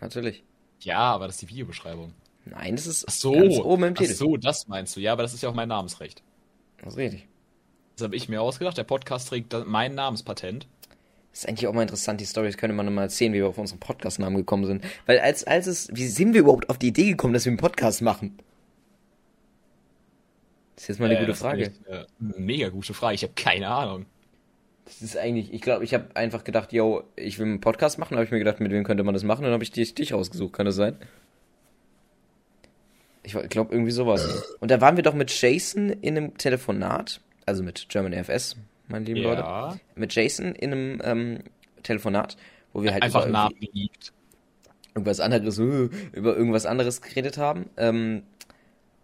Natürlich. 0.00 0.44
Ja, 0.80 0.98
aber 0.98 1.26
das 1.26 1.36
ist 1.36 1.42
die 1.42 1.48
Videobeschreibung. 1.48 2.12
Nein, 2.44 2.76
das 2.76 2.86
ist 2.86 3.04
Ach 3.08 3.12
so. 3.12 3.32
ganz 3.32 3.58
oben 3.58 3.82
im 3.84 3.94
Ach 3.94 3.98
Titel. 3.98 4.14
so, 4.14 4.36
das 4.36 4.68
meinst 4.68 4.94
du. 4.96 5.00
Ja, 5.00 5.12
aber 5.12 5.22
das 5.22 5.34
ist 5.34 5.42
ja 5.42 5.48
auch 5.48 5.54
mein 5.54 5.68
Namensrecht. 5.68 6.22
Das 6.82 6.92
ist 6.94 6.98
richtig. 6.98 7.26
Das 7.96 8.04
habe 8.04 8.16
ich 8.16 8.28
mir 8.28 8.42
ausgedacht. 8.42 8.76
Der 8.76 8.84
Podcast 8.84 9.28
trägt 9.28 9.54
mein 9.66 9.94
Namenspatent. 9.94 10.66
Das 11.32 11.40
ist 11.40 11.48
eigentlich 11.48 11.66
auch 11.66 11.72
mal 11.72 11.82
interessant, 11.82 12.20
die 12.20 12.26
Stories 12.26 12.56
könnte 12.58 12.74
man 12.76 12.92
mal 12.94 13.02
erzählen, 13.02 13.32
wie 13.32 13.38
wir 13.38 13.48
auf 13.48 13.58
unseren 13.58 13.78
Podcast-Namen 13.80 14.36
gekommen 14.36 14.66
sind. 14.66 14.84
Weil 15.06 15.18
als, 15.18 15.44
als 15.44 15.66
es, 15.66 15.88
wie 15.92 16.06
sind 16.06 16.34
wir 16.34 16.40
überhaupt 16.40 16.68
auf 16.68 16.78
die 16.78 16.88
Idee 16.88 17.08
gekommen, 17.10 17.32
dass 17.32 17.44
wir 17.46 17.50
einen 17.50 17.58
Podcast 17.58 18.02
machen? 18.02 18.38
Das 20.74 20.84
ist 20.84 20.88
jetzt 20.88 21.00
mal 21.00 21.06
eine 21.06 21.14
Äh, 21.16 21.20
gute 21.20 21.30
das 21.32 21.38
Frage. 21.38 21.62
echt 21.62 21.80
Eine 21.88 22.06
mega 22.36 22.68
gute 22.68 22.92
Frage. 22.92 23.14
Ich 23.14 23.22
habe 23.22 23.32
keine 23.34 23.68
Ahnung. 23.68 24.04
Das 24.84 25.00
ist 25.00 25.16
eigentlich, 25.16 25.52
ich 25.52 25.62
glaube, 25.62 25.82
ich 25.84 25.94
habe 25.94 26.14
einfach 26.14 26.44
gedacht, 26.44 26.72
yo, 26.74 27.02
ich 27.16 27.38
will 27.38 27.46
einen 27.46 27.60
Podcast 27.60 27.98
machen, 27.98 28.14
habe 28.16 28.24
ich 28.24 28.30
mir 28.30 28.38
gedacht, 28.38 28.60
mit 28.60 28.72
wem 28.72 28.84
könnte 28.84 29.04
man 29.04 29.14
das 29.14 29.24
machen, 29.24 29.42
dann 29.42 29.52
habe 29.52 29.64
ich 29.64 29.72
dich, 29.72 29.94
dich 29.94 30.12
rausgesucht, 30.12 30.52
kann 30.52 30.66
das 30.66 30.76
sein? 30.76 30.96
Ich 33.24 33.32
glaube, 33.48 33.72
irgendwie 33.74 33.90
sowas. 33.90 34.54
Und 34.60 34.70
da 34.70 34.80
waren 34.80 34.96
wir 34.96 35.02
doch 35.02 35.14
mit 35.14 35.30
Jason 35.40 35.88
in 35.88 36.16
einem 36.16 36.38
Telefonat, 36.38 37.20
also 37.46 37.62
mit 37.62 37.86
German 37.88 38.12
AFS, 38.14 38.56
meine 38.88 39.04
lieben 39.04 39.22
Leute. 39.22 39.40
Ja. 39.42 39.76
mit 39.94 40.14
Jason 40.14 40.54
in 40.54 40.72
einem, 40.72 41.00
ähm, 41.04 41.38
Telefonat, 41.82 42.36
wo 42.72 42.82
wir 42.82 42.92
halt 42.92 43.02
Einfach 43.04 43.24
geleakt. 43.26 44.12
irgendwas 44.94 45.20
anderes, 45.20 45.58
äh, 45.58 45.88
über 46.12 46.36
irgendwas 46.36 46.66
anderes 46.66 47.00
geredet 47.00 47.38
haben. 47.38 47.70
Ähm, 47.76 48.22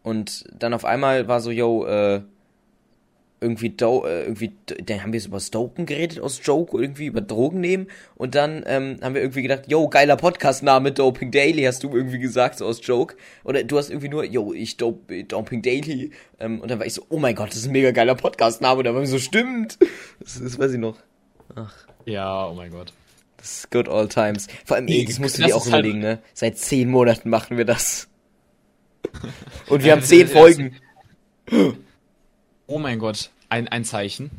und 0.03 0.45
dann 0.53 0.75
auf 0.75 0.85
einmal 0.85 1.29
war 1.29 1.41
so, 1.41 1.51
yo, 1.51 1.87
äh, 1.87 2.23
irgendwie, 3.43 3.71
do, 3.71 4.07
äh, 4.07 4.23
irgendwie, 4.23 4.53
dann 4.85 5.03
haben 5.03 5.13
wir 5.13 5.21
so 5.21 5.29
über 5.29 5.41
Stoken 5.41 5.85
geredet 5.85 6.21
aus 6.21 6.41
Joke, 6.43 6.81
irgendwie 6.81 7.07
über 7.07 7.21
Drogen 7.21 7.61
nehmen. 7.61 7.89
Und 8.15 8.35
dann 8.35 8.63
ähm, 8.67 8.99
haben 9.03 9.15
wir 9.15 9.21
irgendwie 9.21 9.43
gedacht, 9.43 9.65
yo, 9.67 9.89
geiler 9.89 10.17
Podcast-Name, 10.17 10.93
Doping 10.93 11.31
Daily, 11.31 11.65
hast 11.65 11.83
du 11.83 11.95
irgendwie 11.95 12.19
gesagt, 12.19 12.59
so 12.59 12.67
aus 12.67 12.81
Joke. 12.87 13.17
Oder 13.45 13.65
du 13.65 13.77
hast 13.77 13.91
irgendwie 13.91 14.09
nur, 14.09 14.25
yo, 14.25 14.53
ich 14.53 14.77
dope, 14.77 15.25
Doping 15.25 15.61
Daily. 15.63 16.11
Ähm, 16.41 16.61
und 16.61 16.71
dann 16.71 16.79
war 16.79 16.87
ich 16.87 16.95
so, 16.95 17.05
oh 17.11 17.19
mein 17.19 17.35
Gott, 17.35 17.51
das 17.51 17.57
ist 17.57 17.67
ein 17.67 17.73
mega 17.73 17.91
geiler 17.91 18.15
Podcast-Name. 18.15 18.79
Und 18.79 18.85
dann 18.85 18.95
war 18.95 19.03
ich 19.03 19.11
so, 19.11 19.19
stimmt. 19.19 19.79
Das, 20.21 20.41
das 20.41 20.59
weiß 20.59 20.73
ich 20.73 20.79
noch. 20.79 20.97
Ja, 22.07 22.47
oh 22.49 22.55
mein 22.55 22.71
Gott. 22.71 22.93
Das 23.37 23.59
ist 23.59 23.71
good 23.73 23.89
all 23.89 24.09
times. 24.09 24.47
Vor 24.65 24.77
allem, 24.77 24.87
ey, 24.87 25.05
das 25.05 25.19
musst 25.19 25.37
du 25.37 25.43
Das 25.43 25.51
dir 25.51 25.57
auch 25.57 25.65
halt- 25.67 25.85
überlegen, 25.85 25.99
ne? 25.99 26.21
Seit 26.33 26.59
zehn 26.59 26.89
Monaten 26.89 27.29
machen 27.29 27.57
wir 27.57 27.65
das. 27.65 28.09
Und 29.69 29.83
wir 29.83 29.93
haben 29.93 30.03
zehn 30.03 30.29
Folgen. 30.29 30.77
Oh 32.73 32.79
mein 32.79 32.99
Gott. 32.99 33.31
Ein, 33.51 33.69
ein 33.69 33.85
Zeichen. 33.85 34.31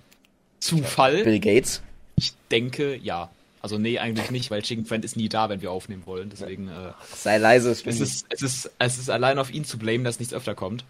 Zufall? 0.60 1.24
Bill 1.24 1.40
Gates. 1.40 1.82
Ich 2.16 2.34
denke, 2.50 2.96
ja. 2.96 3.30
Also 3.62 3.78
nee, 3.78 4.00
eigentlich 4.00 4.32
nicht, 4.32 4.50
weil 4.52 4.62
Chicken 4.64 4.86
Friend 4.86 5.06
ist 5.06 5.16
nie 5.16 5.30
da, 5.30 5.50
wenn 5.50 5.62
wir 5.62 5.72
aufnehmen 5.72 6.04
wollen. 6.06 6.30
Deswegen, 6.30 6.68
äh, 6.68 6.92
Sei 7.16 7.38
leise, 7.38 7.70
es 7.72 7.86
es 7.86 8.00
ist, 8.00 8.26
es 8.30 8.42
ist, 8.42 8.72
es 8.80 8.98
ist 8.98 9.10
allein 9.10 9.38
auf 9.40 9.54
ihn 9.54 9.64
zu 9.66 9.78
blamen, 9.78 10.04
dass 10.04 10.20
nichts 10.20 10.34
öfter 10.34 10.56
kommt. 10.56 10.84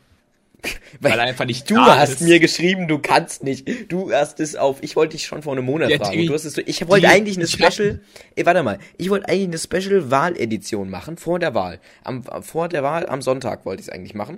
weil, 1.02 1.12
weil 1.12 1.20
einfach 1.20 1.46
nicht 1.46 1.70
Du 1.70 1.76
hast 1.78 2.10
ist. 2.14 2.22
mir 2.22 2.40
geschrieben, 2.40 2.88
du 2.88 2.98
kannst 2.98 3.44
nicht. 3.44 3.68
Du 3.92 4.14
hast 4.14 4.40
es 4.40 4.56
auf. 4.56 4.82
Ich 4.82 4.96
wollte 4.96 5.18
dich 5.18 5.26
schon 5.26 5.44
vor 5.44 5.52
einem 5.54 5.66
Monat 5.66 5.90
Ja, 5.90 5.98
fragen. 5.98 6.18
die- 6.18 6.26
du 6.28 6.34
hast 6.34 6.46
es, 6.46 6.58
ich 6.58 6.88
wollte 6.88 7.10
eigentlich 7.10 7.36
eine 7.38 7.48
Special. 7.48 8.00
Ey, 8.36 8.46
warte 8.46 8.64
mal. 8.64 8.80
Ich 8.98 9.10
wollte 9.10 9.28
eigentlich 9.28 9.50
eine 9.50 9.58
Special 9.82 10.10
Wahledition 10.10 10.90
machen 10.90 11.18
vor 11.18 11.40
der 11.40 11.54
Wahl. 11.54 11.80
Am, 12.06 12.24
vor 12.42 12.70
der 12.70 12.82
Wahl 12.84 13.06
am 13.08 13.22
Sonntag 13.22 13.66
wollte 13.66 13.82
ich 13.82 13.90
es 13.90 13.94
eigentlich 13.94 14.16
machen. 14.16 14.38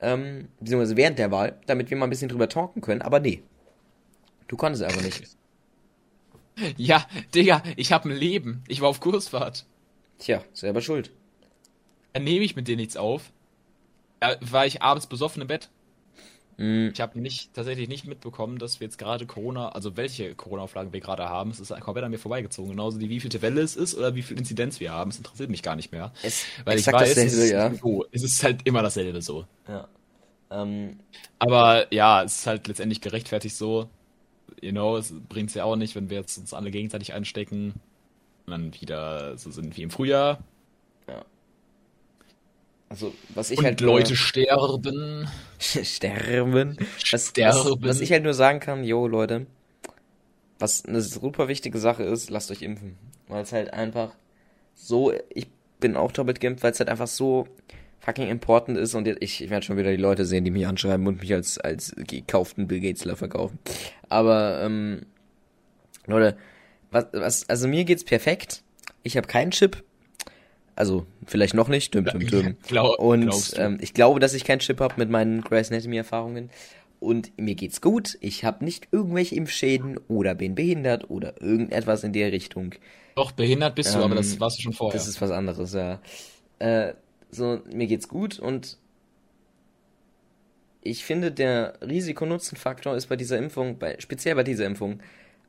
Ähm, 0.00 0.48
beziehungsweise 0.60 0.96
während 0.96 1.18
der 1.18 1.30
Wahl, 1.30 1.58
damit 1.66 1.90
wir 1.90 1.96
mal 1.96 2.06
ein 2.06 2.10
bisschen 2.10 2.28
drüber 2.28 2.48
talken 2.48 2.82
können. 2.82 3.02
Aber 3.02 3.20
nee. 3.20 3.42
Du 4.48 4.56
konntest 4.56 4.82
einfach 4.82 5.02
nicht. 5.02 5.22
Ja, 6.78 7.06
Digga, 7.34 7.62
ich 7.76 7.92
habe 7.92 8.08
ein 8.08 8.16
Leben. 8.16 8.64
Ich 8.66 8.80
war 8.80 8.88
auf 8.88 9.00
Kursfahrt. 9.00 9.66
Tja, 10.18 10.42
selber 10.54 10.80
schuld. 10.80 11.10
Dann 12.14 12.24
nehme 12.24 12.46
ich 12.46 12.56
mit 12.56 12.66
dir 12.66 12.76
nichts 12.76 12.96
auf. 12.96 13.30
Da 14.20 14.36
war 14.40 14.64
ich 14.64 14.80
abends 14.80 15.06
besoffen 15.06 15.42
im 15.42 15.48
Bett. 15.48 15.68
Mm, 16.58 16.88
Ich 16.92 17.00
habe 17.00 17.20
nicht, 17.20 17.52
tatsächlich 17.54 17.88
nicht 17.88 18.06
mitbekommen, 18.06 18.58
dass 18.58 18.80
wir 18.80 18.86
jetzt 18.86 18.98
gerade 18.98 19.26
Corona, 19.26 19.70
also 19.70 19.96
welche 19.96 20.34
Corona-Auflagen 20.34 20.92
wir 20.92 21.00
gerade 21.00 21.28
haben. 21.28 21.50
Es 21.50 21.60
ist 21.60 21.68
komplett 21.80 22.04
an 22.04 22.10
mir 22.10 22.18
vorbeigezogen. 22.18 22.70
Genauso 22.70 22.98
wie 23.00 23.08
wievielte 23.10 23.42
Welle 23.42 23.60
es 23.60 23.76
ist 23.76 23.94
oder 23.94 24.14
wie 24.14 24.22
viel 24.22 24.38
Inzidenz 24.38 24.80
wir 24.80 24.92
haben. 24.92 25.10
Es 25.10 25.18
interessiert 25.18 25.50
mich 25.50 25.62
gar 25.62 25.76
nicht 25.76 25.92
mehr. 25.92 26.12
Es, 26.22 26.50
Weil 26.64 26.78
ich 26.78 26.90
weiß, 26.90 27.10
es 27.10 27.14
dasselbe, 27.14 27.36
ist, 27.36 27.50
ja. 27.50 27.74
so, 27.74 28.04
es 28.12 28.22
ist 28.22 28.42
halt 28.42 28.66
immer 28.66 28.82
dasselbe 28.82 29.22
so. 29.22 29.46
ja. 29.68 29.88
Ähm, 30.50 31.00
Aber 31.38 31.92
ja, 31.94 32.22
es 32.24 32.40
ist 32.40 32.46
halt 32.46 32.68
letztendlich 32.68 33.00
gerechtfertigt 33.00 33.56
so. 33.56 33.90
You 34.62 34.72
know, 34.72 34.96
es 34.98 35.12
bringt's 35.28 35.54
ja 35.54 35.64
auch 35.64 35.76
nicht, 35.76 35.94
wenn 35.96 36.10
wir 36.10 36.18
jetzt 36.20 36.38
uns 36.38 36.54
alle 36.54 36.70
gegenseitig 36.70 37.14
anstecken 37.14 37.74
und 38.46 38.52
dann 38.52 38.74
wieder 38.80 39.38
so 39.38 39.50
sind 39.50 39.76
wie 39.76 39.82
im 39.82 39.90
Frühjahr. 39.90 40.40
Also, 42.96 43.12
was 43.34 43.50
ich 43.50 43.58
und 43.58 43.66
halt 43.66 43.82
Leute 43.82 44.12
nur, 44.12 44.16
sterben. 44.16 45.28
sterben. 45.58 46.78
Was, 47.10 47.28
Sterben. 47.28 47.82
Was, 47.82 47.88
was 47.88 48.00
ich 48.00 48.10
halt 48.10 48.22
nur 48.22 48.32
sagen 48.32 48.58
kann, 48.58 48.84
yo, 48.84 49.06
Leute, 49.06 49.44
was 50.58 50.86
eine 50.86 51.02
super 51.02 51.46
wichtige 51.46 51.78
Sache 51.78 52.04
ist, 52.04 52.30
lasst 52.30 52.50
euch 52.50 52.62
impfen. 52.62 52.96
Weil 53.28 53.42
es 53.42 53.52
halt 53.52 53.74
einfach 53.74 54.14
so, 54.74 55.12
ich 55.28 55.48
bin 55.78 55.94
auch 55.94 56.10
doppelt 56.10 56.40
geimpft, 56.40 56.62
weil 56.62 56.72
es 56.72 56.78
halt 56.78 56.88
einfach 56.88 57.06
so 57.06 57.46
fucking 58.00 58.28
important 58.28 58.78
ist 58.78 58.94
und 58.94 59.06
ich, 59.06 59.42
ich 59.42 59.50
werde 59.50 59.66
schon 59.66 59.76
wieder 59.76 59.90
die 59.90 59.98
Leute 59.98 60.24
sehen, 60.24 60.44
die 60.44 60.50
mich 60.50 60.66
anschreiben 60.66 61.06
und 61.06 61.20
mich 61.20 61.34
als, 61.34 61.58
als 61.58 61.94
gekauften 61.98 62.66
Bill 62.66 62.80
Gatesler 62.80 63.16
verkaufen. 63.16 63.58
Aber, 64.08 64.62
ähm, 64.62 65.02
Leute, 66.06 66.38
was, 66.90 67.08
was, 67.12 67.48
also 67.50 67.68
mir 67.68 67.84
geht's 67.84 68.04
perfekt. 68.04 68.62
Ich 69.02 69.18
habe 69.18 69.26
keinen 69.26 69.50
Chip. 69.50 69.84
Also, 70.76 71.06
vielleicht 71.26 71.54
noch 71.54 71.68
nicht. 71.68 71.94
Düm, 71.94 72.04
düm, 72.04 72.26
düm. 72.26 72.56
Glaub- 72.68 72.98
Und 72.98 73.26
du? 73.56 73.60
ähm, 73.60 73.78
ich 73.80 73.94
glaube, 73.94 74.20
dass 74.20 74.34
ich 74.34 74.44
keinen 74.44 74.58
Chip 74.60 74.78
habe 74.80 74.94
mit 74.98 75.10
meinen 75.10 75.40
Grey's 75.40 75.72
Anatomy-Erfahrungen. 75.72 76.50
Und 77.00 77.36
mir 77.38 77.54
geht's 77.54 77.80
gut. 77.80 78.16
Ich 78.20 78.44
habe 78.44 78.64
nicht 78.64 78.88
irgendwelche 78.92 79.34
Impfschäden 79.34 79.98
oder 80.08 80.34
bin 80.34 80.54
behindert 80.54 81.10
oder 81.10 81.40
irgendetwas 81.42 82.04
in 82.04 82.12
der 82.12 82.30
Richtung. 82.32 82.74
Doch, 83.16 83.32
behindert 83.32 83.74
bist 83.74 83.94
du, 83.94 83.98
Ähm, 83.98 84.04
aber 84.04 84.14
das 84.14 84.38
warst 84.38 84.58
du 84.58 84.62
schon 84.62 84.72
vorher. 84.72 84.98
Das 84.98 85.08
ist 85.08 85.20
was 85.20 85.30
anderes, 85.30 85.72
ja. 85.72 86.00
Äh, 86.58 86.92
so, 87.30 87.60
mir 87.72 87.86
geht's 87.86 88.08
gut 88.08 88.38
und 88.38 88.78
ich 90.82 91.04
finde, 91.04 91.32
der 91.32 91.74
Risiko-Nutzen-Faktor 91.82 92.96
ist 92.96 93.06
bei 93.06 93.16
dieser 93.16 93.38
Impfung, 93.38 93.78
bei, 93.78 93.96
speziell 93.98 94.34
bei 94.36 94.44
dieser 94.44 94.66
Impfung, 94.66 95.00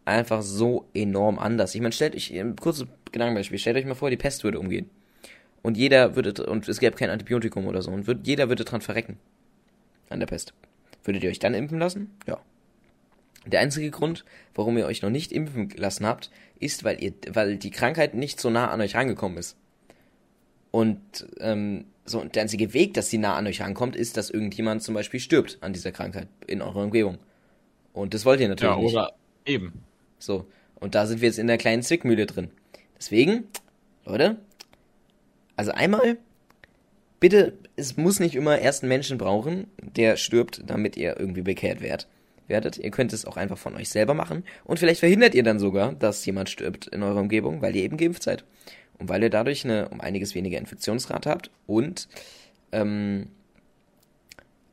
einfach 0.04 0.42
so 0.42 0.86
enorm 0.94 1.38
anders. 1.38 1.76
Ich 1.76 1.82
meine, 1.82 1.92
stellt 1.92 2.16
euch, 2.16 2.32
ein 2.34 2.56
kurzes 2.56 2.88
Gedankenbeispiel, 3.12 3.60
stellt 3.60 3.78
euch 3.78 3.86
mal 3.86 3.94
vor, 3.96 4.10
die 4.10 4.18
Pest 4.18 4.44
würde 4.44 4.60
umgehen. 4.60 4.90
Und 5.68 5.76
jeder 5.76 6.16
würde, 6.16 6.46
und 6.46 6.66
es 6.70 6.80
gäbe 6.80 6.96
kein 6.96 7.10
Antibiotikum 7.10 7.68
oder 7.68 7.82
so, 7.82 7.92
und 7.92 8.08
würd, 8.08 8.26
jeder 8.26 8.48
würde 8.48 8.64
dran 8.64 8.80
verrecken. 8.80 9.18
An 10.08 10.22
der 10.22 10.26
Pest. 10.26 10.54
Würdet 11.04 11.26
ihr 11.26 11.30
euch 11.30 11.40
dann 11.40 11.54
impfen 11.54 11.78
lassen? 11.78 12.10
Ja. 12.26 12.40
Der 13.46 13.60
einzige 13.60 13.92
Grund, 13.92 14.24
warum 14.56 14.78
ihr 14.78 14.86
euch 14.86 15.02
noch 15.02 15.10
nicht 15.10 15.34
impfen 15.34 15.68
lassen 15.76 16.06
habt, 16.06 16.32
ist, 16.58 16.86
weil 16.86 17.04
ihr, 17.04 17.12
weil 17.34 17.58
die 17.58 17.70
Krankheit 17.70 18.14
nicht 18.14 18.40
so 18.40 18.50
nah 18.50 18.72
an 18.72 18.80
euch 18.80 18.96
rangekommen 18.96 19.38
ist. 19.38 19.58
Und 20.72 21.02
ähm, 21.42 21.84
so 22.06 22.22
und 22.22 22.36
der 22.36 22.44
einzige 22.44 22.74
Weg, 22.74 22.94
dass 22.94 23.10
sie 23.10 23.18
nah 23.18 23.36
an 23.36 23.46
euch 23.46 23.60
rankommt, 23.60 23.98
ist, 23.98 24.16
dass 24.16 24.30
irgendjemand 24.30 24.84
zum 24.84 24.96
Beispiel 24.96 25.20
stirbt 25.20 25.58
an 25.60 25.74
dieser 25.74 25.92
Krankheit 25.92 26.30
in 26.48 26.62
eurer 26.62 26.82
Umgebung. 26.82 27.18
Und 27.92 28.14
das 28.14 28.24
wollt 28.24 28.40
ihr 28.40 28.48
natürlich 28.48 28.74
ja, 28.74 28.82
nicht. 28.82 28.94
oder 28.94 29.14
eben. 29.46 29.84
So. 30.18 30.48
Und 30.76 30.96
da 30.96 31.06
sind 31.08 31.20
wir 31.20 31.28
jetzt 31.28 31.40
in 31.40 31.48
der 31.48 31.58
kleinen 31.58 31.84
Zwickmühle 31.84 32.26
drin. 32.26 32.52
Deswegen, 32.98 33.50
Leute, 34.06 34.38
also 35.58 35.72
einmal, 35.72 36.18
bitte, 37.20 37.54
es 37.76 37.98
muss 37.98 38.20
nicht 38.20 38.36
immer 38.36 38.60
erst 38.60 38.84
einen 38.84 38.90
Menschen 38.90 39.18
brauchen, 39.18 39.68
der 39.82 40.16
stirbt, 40.16 40.62
damit 40.66 40.96
ihr 40.96 41.20
irgendwie 41.20 41.42
bekehrt 41.42 41.82
werdet. 41.82 42.08
werdet. 42.48 42.78
Ihr 42.78 42.92
könnt 42.92 43.12
es 43.12 43.26
auch 43.26 43.36
einfach 43.36 43.58
von 43.58 43.76
euch 43.76 43.90
selber 43.90 44.14
machen. 44.14 44.44
Und 44.64 44.80
vielleicht 44.80 45.02
verhindert 45.02 45.36
ihr 45.36 45.44
dann 45.44 45.60
sogar, 45.60 45.94
dass 45.94 46.26
jemand 46.26 46.50
stirbt 46.50 46.88
in 46.88 47.04
eurer 47.04 47.20
Umgebung, 47.20 47.62
weil 47.62 47.76
ihr 47.76 47.84
eben 47.84 47.98
geimpft 47.98 48.24
seid. 48.24 48.46
Und 49.00 49.10
weil 49.10 49.22
ihr 49.22 49.30
dadurch 49.30 49.66
eine 49.66 49.90
um 49.90 50.00
einiges 50.00 50.34
weniger 50.34 50.58
Infektionsrate 50.58 51.30
habt 51.30 51.52
und 51.68 52.08
ähm, 52.72 53.28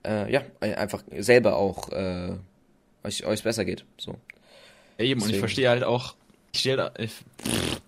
äh, 0.06 0.30
ja, 0.32 0.42
einfach 0.60 1.02
selber 1.18 1.56
auch 1.56 1.90
äh, 1.90 2.32
euch 3.02 3.26
euch 3.26 3.42
besser 3.42 3.64
geht. 3.64 3.84
So. 3.98 4.16
Ja, 4.98 5.04
eben, 5.04 5.20
und 5.20 5.26
ich 5.26 5.32
Deswegen. 5.32 5.38
verstehe 5.40 5.68
halt 5.68 5.84
auch, 5.84 6.14
ich 6.52 6.60
stehe 6.60 6.76
da, 6.76 6.92
ich, 6.98 7.10
pff, 7.10 7.80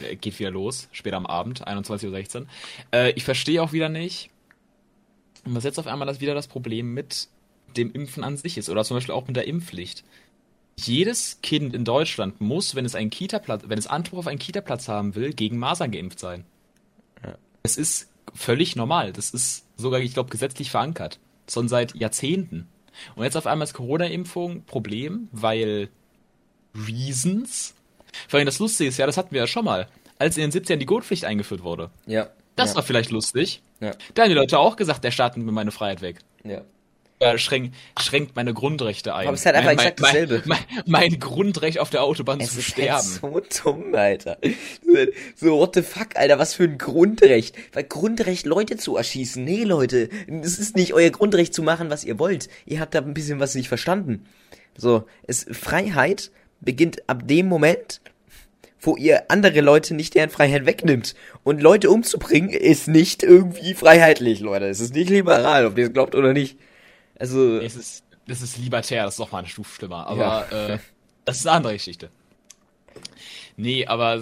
äh, 0.00 0.16
geht 0.16 0.38
wieder 0.38 0.50
los, 0.50 0.88
später 0.92 1.16
am 1.16 1.26
Abend, 1.26 1.66
21.16 1.66 2.40
Uhr. 2.40 2.46
Äh, 2.92 3.12
ich 3.12 3.24
verstehe 3.24 3.62
auch 3.62 3.72
wieder 3.72 3.88
nicht, 3.88 4.30
was 5.44 5.64
jetzt 5.64 5.78
auf 5.78 5.86
einmal 5.86 6.06
das 6.06 6.20
wieder 6.20 6.34
das 6.34 6.48
Problem 6.48 6.94
mit 6.94 7.28
dem 7.76 7.92
Impfen 7.92 8.24
an 8.24 8.36
sich 8.36 8.56
ist, 8.56 8.68
oder 8.68 8.84
zum 8.84 8.96
Beispiel 8.96 9.14
auch 9.14 9.26
mit 9.26 9.36
der 9.36 9.46
Impfpflicht. 9.46 10.04
Jedes 10.76 11.40
Kind 11.42 11.74
in 11.74 11.84
Deutschland 11.84 12.40
muss, 12.40 12.74
wenn 12.74 12.84
es 12.84 12.94
einen 12.94 13.10
Kita-Platz, 13.10 13.64
wenn 13.66 13.78
es 13.78 13.86
Anspruch 13.86 14.20
auf 14.20 14.26
einen 14.26 14.38
Kita-Platz 14.38 14.88
haben 14.88 15.14
will, 15.14 15.32
gegen 15.32 15.58
Masern 15.58 15.90
geimpft 15.90 16.18
sein. 16.18 16.44
Ja. 17.22 17.36
Es 17.62 17.76
ist 17.76 18.10
völlig 18.34 18.74
normal. 18.74 19.12
Das 19.12 19.30
ist 19.30 19.66
sogar, 19.76 20.00
ich 20.00 20.14
glaube, 20.14 20.30
gesetzlich 20.30 20.70
verankert. 20.70 21.20
Schon 21.48 21.68
seit 21.68 21.94
Jahrzehnten. 21.94 22.68
Und 23.14 23.24
jetzt 23.24 23.36
auf 23.36 23.46
einmal 23.46 23.66
ist 23.66 23.74
Corona-Impfung 23.74 24.64
Problem, 24.64 25.28
weil 25.32 25.90
Reasons. 26.74 27.74
Vor 28.28 28.38
allem 28.38 28.46
das 28.46 28.58
Lustige 28.58 28.88
ist 28.88 28.98
ja, 28.98 29.06
das 29.06 29.16
hatten 29.16 29.32
wir 29.32 29.40
ja 29.42 29.46
schon 29.46 29.64
mal, 29.64 29.88
als 30.18 30.36
in 30.36 30.50
den 30.50 30.62
70ern 30.62 30.76
die 30.76 30.86
Gurtpflicht 30.86 31.24
eingeführt 31.24 31.62
wurde. 31.62 31.90
Ja. 32.06 32.28
Das 32.56 32.70
ja, 32.70 32.76
war 32.76 32.82
vielleicht 32.84 33.10
lustig. 33.10 33.62
Ja. 33.80 33.92
Da 34.14 34.22
haben 34.22 34.28
die 34.28 34.36
Leute 34.36 34.58
auch 34.58 34.76
gesagt, 34.76 35.02
der 35.02 35.10
Staat 35.10 35.36
nimmt 35.36 35.46
mir 35.46 35.52
meine 35.52 35.72
Freiheit 35.72 36.02
weg. 36.02 36.18
ja. 36.44 36.62
Er 37.20 37.38
schränkt, 37.38 37.76
schränkt 38.00 38.34
meine 38.34 38.52
Grundrechte 38.52 39.14
ein. 39.14 39.28
Aber 39.28 39.34
es 39.34 39.40
ist 39.40 39.46
halt 39.46 39.54
einfach 39.54 39.70
mein, 39.70 39.78
exakt 39.78 40.00
mein, 40.00 40.12
dasselbe. 40.12 40.42
Mein, 40.46 40.58
mein, 40.68 40.82
mein 41.10 41.20
Grundrecht 41.20 41.78
auf 41.78 41.88
der 41.88 42.02
Autobahn 42.02 42.40
Es 42.40 42.52
zu 42.52 42.58
ist 42.58 42.66
sterben. 42.66 42.92
halt 43.22 43.52
so 43.54 43.62
dumm, 43.62 43.94
Alter. 43.94 44.36
So, 45.36 45.58
what 45.58 45.76
the 45.76 45.82
fuck, 45.82 46.16
Alter, 46.16 46.40
was 46.40 46.54
für 46.54 46.64
ein 46.64 46.76
Grundrecht. 46.76 47.54
Weil 47.72 47.84
Grundrecht, 47.84 48.46
Leute 48.46 48.76
zu 48.76 48.96
erschießen. 48.96 49.42
Nee, 49.44 49.62
Leute, 49.62 50.10
es 50.42 50.58
ist 50.58 50.74
nicht 50.76 50.92
euer 50.92 51.10
Grundrecht 51.10 51.54
zu 51.54 51.62
machen, 51.62 51.88
was 51.88 52.04
ihr 52.04 52.18
wollt. 52.18 52.48
Ihr 52.66 52.80
habt 52.80 52.94
da 52.94 52.98
ein 52.98 53.14
bisschen 53.14 53.38
was 53.38 53.54
nicht 53.54 53.68
verstanden. 53.68 54.26
So, 54.76 55.04
es, 55.26 55.46
Freiheit 55.52 56.32
beginnt 56.64 57.08
ab 57.08 57.26
dem 57.26 57.46
Moment, 57.48 58.00
wo 58.80 58.96
ihr 58.96 59.30
andere 59.30 59.60
Leute 59.60 59.94
nicht 59.94 60.14
deren 60.14 60.30
Freiheit 60.30 60.66
wegnimmt. 60.66 61.14
Und 61.42 61.62
Leute 61.62 61.90
umzubringen 61.90 62.50
ist 62.50 62.88
nicht 62.88 63.22
irgendwie 63.22 63.74
freiheitlich, 63.74 64.40
Leute. 64.40 64.66
Es 64.68 64.80
ist 64.80 64.94
nicht 64.94 65.10
liberal, 65.10 65.66
ob 65.66 65.78
ihr 65.78 65.86
es 65.86 65.92
glaubt 65.92 66.14
oder 66.14 66.32
nicht. 66.32 66.58
Also, 67.18 67.58
Es 67.60 67.76
ist, 67.76 68.04
das 68.26 68.42
ist 68.42 68.58
libertär, 68.58 69.04
das 69.04 69.14
ist 69.14 69.20
doch 69.20 69.32
mal 69.32 69.38
eine 69.38 69.48
Stufe 69.48 69.74
schlimmer. 69.74 70.06
Aber 70.06 70.52
äh, 70.52 70.78
das 71.24 71.36
ist 71.38 71.46
eine 71.46 71.56
andere 71.56 71.72
Geschichte. 71.74 72.10
Nee, 73.56 73.86
aber 73.86 74.20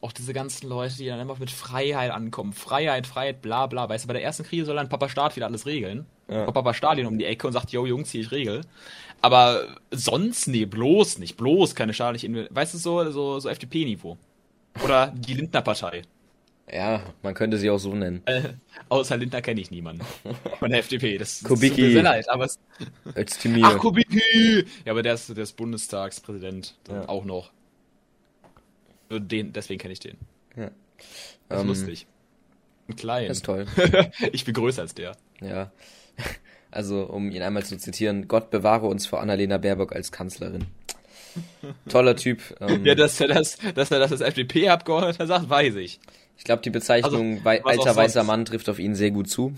auch 0.00 0.12
diese 0.12 0.32
ganzen 0.32 0.68
Leute, 0.68 0.96
die 0.96 1.06
dann 1.06 1.20
immer 1.20 1.36
mit 1.38 1.50
Freiheit 1.50 2.10
ankommen. 2.10 2.52
Freiheit, 2.52 3.06
Freiheit, 3.06 3.42
bla 3.42 3.66
bla. 3.66 3.88
Weißt 3.88 4.04
du, 4.04 4.08
bei 4.08 4.14
der 4.14 4.22
ersten 4.22 4.44
Krise 4.44 4.66
soll 4.66 4.76
dann 4.76 4.88
Papa 4.88 5.08
Staat 5.08 5.36
wieder 5.36 5.46
alles 5.46 5.66
regeln. 5.66 6.06
Ja. 6.28 6.44
Kommt 6.44 6.54
Papa 6.54 6.74
Stalin 6.74 7.06
um 7.06 7.18
die 7.18 7.24
Ecke 7.24 7.46
und 7.46 7.52
sagt, 7.52 7.70
yo 7.70 7.86
Jungs, 7.86 8.10
hier 8.10 8.22
ich 8.22 8.30
regel. 8.30 8.62
Aber 9.20 9.66
sonst, 9.90 10.48
nee, 10.48 10.64
bloß 10.64 11.18
nicht, 11.18 11.36
bloß 11.36 11.74
keine 11.74 11.92
staatliche, 11.92 12.48
weißt 12.50 12.74
du, 12.74 12.78
so, 12.78 13.10
so, 13.10 13.40
so 13.40 13.48
FDP-Niveau. 13.48 14.16
Oder 14.82 15.12
die 15.14 15.34
Lindner-Partei. 15.34 16.02
Ja, 16.72 17.02
man 17.22 17.34
könnte 17.34 17.58
sie 17.58 17.68
auch 17.68 17.78
so 17.78 17.94
nennen. 17.94 18.22
Äh, 18.26 18.50
außer 18.88 19.16
Lindner 19.16 19.42
kenne 19.42 19.60
ich 19.60 19.72
niemanden. 19.72 20.04
Von 20.60 20.70
der 20.70 20.78
FDP. 20.78 21.18
Das, 21.18 21.42
Kubicki. 21.42 21.82
Das 21.82 21.92
sehr 21.92 22.02
leid, 22.02 22.28
aber 22.28 22.44
es. 22.44 22.60
Ach, 23.62 23.78
Kubicki! 23.78 24.64
Ja, 24.84 24.92
aber 24.92 25.02
der 25.02 25.14
ist, 25.14 25.28
der 25.28 25.42
ist 25.42 25.56
Bundestagspräsident. 25.56 26.76
Ja. 26.88 27.08
Auch 27.08 27.24
noch. 27.24 27.50
Den, 29.10 29.52
deswegen 29.52 29.80
kenne 29.80 29.92
ich 29.92 30.00
den. 30.00 30.16
Ja. 30.56 30.70
Das 31.48 31.58
ist 31.58 31.60
um, 31.60 31.60
ähm, 31.60 31.66
lustig. 31.68 32.06
Ein 32.88 32.96
klein. 32.96 33.28
Das 33.28 33.38
ist 33.38 33.44
toll. 33.44 33.66
ich 34.32 34.44
bin 34.44 34.54
größer 34.54 34.82
als 34.82 34.94
der. 34.94 35.16
Ja. 35.40 35.72
Also, 36.70 37.02
um 37.04 37.30
ihn 37.30 37.42
einmal 37.42 37.64
zu 37.64 37.76
zitieren, 37.78 38.28
Gott 38.28 38.50
bewahre 38.50 38.86
uns 38.86 39.06
vor 39.06 39.20
Annalena 39.20 39.58
Baerbock 39.58 39.92
als 39.92 40.12
Kanzlerin. 40.12 40.66
Toller 41.88 42.16
Typ. 42.16 42.40
Ähm, 42.60 42.84
ja, 42.84 42.94
dass 42.94 43.20
er 43.20 43.28
das, 43.28 43.58
dass 43.74 43.90
er 43.90 43.98
das 43.98 44.12
als 44.12 44.20
FDP-Abgeordneter 44.20 45.26
sagt, 45.26 45.48
weiß 45.48 45.76
ich. 45.76 46.00
Ich 46.36 46.44
glaube, 46.44 46.62
die 46.62 46.70
Bezeichnung 46.70 47.40
also, 47.44 47.68
alter 47.68 47.96
weißer 47.96 48.24
Mann 48.24 48.44
trifft 48.44 48.68
auf 48.68 48.78
ihn 48.78 48.94
sehr 48.94 49.10
gut 49.10 49.28
zu. 49.28 49.54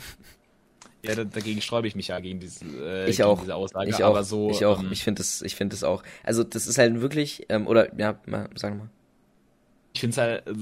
Ja, 1.02 1.14
da, 1.14 1.24
dagegen 1.24 1.60
sträube 1.60 1.88
ich 1.88 1.96
mich 1.96 2.08
ja 2.08 2.20
gegen 2.20 2.40
diese, 2.40 2.64
äh, 2.64 3.10
ich 3.10 3.22
auch. 3.24 3.40
diese 3.40 3.54
Aussage. 3.54 3.90
Ich 3.90 4.04
auch. 4.04 4.20
So, 4.22 4.50
ich 4.50 4.64
auch. 4.64 4.80
Ähm, 4.80 4.90
ich 4.92 5.02
finde 5.02 5.20
das, 5.20 5.42
ich 5.42 5.56
finde 5.56 5.74
das 5.74 5.84
auch. 5.84 6.02
Also 6.22 6.44
das 6.44 6.66
ist 6.66 6.78
halt 6.78 7.00
wirklich, 7.00 7.46
ähm, 7.48 7.66
oder 7.66 7.94
ja, 7.98 8.18
mal, 8.26 8.48
sag 8.54 8.76
mal. 8.76 8.88
Ich 9.92 10.00
finde 10.00 10.12
es 10.12 10.18
halt, 10.18 10.46
also, 10.46 10.60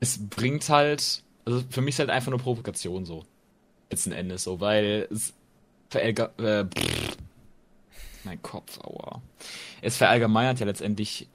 es 0.00 0.28
bringt 0.28 0.68
halt, 0.68 1.22
also 1.44 1.62
für 1.70 1.80
mich 1.80 1.94
ist 1.94 1.98
halt 2.00 2.10
einfach 2.10 2.30
nur 2.30 2.40
Provokation 2.40 3.04
so 3.04 3.24
letzten 3.90 4.12
Endes 4.12 4.44
so, 4.44 4.60
weil 4.60 5.08
es 5.10 5.34
verallger 5.90 6.32
äh, 6.38 6.64
mein 8.24 8.40
Kopf, 8.42 8.78
aua. 8.80 9.20
Es 9.80 9.96
verallgemeinert 9.96 10.60
ja 10.60 10.66
letztendlich 10.66 11.28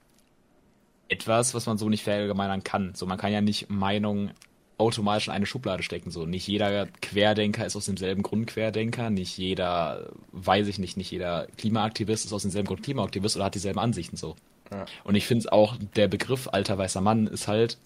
etwas, 1.08 1.54
was 1.54 1.66
man 1.66 1.78
so 1.78 1.88
nicht 1.88 2.04
verallgemeinern 2.04 2.64
kann. 2.64 2.94
So, 2.94 3.06
man 3.06 3.18
kann 3.18 3.32
ja 3.32 3.40
nicht 3.40 3.70
Meinung 3.70 4.30
automatisch 4.78 5.26
in 5.26 5.32
eine 5.32 5.46
Schublade 5.46 5.82
stecken. 5.82 6.10
So, 6.10 6.24
nicht 6.24 6.46
jeder 6.46 6.86
Querdenker 6.86 7.66
ist 7.66 7.76
aus 7.76 7.86
demselben 7.86 8.22
Grund 8.22 8.46
Querdenker, 8.46 9.10
nicht 9.10 9.36
jeder, 9.36 10.10
weiß 10.32 10.68
ich 10.68 10.78
nicht, 10.78 10.96
nicht 10.96 11.10
jeder 11.10 11.46
Klimaaktivist 11.56 12.24
ist 12.24 12.32
aus 12.32 12.42
demselben 12.42 12.68
Grund 12.68 12.82
Klimaaktivist 12.82 13.36
oder 13.36 13.46
hat 13.46 13.54
dieselben 13.54 13.80
Ansichten 13.80 14.16
so. 14.16 14.36
Ja. 14.70 14.84
Und 15.04 15.14
ich 15.14 15.26
finde 15.26 15.40
es 15.40 15.52
auch, 15.52 15.76
der 15.96 16.08
Begriff 16.08 16.48
alter 16.52 16.78
weißer 16.78 17.00
Mann 17.00 17.26
ist 17.26 17.48
halt 17.48 17.78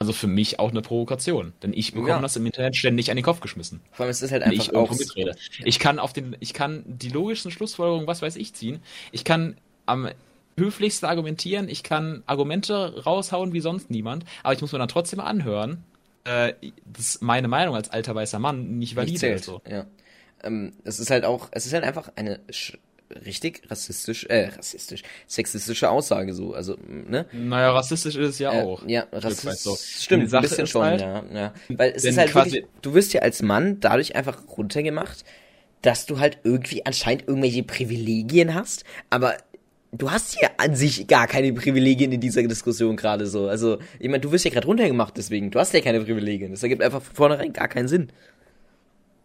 also 0.00 0.14
für 0.14 0.26
mich 0.26 0.58
auch 0.58 0.70
eine 0.70 0.80
Provokation, 0.80 1.52
denn 1.62 1.74
ich 1.74 1.92
bekomme 1.92 2.08
ja. 2.08 2.20
das 2.20 2.34
im 2.34 2.46
Internet 2.46 2.74
ständig 2.74 3.10
an 3.10 3.16
den 3.16 3.24
Kopf 3.24 3.40
geschmissen. 3.40 3.82
Vor 3.92 4.04
allem 4.04 4.10
ist 4.10 4.22
es 4.22 4.32
halt 4.32 4.42
einfach 4.42 4.64
ich 4.64 4.74
auch 4.74 4.90
mitrede. 4.90 5.36
Ich 5.62 5.78
kann 5.78 5.98
auf 5.98 6.14
den, 6.14 6.36
ich 6.40 6.54
kann 6.54 6.84
die 6.86 7.10
logischsten 7.10 7.50
Schlussfolgerungen, 7.50 8.06
was 8.06 8.22
weiß 8.22 8.36
ich, 8.36 8.54
ziehen. 8.54 8.80
Ich 9.12 9.24
kann 9.24 9.58
am 9.84 10.08
höflichsten 10.56 11.06
argumentieren, 11.06 11.68
ich 11.68 11.82
kann 11.82 12.22
Argumente 12.24 13.02
raushauen 13.04 13.52
wie 13.52 13.60
sonst 13.60 13.90
niemand, 13.90 14.24
aber 14.42 14.54
ich 14.54 14.62
muss 14.62 14.72
mir 14.72 14.78
dann 14.78 14.88
trotzdem 14.88 15.20
anhören, 15.20 15.84
äh, 16.24 16.54
dass 16.86 17.20
meine 17.20 17.48
Meinung 17.48 17.74
als 17.74 17.90
alter 17.90 18.14
weißer 18.14 18.38
Mann 18.38 18.78
nicht 18.78 18.96
valide 18.96 19.26
ist. 19.28 19.44
So. 19.44 19.60
Ja. 19.68 19.84
Ähm, 20.42 20.72
es 20.84 20.98
ist 20.98 21.10
halt 21.10 21.26
auch, 21.26 21.48
es 21.50 21.66
ist 21.66 21.74
halt 21.74 21.84
einfach 21.84 22.10
eine 22.16 22.40
richtig 23.24 23.62
rassistisch, 23.68 24.24
äh, 24.28 24.48
rassistisch, 24.56 25.02
sexistische 25.26 25.90
Aussage 25.90 26.32
so, 26.34 26.54
also, 26.54 26.76
ne? 26.86 27.26
Naja, 27.32 27.72
rassistisch 27.72 28.16
ist 28.16 28.28
es 28.28 28.38
ja 28.38 28.52
äh, 28.52 28.62
auch. 28.62 28.86
Ja, 28.86 29.06
rassistisch, 29.12 29.58
so. 29.58 29.76
stimmt, 29.76 30.32
ein 30.32 30.42
bisschen 30.42 30.66
schon, 30.66 30.84
halt, 30.84 31.00
ja, 31.00 31.24
ja. 31.32 31.54
Weil 31.68 31.92
es 31.94 32.04
ist 32.04 32.18
halt 32.18 32.34
wirklich, 32.34 32.64
du 32.82 32.94
wirst 32.94 33.12
ja 33.12 33.22
als 33.22 33.42
Mann 33.42 33.80
dadurch 33.80 34.14
einfach 34.16 34.38
runtergemacht, 34.56 35.24
dass 35.82 36.06
du 36.06 36.18
halt 36.18 36.38
irgendwie 36.44 36.84
anscheinend 36.86 37.26
irgendwelche 37.26 37.62
Privilegien 37.62 38.54
hast, 38.54 38.84
aber 39.08 39.36
du 39.92 40.10
hast 40.10 40.40
ja 40.40 40.50
an 40.58 40.76
sich 40.76 41.06
gar 41.06 41.26
keine 41.26 41.52
Privilegien 41.52 42.12
in 42.12 42.20
dieser 42.20 42.42
Diskussion 42.42 42.96
gerade 42.96 43.26
so. 43.26 43.48
Also, 43.48 43.78
ich 43.98 44.08
meine, 44.08 44.20
du 44.20 44.30
wirst 44.32 44.44
ja 44.44 44.50
gerade 44.50 44.66
runtergemacht 44.66 45.16
deswegen, 45.16 45.50
du 45.50 45.58
hast 45.58 45.74
ja 45.74 45.80
keine 45.80 46.00
Privilegien. 46.00 46.52
Das 46.52 46.62
ergibt 46.62 46.82
einfach 46.82 47.02
von 47.02 47.14
vornherein 47.14 47.52
gar 47.52 47.68
keinen 47.68 47.88
Sinn. 47.88 48.12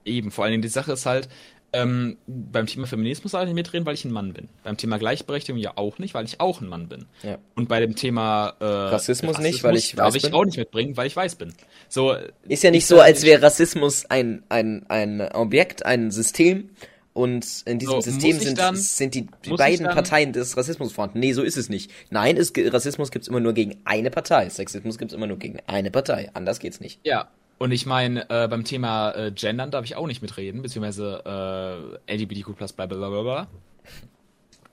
Eben, 0.05 0.31
vor 0.31 0.43
allen 0.43 0.51
Dingen 0.51 0.61
die 0.61 0.67
Sache 0.67 0.93
ist 0.93 1.05
halt, 1.05 1.29
ähm, 1.75 2.17
beim 2.27 2.67
Thema 2.67 2.87
Feminismus 2.87 3.33
darf 3.33 3.41
ich 3.43 3.47
nicht 3.47 3.55
mitreden, 3.55 3.85
weil 3.85 3.93
ich 3.93 4.05
ein 4.05 4.11
Mann 4.11 4.33
bin. 4.33 4.47
Beim 4.63 4.77
Thema 4.77 4.97
Gleichberechtigung 4.97 5.59
ja 5.59 5.73
auch 5.75 5.99
nicht, 5.99 6.13
weil 6.13 6.25
ich 6.25 6.39
auch 6.39 6.61
ein 6.61 6.67
Mann 6.67 6.87
bin. 6.87 7.05
Ja. 7.23 7.37
Und 7.55 7.67
bei 7.67 7.79
dem 7.79 7.95
Thema 7.95 8.55
äh, 8.59 8.65
Rassismus, 8.65 9.35
Rassismus 9.35 9.39
nicht, 9.39 9.63
weil 9.63 9.75
ich 9.75 9.97
weiß 9.97 10.13
darf 10.13 10.15
ich 10.15 10.33
auch 10.33 10.45
nicht 10.45 10.57
mitbringen, 10.57 10.95
weil 10.95 11.07
ich 11.07 11.15
weiß 11.15 11.35
bin. 11.35 11.53
So 11.89 12.15
ist 12.47 12.63
ja 12.63 12.71
nicht 12.71 12.87
so, 12.87 12.99
als 12.99 13.23
wäre 13.23 13.41
Rassismus 13.41 14.05
ein 14.05 14.43
ein 14.49 14.85
ein 14.89 15.21
Objekt, 15.33 15.85
ein 15.85 16.11
System. 16.11 16.69
Und 17.13 17.63
in 17.65 17.79
diesem 17.79 17.95
so, 17.95 18.01
System 18.01 18.37
sind, 18.39 18.59
dann, 18.59 18.75
sind 18.75 19.15
die, 19.15 19.25
beiden 19.55 19.85
Parteien 19.85 20.33
des 20.33 20.57
Rassismus 20.57 20.91
vorhanden. 20.91 21.19
Nee, 21.19 21.31
so 21.31 21.43
ist 21.43 21.55
es 21.55 21.69
nicht. 21.69 21.89
Nein, 22.09 22.35
es, 22.35 22.51
Rassismus 22.57 23.09
gibt's 23.09 23.29
immer 23.29 23.39
nur 23.39 23.53
gegen 23.53 23.77
eine 23.85 24.11
Partei. 24.11 24.49
Sexismus 24.49 24.97
gibt's 24.97 25.13
immer 25.13 25.25
nur 25.25 25.39
gegen 25.39 25.59
eine 25.65 25.91
Partei. 25.91 26.29
Anders 26.33 26.59
geht's 26.59 26.81
nicht. 26.81 26.99
Ja, 27.05 27.29
und 27.57 27.71
ich 27.71 27.85
meine, 27.85 28.29
äh, 28.29 28.47
beim 28.47 28.65
Thema 28.65 29.11
äh, 29.11 29.31
Gendern 29.31 29.71
darf 29.71 29.85
ich 29.85 29.95
auch 29.95 30.07
nicht 30.07 30.21
mitreden, 30.21 30.61
beziehungsweise 30.61 31.99
äh, 32.07 32.13
LGBTQ 32.13 32.55
plus 32.55 32.73
bla. 32.73 33.47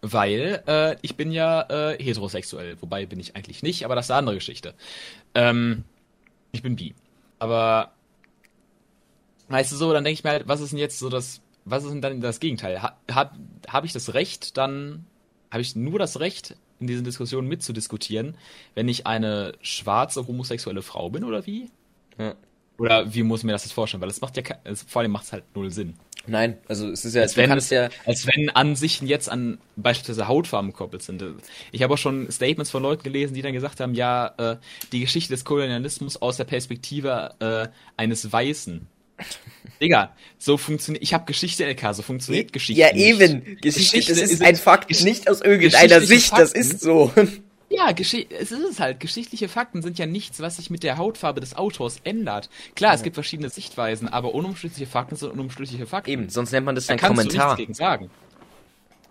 Weil 0.04 0.62
äh, 0.66 0.96
ich 1.00 1.16
bin 1.16 1.30
ja 1.30 1.62
äh, 1.70 2.02
heterosexuell. 2.02 2.76
Wobei 2.80 3.06
bin 3.06 3.20
ich 3.20 3.36
eigentlich 3.36 3.62
nicht, 3.62 3.84
aber 3.84 3.94
das 3.94 4.06
ist 4.06 4.10
eine 4.10 4.18
andere 4.18 4.34
Geschichte. 4.34 4.74
Ähm, 5.34 5.84
ich 6.50 6.62
bin 6.62 6.74
bi. 6.74 6.94
Aber 7.38 7.92
weißt 9.48 9.70
du 9.70 9.76
so, 9.76 9.92
dann 9.92 10.02
denke 10.02 10.14
ich 10.14 10.24
mir 10.24 10.30
halt, 10.30 10.48
was 10.48 10.60
ist 10.60 10.72
denn 10.72 10.80
jetzt 10.80 10.98
so 10.98 11.08
das, 11.08 11.40
was 11.64 11.84
ist 11.84 11.92
denn 11.92 12.02
dann 12.02 12.20
das 12.20 12.40
Gegenteil? 12.40 12.82
Ha, 12.82 12.96
Habe 13.12 13.36
hab 13.68 13.84
ich 13.84 13.92
das 13.92 14.14
Recht, 14.14 14.56
dann 14.56 15.06
habe 15.52 15.62
ich 15.62 15.76
nur 15.76 16.00
das 16.00 16.18
Recht, 16.18 16.56
in 16.80 16.88
diesen 16.88 17.04
Diskussionen 17.04 17.46
mitzudiskutieren, 17.46 18.36
wenn 18.74 18.88
ich 18.88 19.06
eine 19.06 19.52
schwarze 19.60 20.26
homosexuelle 20.26 20.82
Frau 20.82 21.10
bin 21.10 21.22
oder 21.22 21.46
wie? 21.46 21.70
Ja. 22.18 22.34
Oder 22.78 23.12
wie 23.14 23.22
muss 23.22 23.42
man 23.44 23.52
das 23.52 23.64
jetzt 23.64 23.72
vorstellen? 23.72 24.00
Weil 24.00 24.08
das 24.08 24.20
macht 24.20 24.36
ja, 24.36 24.42
also 24.64 24.84
vor 24.88 25.02
allem 25.02 25.10
macht 25.10 25.24
es 25.24 25.32
halt 25.32 25.44
null 25.54 25.70
Sinn. 25.70 25.94
Nein, 26.26 26.58
also 26.68 26.88
es 26.88 27.04
ist 27.04 27.14
ja, 27.14 27.22
als 27.22 27.36
wenn, 27.36 27.50
es, 27.50 27.70
ja 27.70 27.88
als 28.06 28.26
wenn 28.26 28.48
Ansichten 28.50 29.06
jetzt 29.06 29.28
an 29.28 29.58
beispielsweise 29.76 30.28
Hautfarben 30.28 30.70
gekoppelt 30.70 31.02
sind. 31.02 31.24
Ich 31.72 31.82
habe 31.82 31.94
auch 31.94 31.98
schon 31.98 32.30
Statements 32.30 32.70
von 32.70 32.82
Leuten 32.82 33.02
gelesen, 33.02 33.34
die 33.34 33.42
dann 33.42 33.52
gesagt 33.52 33.80
haben, 33.80 33.94
ja, 33.94 34.32
äh, 34.38 34.56
die 34.92 35.00
Geschichte 35.00 35.32
des 35.32 35.44
Kolonialismus 35.44 36.22
aus 36.22 36.36
der 36.36 36.44
Perspektive 36.44 37.34
äh, 37.40 37.68
eines 37.96 38.30
Weißen. 38.32 38.86
Digga, 39.80 40.14
so 40.38 40.56
funktioniert. 40.56 41.02
Ich 41.02 41.12
habe 41.12 41.24
Geschichte 41.24 41.64
LK, 41.68 41.94
so 41.94 42.02
funktioniert 42.02 42.52
Geschichte. 42.52 42.80
Ja, 42.80 42.92
nicht. 42.92 43.04
eben. 43.04 43.42
Geschichte, 43.60 43.98
Geschichte 43.98 44.12
das 44.12 44.22
ist, 44.22 44.32
ist 44.32 44.42
ein 44.42 44.56
Fakt, 44.56 44.90
nicht 45.02 45.28
aus 45.28 45.40
irgendeiner 45.40 46.00
Sicht, 46.00 46.28
Fakten, 46.28 46.40
das 46.40 46.52
ist 46.52 46.80
so. 46.80 47.12
Ja, 47.74 47.90
es 47.90 48.12
ist 48.12 48.52
es 48.52 48.80
halt. 48.80 49.00
Geschichtliche 49.00 49.48
Fakten 49.48 49.80
sind 49.80 49.98
ja 49.98 50.04
nichts, 50.04 50.40
was 50.40 50.56
sich 50.56 50.68
mit 50.68 50.82
der 50.82 50.98
Hautfarbe 50.98 51.40
des 51.40 51.56
Autors 51.56 52.00
ändert. 52.04 52.50
Klar, 52.74 52.90
ja. 52.90 52.96
es 52.96 53.02
gibt 53.02 53.14
verschiedene 53.14 53.48
Sichtweisen, 53.48 54.08
aber 54.08 54.34
unumstößliche 54.34 54.86
Fakten 54.86 55.16
sind 55.16 55.32
unumstößliche 55.32 55.86
Fakten. 55.86 56.10
Eben, 56.10 56.28
sonst 56.28 56.52
nennt 56.52 56.66
man 56.66 56.74
das 56.74 56.86
da 56.86 56.94
ein 56.94 57.00
Kommentar. 57.00 57.26
Du 57.26 57.38
nichts 57.38 57.56
gegen 57.56 57.74
sagen. 57.74 58.10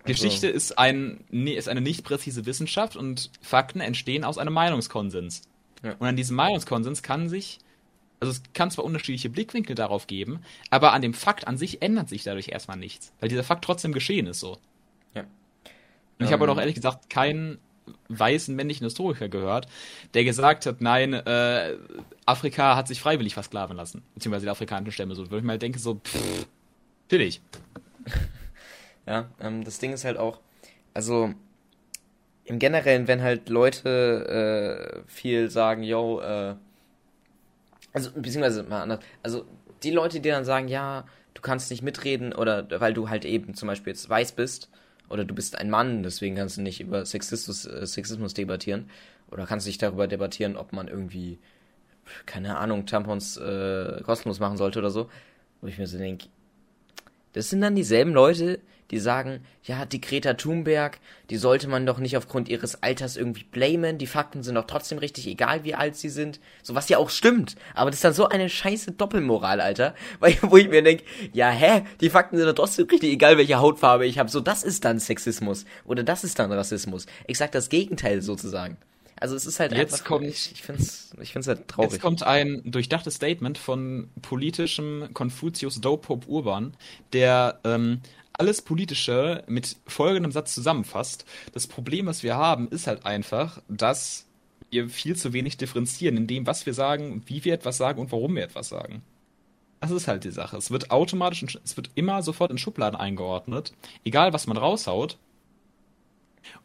Geschichte 0.04 0.46
also. 0.46 0.56
ist, 0.56 0.78
ein, 0.78 1.24
nee, 1.30 1.54
ist 1.54 1.68
eine 1.68 1.80
nicht 1.80 2.04
präzise 2.04 2.46
Wissenschaft 2.46 2.96
und 2.96 3.30
Fakten 3.40 3.80
entstehen 3.80 4.22
aus 4.22 4.38
einem 4.38 4.52
Meinungskonsens. 4.52 5.42
Ja. 5.82 5.94
Und 5.98 6.06
an 6.06 6.16
diesem 6.16 6.36
Meinungskonsens 6.36 7.02
kann 7.02 7.28
sich, 7.28 7.58
also 8.20 8.32
es 8.32 8.42
kann 8.54 8.70
zwar 8.70 8.84
unterschiedliche 8.84 9.28
Blickwinkel 9.28 9.74
darauf 9.74 10.06
geben, 10.06 10.40
aber 10.70 10.92
an 10.92 11.02
dem 11.02 11.14
Fakt 11.14 11.48
an 11.48 11.56
sich 11.56 11.82
ändert 11.82 12.08
sich 12.08 12.22
dadurch 12.22 12.48
erstmal 12.48 12.76
nichts, 12.76 13.12
weil 13.18 13.28
dieser 13.28 13.44
Fakt 13.44 13.64
trotzdem 13.64 13.92
geschehen 13.92 14.26
ist 14.28 14.38
so. 14.38 14.58
Ja. 15.14 15.22
Und 15.22 15.28
ich 16.18 16.26
ähm. 16.26 16.32
habe 16.32 16.50
auch 16.50 16.58
ehrlich 16.58 16.76
gesagt 16.76 17.10
keinen 17.10 17.58
weißen 18.08 18.54
männlichen 18.54 18.84
Historiker 18.84 19.28
gehört, 19.28 19.66
der 20.14 20.24
gesagt 20.24 20.66
hat, 20.66 20.80
nein, 20.80 21.14
äh, 21.14 21.76
Afrika 22.26 22.76
hat 22.76 22.88
sich 22.88 23.00
freiwillig 23.00 23.34
versklaven 23.34 23.76
lassen, 23.76 24.02
beziehungsweise 24.14 24.46
die 24.46 24.50
afrikanischen 24.50 24.92
Stämme 24.92 25.14
so. 25.14 25.30
Wo 25.30 25.36
ich 25.36 25.42
mal 25.42 25.58
denke, 25.58 25.78
so, 25.78 25.96
pff, 25.96 26.46
natürlich. 27.04 27.40
Ja, 29.04 29.28
ähm, 29.40 29.64
das 29.64 29.80
Ding 29.80 29.92
ist 29.92 30.04
halt 30.04 30.16
auch, 30.16 30.38
also 30.94 31.34
im 32.44 32.58
Generellen, 32.58 33.08
wenn 33.08 33.20
halt 33.20 33.48
Leute 33.48 35.02
äh, 35.06 35.10
viel 35.10 35.50
sagen, 35.50 35.82
yo, 35.82 36.20
äh, 36.20 36.54
also 37.92 38.10
beziehungsweise 38.12 38.62
mal 38.62 38.82
anders, 38.82 39.00
also 39.22 39.44
die 39.82 39.90
Leute, 39.90 40.20
die 40.20 40.28
dann 40.28 40.44
sagen, 40.44 40.68
ja, 40.68 41.04
du 41.34 41.42
kannst 41.42 41.70
nicht 41.70 41.82
mitreden 41.82 42.32
oder 42.32 42.80
weil 42.80 42.94
du 42.94 43.08
halt 43.08 43.24
eben 43.24 43.54
zum 43.54 43.68
Beispiel 43.68 43.92
jetzt 43.92 44.08
weiß 44.08 44.32
bist, 44.32 44.68
oder 45.12 45.24
du 45.24 45.34
bist 45.34 45.56
ein 45.58 45.70
Mann, 45.70 46.02
deswegen 46.02 46.36
kannst 46.36 46.56
du 46.56 46.62
nicht 46.62 46.80
über 46.80 47.04
Sexismus, 47.04 47.66
äh, 47.66 47.86
Sexismus 47.86 48.34
debattieren 48.34 48.88
oder 49.30 49.46
kannst 49.46 49.66
nicht 49.66 49.82
darüber 49.82 50.08
debattieren, 50.08 50.56
ob 50.56 50.72
man 50.72 50.88
irgendwie, 50.88 51.38
keine 52.26 52.56
Ahnung, 52.58 52.86
Tampons 52.86 53.36
äh, 53.36 54.00
kostenlos 54.02 54.40
machen 54.40 54.56
sollte 54.56 54.78
oder 54.78 54.90
so. 54.90 55.10
Wo 55.60 55.68
ich 55.68 55.78
mir 55.78 55.86
so 55.86 55.98
denke, 55.98 56.26
das 57.32 57.50
sind 57.50 57.60
dann 57.60 57.74
dieselben 57.74 58.12
Leute, 58.12 58.60
die 58.92 58.98
sagen, 58.98 59.40
ja, 59.64 59.86
die 59.86 60.02
Greta 60.02 60.34
Thunberg, 60.34 60.98
die 61.30 61.38
sollte 61.38 61.66
man 61.66 61.86
doch 61.86 61.98
nicht 61.98 62.16
aufgrund 62.18 62.50
ihres 62.50 62.82
Alters 62.82 63.16
irgendwie 63.16 63.44
blamen, 63.44 63.96
die 63.96 64.06
Fakten 64.06 64.42
sind 64.42 64.54
doch 64.54 64.66
trotzdem 64.66 64.98
richtig, 64.98 65.26
egal 65.26 65.64
wie 65.64 65.74
alt 65.74 65.96
sie 65.96 66.10
sind. 66.10 66.40
So 66.62 66.74
was 66.74 66.90
ja 66.90 66.98
auch 66.98 67.08
stimmt, 67.08 67.56
aber 67.74 67.90
das 67.90 67.98
ist 67.98 68.04
dann 68.04 68.12
so 68.12 68.28
eine 68.28 68.50
scheiße 68.50 68.92
Doppelmoral, 68.92 69.62
Alter, 69.62 69.94
weil, 70.20 70.36
wo 70.42 70.58
ich 70.58 70.68
mir 70.68 70.82
denke, 70.82 71.04
ja, 71.32 71.48
hä, 71.48 71.84
die 72.02 72.10
Fakten 72.10 72.36
sind 72.36 72.46
doch 72.46 72.54
trotzdem 72.54 72.86
richtig, 72.86 73.10
egal 73.10 73.38
welche 73.38 73.58
Hautfarbe 73.58 74.06
ich 74.06 74.18
habe. 74.18 74.30
So, 74.30 74.40
das 74.40 74.62
ist 74.62 74.84
dann 74.84 75.00
Sexismus 75.00 75.64
oder 75.86 76.02
das 76.02 76.22
ist 76.22 76.38
dann 76.38 76.52
Rassismus. 76.52 77.06
Ich 77.26 77.38
sag 77.38 77.50
das 77.52 77.70
Gegenteil 77.70 78.20
sozusagen. 78.20 78.76
Also 79.22 79.36
es 79.36 79.46
ist 79.46 79.60
halt 79.60 79.70
Jetzt 79.72 79.92
einfach, 79.94 80.04
kommt- 80.06 80.26
ich, 80.26 80.50
ich 80.52 80.62
find's, 80.62 81.14
ich 81.20 81.30
find's 81.32 81.46
halt 81.46 81.68
traurig. 81.68 81.92
Jetzt 81.92 82.00
kommt 82.02 82.24
ein 82.24 82.60
durchdachtes 82.64 83.14
Statement 83.14 83.56
von 83.56 84.10
politischem 84.20 85.10
Konfuzius 85.14 85.80
Dopope 85.80 86.26
Urban, 86.28 86.76
der 87.12 87.60
ähm, 87.62 88.00
alles 88.32 88.62
Politische 88.62 89.44
mit 89.46 89.76
folgendem 89.86 90.32
Satz 90.32 90.54
zusammenfasst. 90.54 91.24
Das 91.52 91.68
Problem, 91.68 92.06
was 92.06 92.24
wir 92.24 92.34
haben, 92.36 92.66
ist 92.68 92.88
halt 92.88 93.06
einfach, 93.06 93.62
dass 93.68 94.26
wir 94.70 94.88
viel 94.88 95.14
zu 95.14 95.32
wenig 95.32 95.56
differenzieren 95.56 96.16
in 96.16 96.26
dem, 96.26 96.44
was 96.48 96.66
wir 96.66 96.74
sagen, 96.74 97.22
wie 97.26 97.44
wir 97.44 97.54
etwas 97.54 97.76
sagen 97.76 98.00
und 98.00 98.10
warum 98.10 98.34
wir 98.34 98.42
etwas 98.42 98.70
sagen. 98.70 99.02
Das 99.80 99.92
ist 99.92 100.08
halt 100.08 100.24
die 100.24 100.30
Sache. 100.32 100.56
Es 100.56 100.72
wird 100.72 100.90
automatisch, 100.90 101.44
es 101.64 101.76
wird 101.76 101.90
immer 101.94 102.22
sofort 102.24 102.50
in 102.50 102.58
Schubladen 102.58 102.98
eingeordnet, 102.98 103.72
egal 104.04 104.32
was 104.32 104.48
man 104.48 104.56
raushaut. 104.56 105.16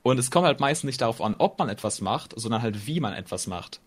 Und 0.03 0.19
es 0.19 0.32
kommt 0.32 0.45
halt 0.45 0.59
meistens 0.59 0.88
nicht 0.88 1.01
darauf 1.01 1.21
an, 1.21 1.36
ob 1.38 1.59
man 1.59 1.69
etwas 1.69 2.01
macht, 2.01 2.34
sondern 2.36 2.61
halt, 2.61 2.88
wie 2.88 2.99
man 2.99 3.13
etwas 3.13 3.47
macht. 3.47 3.80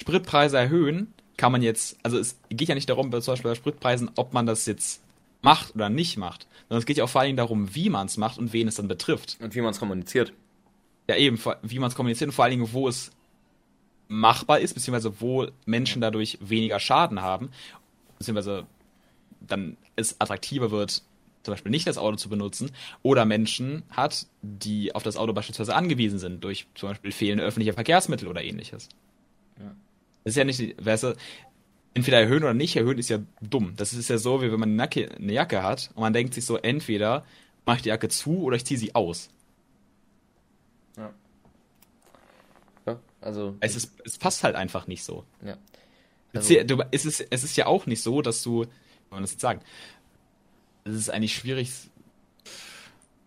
Spritpreise 0.00 0.58
erhöhen, 0.58 1.12
kann 1.36 1.52
man 1.52 1.62
jetzt, 1.62 1.96
also 2.02 2.18
es 2.18 2.38
geht 2.48 2.68
ja 2.68 2.74
nicht 2.74 2.88
darum, 2.88 3.10
zum 3.10 3.32
Beispiel 3.32 3.50
bei 3.50 3.54
Spritpreisen, 3.54 4.10
ob 4.16 4.32
man 4.32 4.46
das 4.46 4.66
jetzt 4.66 5.02
macht 5.42 5.74
oder 5.74 5.88
nicht 5.88 6.16
macht, 6.16 6.46
sondern 6.68 6.78
es 6.78 6.86
geht 6.86 6.96
ja 6.96 7.04
auch 7.04 7.08
vor 7.08 7.20
allen 7.20 7.28
Dingen 7.28 7.36
darum, 7.36 7.74
wie 7.74 7.90
man 7.90 8.06
es 8.06 8.16
macht 8.16 8.38
und 8.38 8.52
wen 8.52 8.68
es 8.68 8.76
dann 8.76 8.88
betrifft. 8.88 9.36
Und 9.40 9.54
wie 9.54 9.60
man 9.60 9.70
es 9.70 9.78
kommuniziert. 9.78 10.32
Ja, 11.08 11.16
eben, 11.16 11.38
wie 11.62 11.78
man 11.78 11.88
es 11.88 11.94
kommuniziert 11.94 12.28
und 12.28 12.34
vor 12.34 12.44
allen 12.44 12.52
Dingen, 12.52 12.72
wo 12.72 12.88
es 12.88 13.10
machbar 14.08 14.60
ist, 14.60 14.74
beziehungsweise 14.74 15.20
wo 15.20 15.46
Menschen 15.66 16.00
dadurch 16.00 16.38
weniger 16.40 16.80
Schaden 16.80 17.20
haben, 17.20 17.50
beziehungsweise 18.18 18.66
dann 19.40 19.76
es 19.96 20.20
attraktiver 20.20 20.70
wird, 20.70 21.02
zum 21.44 21.52
Beispiel 21.52 21.70
nicht 21.70 21.86
das 21.86 21.98
Auto 21.98 22.16
zu 22.16 22.28
benutzen, 22.28 22.72
oder 23.02 23.24
Menschen 23.24 23.84
hat, 23.90 24.26
die 24.42 24.94
auf 24.94 25.02
das 25.02 25.16
Auto 25.16 25.32
beispielsweise 25.32 25.74
angewiesen 25.74 26.18
sind, 26.18 26.42
durch 26.42 26.66
zum 26.74 26.88
Beispiel 26.88 27.12
fehlende 27.12 27.44
öffentliche 27.44 27.72
Verkehrsmittel 27.74 28.26
oder 28.26 28.42
ähnliches. 28.42 28.88
Das 30.24 30.32
ist 30.32 30.36
ja 30.36 30.44
nicht, 30.44 30.84
weißt 30.84 31.04
du, 31.04 31.16
entweder 31.92 32.18
erhöhen 32.20 32.42
oder 32.42 32.54
nicht 32.54 32.74
erhöhen 32.76 32.98
ist 32.98 33.10
ja 33.10 33.18
dumm. 33.40 33.74
Das 33.76 33.92
ist 33.92 34.08
ja 34.08 34.18
so, 34.18 34.42
wie 34.42 34.50
wenn 34.50 34.58
man 34.58 34.80
eine 34.80 35.32
Jacke, 35.32 35.62
hat 35.62 35.90
und 35.94 36.00
man 36.00 36.12
denkt 36.12 36.34
sich 36.34 36.44
so, 36.44 36.56
entweder 36.56 37.24
mache 37.66 37.76
ich 37.76 37.82
die 37.82 37.90
Jacke 37.90 38.08
zu 38.08 38.42
oder 38.42 38.56
ich 38.56 38.64
ziehe 38.64 38.78
sie 38.80 38.94
aus. 38.94 39.30
Ja, 42.86 43.00
also, 43.20 43.56
Es, 43.60 43.76
ist, 43.76 43.92
es 44.04 44.18
passt 44.18 44.44
halt 44.44 44.56
einfach 44.56 44.86
nicht 44.86 45.04
so. 45.04 45.24
ja. 45.44 45.56
Es 46.32 46.50
Also, 46.50 46.82
es, 46.90 47.04
ist, 47.04 47.26
es 47.30 47.44
ist 47.44 47.56
ja 47.56 47.66
auch 47.66 47.86
nicht 47.86 48.02
so, 48.02 48.20
dass 48.20 48.42
du, 48.42 48.62
wie 48.62 48.64
soll 48.64 48.70
man 49.10 49.22
das 49.22 49.30
jetzt 49.32 49.40
sagen, 49.40 49.60
es 50.84 50.94
ist 50.94 51.10
eigentlich 51.10 51.34
schwierig, 51.34 51.70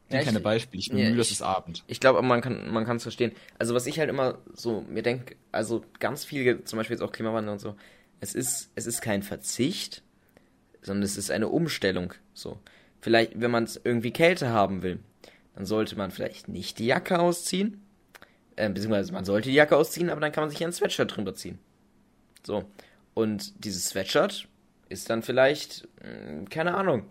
Ja, 0.10 0.20
ja, 0.20 0.24
keine 0.24 0.38
ich- 0.38 0.44
Beispiele, 0.44 0.80
ich 0.80 0.90
bin 0.90 1.00
ja, 1.00 1.10
müde, 1.10 1.22
ich- 1.22 1.28
es 1.28 1.32
ist 1.34 1.42
Abend. 1.42 1.84
Ich 1.88 2.00
glaube, 2.00 2.22
man 2.22 2.42
kann 2.42 2.72
man 2.72 2.86
kann 2.86 2.98
es 2.98 3.04
verstehen. 3.04 3.32
Also 3.60 3.74
was 3.76 3.86
ich 3.88 4.00
halt 4.00 4.10
immer 4.10 4.38
so 4.54 4.82
mir 4.90 5.04
denke, 5.04 5.36
also 5.52 5.84
ganz 6.00 6.24
viel, 6.24 6.64
zum 6.64 6.78
Beispiel 6.78 6.96
jetzt 6.96 7.04
auch 7.04 7.12
Klimawandel 7.12 7.54
und 7.54 7.60
so, 7.60 7.76
es 8.22 8.34
ist 8.36 8.72
es 8.76 8.88
ist 8.88 9.02
kein 9.02 9.22
Verzicht, 9.24 10.02
sondern 10.82 11.04
es 11.04 11.18
ist 11.18 11.30
eine 11.32 11.50
Umstellung. 11.50 12.14
So 12.34 12.58
vielleicht, 13.02 13.40
wenn 13.40 13.52
man 13.52 13.66
es 13.66 13.80
irgendwie 13.84 14.12
Kälte 14.12 14.50
haben 14.50 14.82
will, 14.82 15.00
dann 15.56 15.66
sollte 15.66 15.96
man 15.98 16.12
vielleicht 16.12 16.48
nicht 16.48 16.80
die 16.80 16.86
Jacke 16.86 17.20
ausziehen, 17.20 17.82
äh, 18.56 18.70
beziehungsweise 18.70 19.12
man 19.12 19.26
sollte 19.26 19.50
die 19.50 19.56
Jacke 19.56 19.76
ausziehen, 19.76 20.10
aber 20.10 20.22
dann 20.22 20.32
kann 20.32 20.44
man 20.44 20.50
sich 20.52 20.60
ja 20.60 20.68
ein 20.68 20.74
Sweatshirt 20.74 21.16
drüber 21.18 21.34
ziehen. 21.36 21.60
So 22.44 22.64
und 23.14 23.66
dieses 23.66 23.90
Sweatshirt 23.90 24.48
ist 24.88 25.10
dann 25.10 25.22
vielleicht 25.22 25.86
mh, 26.02 26.46
keine 26.50 26.76
Ahnung 26.76 27.04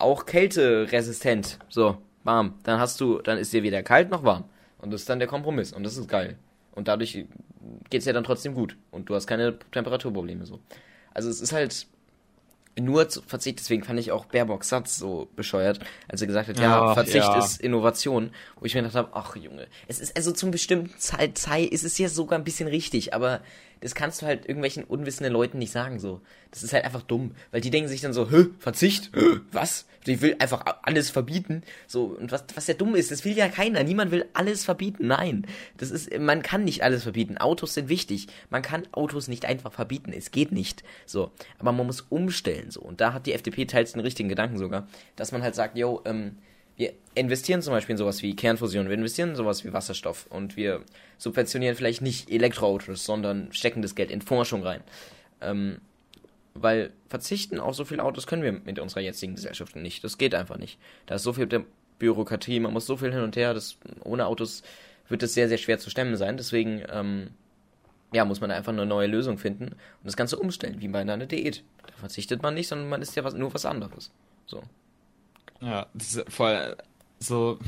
auch 0.00 0.26
kälteresistent. 0.26 1.58
So, 1.68 1.98
warm. 2.24 2.54
Dann 2.64 2.80
hast 2.80 3.00
du, 3.00 3.18
dann 3.18 3.38
ist 3.38 3.52
dir 3.52 3.62
weder 3.62 3.82
kalt 3.82 4.10
noch 4.10 4.24
warm. 4.24 4.44
Und 4.78 4.92
das 4.92 5.02
ist 5.02 5.10
dann 5.10 5.18
der 5.18 5.28
Kompromiss. 5.28 5.72
Und 5.72 5.82
das 5.82 5.96
ist 5.96 6.08
geil. 6.08 6.36
Und 6.72 6.88
dadurch 6.88 7.26
geht's 7.90 8.06
ja 8.06 8.12
dann 8.12 8.24
trotzdem 8.24 8.54
gut. 8.54 8.76
Und 8.90 9.08
du 9.08 9.14
hast 9.14 9.26
keine 9.26 9.58
Temperaturprobleme 9.70 10.46
so. 10.46 10.60
Also 11.12 11.28
es 11.28 11.40
ist 11.40 11.52
halt 11.52 11.86
nur 12.78 13.08
zu 13.08 13.22
Verzicht, 13.22 13.58
deswegen 13.58 13.82
fand 13.82 13.98
ich 13.98 14.12
auch 14.12 14.26
Baerbocks 14.26 14.68
Satz 14.68 14.96
so 14.96 15.28
bescheuert, 15.36 15.80
als 16.08 16.20
er 16.20 16.26
gesagt 16.28 16.48
hat, 16.48 16.58
ja, 16.58 16.82
Ach, 16.82 16.94
Verzicht 16.94 17.16
ja. 17.16 17.38
ist 17.38 17.60
Innovation, 17.60 18.30
wo 18.58 18.64
ich 18.64 18.74
mir 18.74 18.82
gedacht 18.82 18.96
habe, 18.96 19.10
ach 19.12 19.36
Junge, 19.36 19.66
es 19.88 19.98
ist 19.98 20.16
also 20.16 20.32
zum 20.32 20.50
bestimmten 20.50 20.96
Zeit, 20.98 21.36
Zeit 21.36 21.68
ist 21.70 21.84
es 21.84 21.98
ja 21.98 22.08
sogar 22.08 22.38
ein 22.38 22.44
bisschen 22.44 22.68
richtig, 22.68 23.12
aber 23.12 23.40
das 23.80 23.94
kannst 23.94 24.22
du 24.22 24.26
halt 24.26 24.46
irgendwelchen 24.46 24.84
unwissenden 24.84 25.32
Leuten 25.32 25.58
nicht 25.58 25.72
sagen 25.72 25.98
so. 25.98 26.20
Das 26.50 26.62
ist 26.62 26.72
halt 26.72 26.84
einfach 26.84 27.02
dumm, 27.02 27.32
weil 27.50 27.60
die 27.60 27.70
denken 27.70 27.88
sich 27.88 28.00
dann 28.00 28.12
so, 28.12 28.30
hä, 28.30 28.46
Verzicht? 28.58 29.10
Hä, 29.14 29.40
was? 29.52 29.86
Ich 30.06 30.22
will 30.22 30.36
einfach 30.38 30.64
alles 30.82 31.10
verbieten. 31.10 31.62
So, 31.86 32.04
und 32.04 32.32
was, 32.32 32.44
was 32.54 32.66
ja 32.66 32.74
dumm 32.74 32.94
ist, 32.94 33.10
das 33.10 33.24
will 33.24 33.36
ja 33.36 33.48
keiner. 33.48 33.82
Niemand 33.82 34.10
will 34.10 34.24
alles 34.32 34.64
verbieten. 34.64 35.06
Nein. 35.06 35.46
Das 35.76 35.90
ist, 35.90 36.16
man 36.18 36.42
kann 36.42 36.64
nicht 36.64 36.82
alles 36.82 37.02
verbieten. 37.02 37.36
Autos 37.36 37.74
sind 37.74 37.88
wichtig. 37.88 38.28
Man 38.48 38.62
kann 38.62 38.88
Autos 38.92 39.28
nicht 39.28 39.44
einfach 39.44 39.72
verbieten. 39.72 40.12
Es 40.16 40.30
geht 40.30 40.52
nicht. 40.52 40.82
So. 41.04 41.32
Aber 41.58 41.72
man 41.72 41.86
muss 41.86 42.00
umstellen, 42.02 42.70
so. 42.70 42.80
Und 42.80 43.00
da 43.00 43.12
hat 43.12 43.26
die 43.26 43.34
FDP 43.34 43.66
teils 43.66 43.92
den 43.92 44.00
richtigen 44.00 44.30
Gedanken 44.30 44.56
sogar, 44.56 44.88
dass 45.16 45.32
man 45.32 45.42
halt 45.42 45.54
sagt, 45.54 45.76
yo, 45.76 46.00
ähm, 46.06 46.36
wir 46.80 46.94
investieren 47.14 47.60
zum 47.60 47.74
Beispiel 47.74 47.92
in 47.92 47.98
sowas 47.98 48.22
wie 48.22 48.34
Kernfusion, 48.34 48.88
wir 48.88 48.94
investieren 48.94 49.30
in 49.30 49.36
sowas 49.36 49.64
wie 49.64 49.72
Wasserstoff 49.74 50.26
und 50.30 50.56
wir 50.56 50.80
subventionieren 51.18 51.76
vielleicht 51.76 52.00
nicht 52.00 52.30
Elektroautos, 52.30 53.04
sondern 53.04 53.52
stecken 53.52 53.82
das 53.82 53.94
Geld 53.94 54.10
in 54.10 54.22
Forschung 54.22 54.62
rein. 54.62 54.80
Ähm, 55.42 55.82
weil 56.54 56.90
verzichten 57.10 57.60
auf 57.60 57.74
so 57.74 57.84
viele 57.84 58.02
Autos 58.02 58.26
können 58.26 58.42
wir 58.42 58.52
mit 58.52 58.78
unserer 58.78 59.00
jetzigen 59.00 59.34
Gesellschaft 59.34 59.76
nicht. 59.76 60.02
Das 60.02 60.16
geht 60.16 60.34
einfach 60.34 60.56
nicht. 60.56 60.78
Da 61.04 61.16
ist 61.16 61.22
so 61.22 61.34
viel 61.34 61.46
Bürokratie, 61.98 62.60
man 62.60 62.72
muss 62.72 62.86
so 62.86 62.96
viel 62.96 63.12
hin 63.12 63.22
und 63.22 63.36
her, 63.36 63.52
das, 63.52 63.76
ohne 64.02 64.24
Autos 64.24 64.62
wird 65.10 65.22
es 65.22 65.34
sehr, 65.34 65.48
sehr 65.50 65.58
schwer 65.58 65.78
zu 65.78 65.90
stemmen 65.90 66.16
sein. 66.16 66.38
Deswegen, 66.38 66.82
ähm, 66.90 67.28
ja, 68.14 68.24
muss 68.24 68.40
man 68.40 68.50
einfach 68.50 68.72
eine 68.72 68.86
neue 68.86 69.06
Lösung 69.06 69.36
finden 69.36 69.64
und 69.64 70.04
das 70.04 70.16
Ganze 70.16 70.38
umstellen, 70.38 70.80
wie 70.80 70.88
bei 70.88 71.00
einer 71.00 71.18
Diät. 71.18 71.62
Da 71.86 71.92
verzichtet 71.98 72.42
man 72.42 72.54
nicht, 72.54 72.68
sondern 72.68 72.88
man 72.88 73.02
isst 73.02 73.16
ja 73.16 73.24
was, 73.24 73.34
nur 73.34 73.52
was 73.52 73.66
anderes. 73.66 74.10
So. 74.46 74.62
Ja, 75.60 75.86
voll 76.28 76.76
so, 77.20 77.58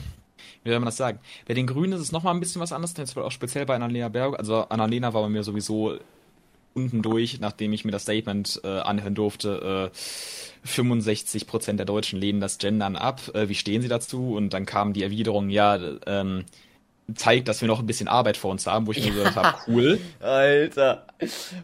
wie 0.64 0.70
soll 0.70 0.78
man 0.80 0.86
das 0.86 0.96
sagen? 0.96 1.20
Bei 1.46 1.54
den 1.54 1.66
Grünen 1.66 1.92
ist 1.92 2.00
es 2.00 2.12
nochmal 2.12 2.34
ein 2.34 2.40
bisschen 2.40 2.60
was 2.60 2.72
anderes, 2.72 2.96
jetzt 2.96 3.16
auch 3.16 3.30
speziell 3.30 3.66
bei 3.66 3.76
Annalena 3.76 4.08
Berg. 4.08 4.38
Also 4.38 4.66
Annalena 4.68 5.14
war 5.14 5.22
bei 5.22 5.28
mir 5.28 5.44
sowieso 5.44 5.98
unten 6.74 7.02
durch, 7.02 7.38
nachdem 7.38 7.72
ich 7.74 7.84
mir 7.84 7.90
das 7.90 8.02
Statement 8.02 8.60
äh, 8.64 8.78
anhören 8.78 9.14
durfte, 9.14 9.90
äh, 9.92 10.66
65% 10.66 11.74
der 11.74 11.84
Deutschen 11.84 12.18
lehnen 12.18 12.40
das 12.40 12.56
Gendern 12.56 12.96
ab. 12.96 13.20
Äh, 13.34 13.50
wie 13.50 13.54
stehen 13.54 13.82
sie 13.82 13.88
dazu? 13.88 14.34
Und 14.34 14.54
dann 14.54 14.64
kam 14.64 14.94
die 14.94 15.02
Erwiderung, 15.02 15.50
ja, 15.50 15.78
ähm, 16.06 16.44
zeigt, 17.14 17.48
dass 17.48 17.60
wir 17.60 17.68
noch 17.68 17.80
ein 17.80 17.86
bisschen 17.86 18.08
Arbeit 18.08 18.36
vor 18.36 18.50
uns 18.50 18.66
haben, 18.66 18.86
wo 18.86 18.92
ich 18.92 19.04
mir 19.04 19.12
gesagt 19.12 19.36
habe, 19.36 19.54
cool. 19.68 19.98
Alter, 20.20 21.06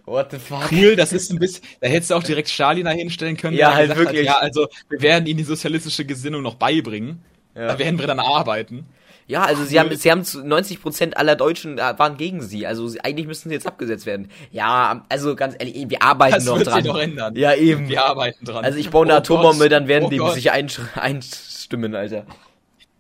what 0.05 0.31
the 0.31 0.39
fuck? 0.39 0.71
Cool, 0.71 0.97
das 0.97 1.13
ist 1.13 1.31
ein 1.31 1.39
bisschen, 1.39 1.65
da 1.81 1.89
hättest 1.89 2.11
du 2.11 2.15
auch 2.17 2.23
direkt 2.23 2.49
Stalin 2.49 2.85
da 2.85 2.91
hinstellen 2.91 3.37
können. 3.37 3.57
Ja, 3.57 3.75
halt 3.75 3.97
wirklich. 3.97 4.29
Hat, 4.29 4.37
ja, 4.37 4.39
also 4.39 4.69
wir 4.89 5.01
werden 5.01 5.27
ihnen 5.27 5.39
die 5.39 5.45
sozialistische 5.45 6.05
Gesinnung 6.05 6.43
noch 6.43 6.55
beibringen. 6.57 7.23
Ja. 7.55 7.69
Da 7.69 7.79
werden 7.79 7.99
wir 7.99 8.07
dann 8.07 8.21
arbeiten. 8.21 8.87
Ja, 9.27 9.45
also 9.45 9.63
sie 9.65 9.79
haben, 9.79 9.95
sie 9.95 10.11
haben 10.11 10.25
zu 10.25 10.39
90% 10.41 11.13
aller 11.15 11.37
Deutschen 11.37 11.77
äh, 11.79 11.99
waren 11.99 12.17
gegen 12.17 12.41
sie. 12.41 12.67
Also 12.67 12.89
sie, 12.89 13.01
eigentlich 13.03 13.27
müssten 13.27 13.51
sie 13.51 13.55
jetzt 13.55 13.67
abgesetzt 13.67 14.07
werden. 14.07 14.31
Ja, 14.53 15.05
also 15.11 15.37
ganz 15.37 15.55
ehrlich, 15.59 15.85
wir 15.91 16.03
arbeiten 16.03 16.35
Das 16.37 16.45
noch 16.47 16.57
wird 16.57 16.69
dran. 16.69 16.83
sich 16.83 16.91
noch 16.93 16.99
ändern. 16.99 17.37
Ja, 17.37 17.53
eben. 17.55 17.89
Wir 17.91 18.05
arbeiten 18.07 18.45
dran. 18.47 18.65
Also 18.65 18.79
ich 18.79 18.89
baue 18.89 19.05
eine 19.05 19.15
Oh 19.15 19.19
Atombombe, 19.19 19.65
Gott. 19.65 19.73
dann 19.73 19.87
werden 19.87 20.05
Oh 20.07 20.11
die 20.11 20.17
Gott. 20.17 20.33
sich 20.35 20.51
einstimmen, 20.51 21.95
Alter. 21.95 22.25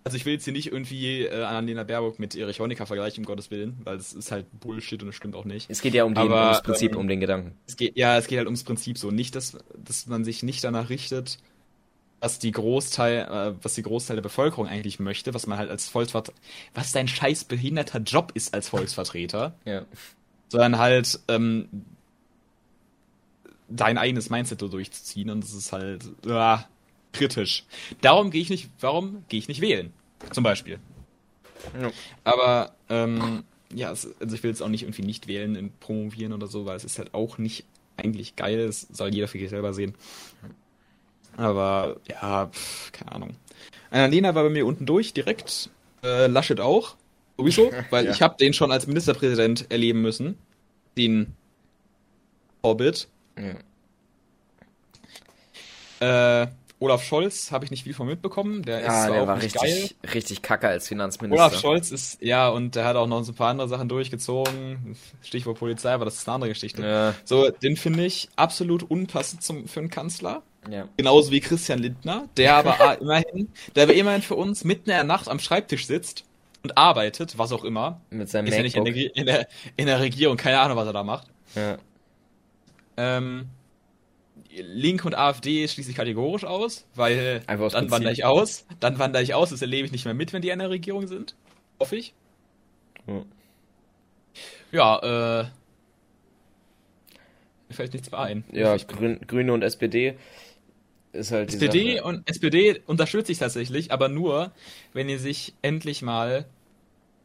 Also 0.08 0.16
ich 0.16 0.24
will 0.24 0.32
jetzt 0.32 0.44
hier 0.44 0.54
nicht 0.54 0.72
irgendwie 0.72 1.24
äh, 1.26 1.42
Annalena 1.42 1.84
Baerbock 1.84 2.18
mit 2.18 2.34
Erich 2.34 2.60
Honecker 2.60 2.86
vergleichen, 2.86 3.24
um 3.24 3.26
Gottes 3.26 3.50
Willen, 3.50 3.76
weil 3.84 3.98
das 3.98 4.14
ist 4.14 4.32
halt 4.32 4.46
Bullshit 4.58 5.02
und 5.02 5.08
das 5.08 5.16
stimmt 5.16 5.34
auch 5.34 5.44
nicht. 5.44 5.68
Es 5.68 5.82
geht 5.82 5.92
ja 5.92 6.04
um, 6.04 6.14
die, 6.14 6.20
Aber, 6.22 6.44
ums 6.44 6.62
Prinzip, 6.62 6.92
ähm, 6.92 6.98
um 7.00 7.08
den 7.08 7.20
Gedanken. 7.20 7.58
Es 7.66 7.76
geht, 7.76 7.94
ja, 7.94 8.16
es 8.16 8.26
geht 8.26 8.38
halt 8.38 8.46
ums 8.46 8.64
Prinzip 8.64 8.96
so. 8.96 9.10
Nicht, 9.10 9.34
dass, 9.34 9.58
dass 9.76 10.06
man 10.06 10.24
sich 10.24 10.42
nicht 10.42 10.64
danach 10.64 10.88
richtet, 10.88 11.36
was 12.20 12.38
die 12.38 12.52
Großteil, 12.52 13.18
äh, 13.18 13.62
was 13.62 13.74
die 13.74 13.82
Großteil 13.82 14.16
der 14.16 14.22
Bevölkerung 14.22 14.66
eigentlich 14.66 14.98
möchte, 14.98 15.34
was 15.34 15.46
man 15.46 15.58
halt 15.58 15.68
als 15.68 15.90
Volksvertreter, 15.90 16.38
was 16.72 16.92
dein 16.92 17.06
scheiß 17.06 17.44
behinderter 17.44 17.98
Job 17.98 18.32
ist 18.32 18.54
als 18.54 18.70
Volksvertreter, 18.70 19.56
Ja. 19.66 19.84
sondern 20.48 20.78
halt 20.78 21.20
ähm, 21.28 21.68
dein 23.68 23.98
eigenes 23.98 24.30
Mindset 24.30 24.60
so 24.60 24.68
durchzuziehen 24.68 25.28
und 25.28 25.44
das 25.44 25.52
ist 25.52 25.70
halt 25.72 26.02
ah, 26.26 26.64
kritisch. 27.12 27.64
Darum 28.00 28.30
gehe 28.30 28.40
ich 28.40 28.48
nicht, 28.48 28.70
warum 28.80 29.24
gehe 29.28 29.38
ich 29.38 29.48
nicht 29.48 29.60
wählen? 29.60 29.92
Zum 30.32 30.44
Beispiel. 30.44 30.78
Ja. 31.80 31.90
Aber 32.24 32.72
ähm, 32.88 33.44
ja, 33.74 33.90
es, 33.92 34.08
also 34.20 34.34
ich 34.34 34.42
will 34.42 34.50
jetzt 34.50 34.62
auch 34.62 34.68
nicht 34.68 34.82
irgendwie 34.82 35.02
nicht 35.02 35.26
wählen 35.28 35.56
und 35.56 35.80
promovieren 35.80 36.32
oder 36.32 36.46
so, 36.46 36.66
weil 36.66 36.76
es 36.76 36.84
ist 36.84 36.98
halt 36.98 37.14
auch 37.14 37.38
nicht 37.38 37.64
eigentlich 37.96 38.36
geil. 38.36 38.60
Es 38.60 38.82
soll 38.92 39.14
jeder 39.14 39.28
für 39.28 39.38
sich 39.38 39.50
selber 39.50 39.74
sehen. 39.74 39.94
Aber 41.36 41.96
ja, 42.08 42.46
pf, 42.46 42.92
keine 42.92 43.12
Ahnung. 43.12 43.36
Annalena 43.90 44.34
war 44.34 44.44
bei 44.44 44.50
mir 44.50 44.66
unten 44.66 44.86
durch, 44.86 45.12
direkt. 45.14 45.70
Äh, 46.02 46.26
Laschet 46.26 46.60
auch. 46.60 46.96
Sowieso, 47.36 47.70
weil 47.90 48.06
Ja. 48.06 48.10
ich 48.12 48.22
habe 48.22 48.36
den 48.38 48.52
schon 48.52 48.72
als 48.72 48.86
Ministerpräsident 48.86 49.70
erleben 49.70 50.00
müssen. 50.02 50.36
Den 50.96 51.34
Orbit. 52.62 53.08
Ja. 56.00 56.42
Äh, 56.42 56.48
Olaf 56.80 57.02
Scholz 57.02 57.50
habe 57.50 57.64
ich 57.64 57.70
nicht 57.72 57.82
viel 57.84 57.94
von 57.94 58.06
mitbekommen. 58.06 58.62
Der 58.62 58.80
ist 58.80 58.86
Ja, 58.86 58.92
zwar 59.04 59.10
der 59.12 59.22
auch 59.22 59.26
war 59.26 59.42
richtig, 59.42 59.96
richtig 60.14 60.42
kacke 60.42 60.68
als 60.68 60.86
Finanzminister. 60.88 61.44
Olaf 61.44 61.58
Scholz 61.60 61.90
ist, 61.90 62.22
ja, 62.22 62.48
und 62.48 62.76
der 62.76 62.84
hat 62.84 62.94
auch 62.96 63.06
noch 63.08 63.22
so 63.24 63.32
ein 63.32 63.34
paar 63.34 63.50
andere 63.50 63.68
Sachen 63.68 63.88
durchgezogen. 63.88 64.96
Stichwort 65.22 65.58
Polizei, 65.58 65.90
aber 65.92 66.04
das 66.04 66.14
ist 66.16 66.28
eine 66.28 66.36
andere 66.36 66.50
Geschichte. 66.50 66.82
Ja, 66.82 67.14
So, 67.24 67.50
den 67.50 67.76
finde 67.76 68.04
ich 68.04 68.28
absolut 68.36 68.84
unpassend 68.84 69.42
zum, 69.42 69.66
für 69.66 69.80
einen 69.80 69.90
Kanzler. 69.90 70.42
ja. 70.70 70.86
Genauso 70.96 71.32
wie 71.32 71.40
Christian 71.40 71.80
Lindner, 71.80 72.28
der 72.36 72.54
aber 72.56 72.98
immerhin, 73.00 73.48
der 73.74 73.82
aber 73.84 73.94
immerhin 73.94 74.22
für 74.22 74.36
uns 74.36 74.62
mitten 74.64 74.90
in 74.90 74.96
der 74.96 75.04
Nacht 75.04 75.28
am 75.28 75.40
Schreibtisch 75.40 75.86
sitzt 75.86 76.24
und 76.62 76.78
arbeitet, 76.78 77.38
was 77.38 77.50
auch 77.52 77.64
immer. 77.64 78.00
Mit 78.10 78.28
seinem 78.28 78.46
Ist 78.46 78.54
ja 78.56 78.62
nicht 78.62 78.76
in 78.76 78.84
der, 78.84 78.94
MacBook. 78.94 79.16
in, 79.16 79.26
der, 79.26 79.48
in 79.76 79.86
der 79.86 79.98
Regierung, 80.00 80.36
keine 80.36 80.60
Ahnung, 80.60 80.76
was 80.76 80.86
er 80.86 80.92
da 80.92 81.02
macht. 81.02 81.26
Ja. 81.56 81.78
Ähm, 82.96 83.46
Link 84.50 85.04
und 85.04 85.14
AfD 85.14 85.66
schließe 85.68 85.90
ich 85.90 85.96
kategorisch 85.96 86.44
aus, 86.44 86.86
weil 86.94 87.42
aus 87.46 87.72
dann 87.72 87.82
Prinzip. 87.82 87.90
wandere 87.90 88.12
ich 88.12 88.24
aus. 88.24 88.66
Dann 88.80 88.98
wandere 88.98 89.22
ich 89.22 89.34
aus, 89.34 89.50
das 89.50 89.60
erlebe 89.62 89.86
ich 89.86 89.92
nicht 89.92 90.04
mehr 90.04 90.14
mit, 90.14 90.32
wenn 90.32 90.42
die 90.42 90.48
in 90.50 90.58
der 90.58 90.70
Regierung 90.70 91.06
sind. 91.06 91.34
Hoffe 91.78 91.96
ich. 91.96 92.14
Ja. 93.06 93.22
Ja, 94.72 95.42
äh. 95.42 95.46
Mir 97.68 97.74
fällt 97.74 97.92
nichts 97.92 98.10
mehr 98.10 98.20
ein. 98.20 98.44
Ja, 98.52 98.74
Ich- 98.74 98.86
Grün, 98.86 99.20
Grüne 99.26 99.52
und 99.52 99.62
SPD 99.62 100.14
ist 101.12 101.32
halt 101.32 101.50
die 101.50 101.54
SPD 101.56 102.00
und 102.00 102.28
SPD 102.28 102.80
unterstütze 102.86 103.32
ich 103.32 103.38
tatsächlich, 103.38 103.92
aber 103.92 104.08
nur, 104.08 104.52
wenn 104.92 105.08
ihr 105.08 105.18
sich 105.18 105.54
endlich 105.62 106.02
mal 106.02 106.46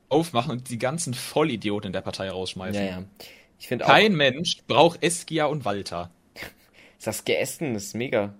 aufmachen 0.09 0.51
und 0.51 0.69
die 0.69 0.77
ganzen 0.77 1.13
Vollidioten 1.13 1.87
in 1.87 1.93
der 1.93 2.01
Partei 2.01 2.29
rausschmeißen. 2.29 2.83
Ja, 2.83 2.89
ja. 2.99 3.03
Ich 3.59 3.67
finde 3.67 3.85
auch, 3.85 3.89
Kein 3.89 4.15
Mensch 4.15 4.57
braucht 4.67 5.01
Eskia 5.03 5.45
und 5.45 5.63
Walter. 5.65 6.11
Saskia 7.03 7.35
Essen 7.35 7.75
ist 7.75 7.95
mega. 7.95 8.33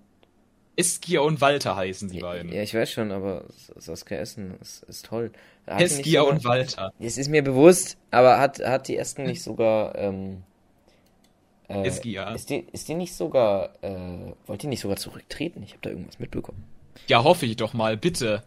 Eskia 0.78 1.20
und 1.20 1.42
Walter 1.42 1.76
heißen 1.76 2.10
die 2.10 2.20
beiden. 2.20 2.52
Ja, 2.52 2.62
ich 2.62 2.74
weiß 2.74 2.90
schon, 2.90 3.12
aber 3.12 3.44
Saskia 3.76 4.18
Essen 4.18 4.56
ist, 4.62 4.84
ist 4.84 5.06
toll. 5.06 5.34
Hat 5.68 5.82
Eskia 5.82 6.22
sogar- 6.22 6.34
und 6.34 6.46
Walter. 6.46 6.94
Es 6.98 7.18
ist 7.18 7.28
mir 7.28 7.44
bewusst, 7.44 7.98
aber 8.10 8.40
hat, 8.40 8.60
hat 8.60 8.88
die 8.88 8.98
Essen 8.98 9.26
nicht 9.26 9.44
sogar, 9.44 9.96
ähm, 9.96 10.44
äh, 11.68 11.86
Eskia. 11.86 12.34
Ist 12.34 12.50
die, 12.50 12.66
ist 12.72 12.88
die 12.88 12.96
nicht 12.96 13.14
sogar, 13.14 13.74
äh, 13.84 14.34
wollte 14.48 14.62
die 14.62 14.68
nicht 14.68 14.80
sogar 14.80 14.96
zurücktreten? 14.96 15.62
Ich 15.64 15.72
habe 15.72 15.82
da 15.82 15.90
irgendwas 15.90 16.20
mitbekommen. 16.20 16.64
Ja, 17.08 17.24
hoffe 17.24 17.46
ich 17.46 17.58
doch 17.58 17.74
mal, 17.74 17.98
bitte. 17.98 18.44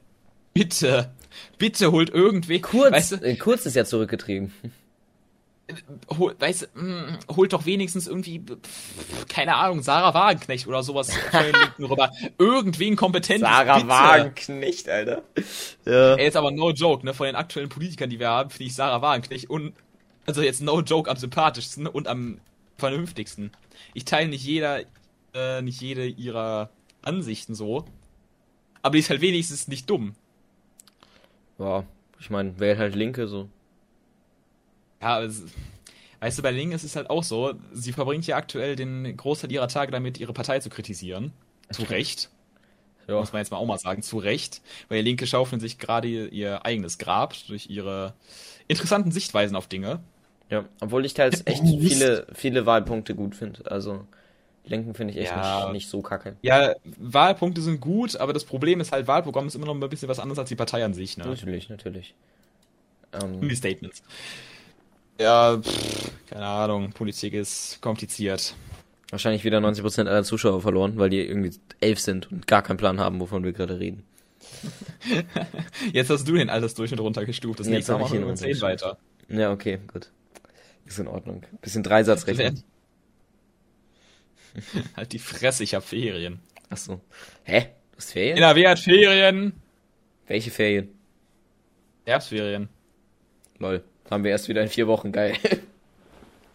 Bitte. 0.54 1.12
Bitte 1.58 1.92
holt 1.92 2.08
irgendwen. 2.08 2.62
Kurz, 2.62 2.92
Weißt 2.92 3.12
du, 3.12 3.16
äh, 3.16 3.36
Kurz 3.36 3.66
ist 3.66 3.76
ja 3.76 3.84
zurückgetreten. 3.84 4.50
Hol, 6.16 6.36
weißt 6.38 6.68
du, 6.74 6.80
mh, 6.80 7.18
holt 7.34 7.52
doch 7.52 7.66
wenigstens 7.66 8.06
irgendwie, 8.06 8.40
pff, 8.40 9.26
keine 9.28 9.56
Ahnung, 9.56 9.82
Sarah 9.82 10.14
Wagenknecht 10.14 10.66
oder 10.66 10.82
sowas 10.82 11.12
von 11.14 11.42
den 11.42 11.54
Linken 11.60 11.84
rüber. 11.84 12.10
Irgendwen 12.38 12.96
kompetentes. 12.96 13.48
bitte. 13.48 13.88
Wagenknecht, 13.88 14.88
Alter. 14.88 15.22
Ja. 15.84 16.14
Ey, 16.14 16.24
jetzt 16.24 16.36
aber 16.36 16.50
no 16.50 16.70
joke, 16.70 17.04
ne? 17.04 17.14
Von 17.14 17.26
den 17.26 17.36
aktuellen 17.36 17.68
Politikern, 17.68 18.10
die 18.10 18.20
wir 18.20 18.28
haben, 18.28 18.50
finde 18.50 18.64
ich 18.64 18.74
Sarah 18.74 19.02
Wagenknecht 19.02 19.50
und, 19.50 19.74
also 20.26 20.42
jetzt 20.42 20.62
no 20.62 20.80
joke 20.80 21.10
am 21.10 21.16
sympathischsten 21.16 21.86
und 21.86 22.06
am 22.08 22.38
vernünftigsten. 22.78 23.50
Ich 23.94 24.04
teile 24.04 24.28
nicht 24.28 24.44
jeder, 24.44 24.82
äh, 25.34 25.62
nicht 25.62 25.80
jede 25.80 26.06
ihrer 26.06 26.70
Ansichten 27.02 27.54
so. 27.54 27.84
Aber 28.82 28.92
die 28.92 29.00
ist 29.00 29.10
halt 29.10 29.20
wenigstens 29.20 29.68
nicht 29.68 29.90
dumm. 29.90 30.14
Ja, 31.58 31.84
ich 32.20 32.30
meine, 32.30 32.58
wählt 32.60 32.78
halt 32.78 32.94
Linke 32.94 33.26
so. 33.26 33.48
Ja, 35.00 35.22
es, 35.22 35.42
weißt 36.20 36.38
du, 36.38 36.42
bei 36.42 36.50
Link 36.50 36.72
ist 36.72 36.84
es 36.84 36.96
halt 36.96 37.10
auch 37.10 37.22
so, 37.22 37.54
sie 37.72 37.92
verbringt 37.92 38.26
ja 38.26 38.36
aktuell 38.36 38.76
den 38.76 39.16
Großteil 39.16 39.52
ihrer 39.52 39.68
Tage 39.68 39.92
damit, 39.92 40.18
ihre 40.18 40.32
Partei 40.32 40.60
zu 40.60 40.70
kritisieren. 40.70 41.32
Zu 41.70 41.82
Recht. 41.82 42.30
Ja. 43.08 43.20
Muss 43.20 43.32
man 43.32 43.40
jetzt 43.40 43.50
mal 43.50 43.58
auch 43.58 43.66
mal 43.66 43.78
sagen, 43.78 44.02
zu 44.02 44.18
Recht. 44.18 44.62
Weil 44.88 44.98
die 44.98 45.10
Linke 45.10 45.26
schaufeln 45.26 45.60
sich 45.60 45.78
gerade 45.78 46.08
ihr, 46.08 46.64
eigenes 46.66 46.98
Grab 46.98 47.34
durch 47.46 47.68
ihre 47.68 48.14
interessanten 48.68 49.12
Sichtweisen 49.12 49.56
auf 49.56 49.68
Dinge. 49.68 50.00
Ja, 50.50 50.64
obwohl 50.80 51.04
ich 51.04 51.14
teils 51.14 51.42
echt 51.44 51.62
Mist. 51.62 51.78
viele, 51.80 52.26
viele 52.32 52.66
Wahlpunkte 52.66 53.14
gut 53.14 53.34
finde. 53.34 53.68
Also, 53.70 54.06
Linken 54.64 54.94
finde 54.94 55.12
ich 55.12 55.20
echt 55.20 55.30
Ja. 55.30 55.64
nicht, 55.64 55.72
nicht 55.72 55.88
so 55.88 56.02
kacke. 56.02 56.36
Ja, 56.42 56.74
Wahlpunkte 56.98 57.60
sind 57.62 57.80
gut, 57.80 58.16
aber 58.16 58.32
das 58.32 58.44
Problem 58.44 58.80
ist 58.80 58.92
halt, 58.92 59.06
Wahlprogramm 59.06 59.46
ist 59.46 59.54
immer 59.54 59.66
noch 59.66 59.74
ein 59.74 59.88
bisschen 59.88 60.08
was 60.08 60.18
anderes 60.18 60.38
als 60.38 60.48
die 60.48 60.56
Partei 60.56 60.84
an 60.84 60.94
sich, 60.94 61.16
ne? 61.16 61.26
Natürlich, 61.26 61.68
natürlich. 61.68 62.14
Ähm, 63.12 63.48
die 63.48 63.56
Statements. 63.56 64.02
Ja, 65.18 65.58
pff, 65.58 66.10
keine 66.28 66.46
Ahnung, 66.46 66.90
Politik 66.92 67.34
ist 67.34 67.80
kompliziert. 67.80 68.54
wahrscheinlich 69.10 69.44
wieder 69.44 69.58
90% 69.58 70.06
aller 70.06 70.24
Zuschauer 70.24 70.60
verloren, 70.60 70.98
weil 70.98 71.10
die 71.10 71.20
irgendwie 71.20 71.56
elf 71.80 72.00
sind 72.00 72.30
und 72.30 72.46
gar 72.46 72.62
keinen 72.62 72.76
Plan 72.76 73.00
haben, 73.00 73.20
wovon 73.20 73.44
wir 73.44 73.52
gerade 73.52 73.78
reden. 73.78 74.04
Jetzt 75.92 76.10
hast 76.10 76.26
du 76.28 76.34
den 76.34 76.50
Altersdurchschnitt 76.50 77.00
runtergestuft, 77.00 77.60
das 77.60 77.66
Jetzt 77.66 77.74
nächste 77.74 77.92
Mal 77.92 77.98
ich 77.98 78.02
machen 78.04 78.20
wir 78.20 78.26
um 78.28 78.36
10 78.36 78.60
weiter. 78.60 78.98
Ja, 79.28 79.52
okay, 79.52 79.78
gut. 79.92 80.10
Ist 80.84 80.98
in 80.98 81.08
Ordnung. 81.08 81.44
Bisschen 81.62 81.82
Dreisatzrechnung. 81.82 82.62
Halt 84.96 85.12
die 85.12 85.18
Fresse, 85.18 85.64
ich 85.64 85.74
hab 85.74 85.84
Ferien. 85.84 86.40
Ach 86.70 86.76
so. 86.76 87.00
Hä? 87.44 87.68
Du 87.92 87.96
hast 87.98 88.12
Ferien? 88.12 88.36
NRW 88.36 88.68
hat 88.68 88.78
Ferien. 88.78 89.52
Welche 90.26 90.50
Ferien? 90.50 90.88
Herbstferien. 92.04 92.68
Lol. 93.58 93.82
Haben 94.10 94.24
wir 94.24 94.30
erst 94.30 94.48
wieder 94.48 94.62
in 94.62 94.68
vier 94.68 94.86
Wochen, 94.86 95.12
geil. 95.12 95.34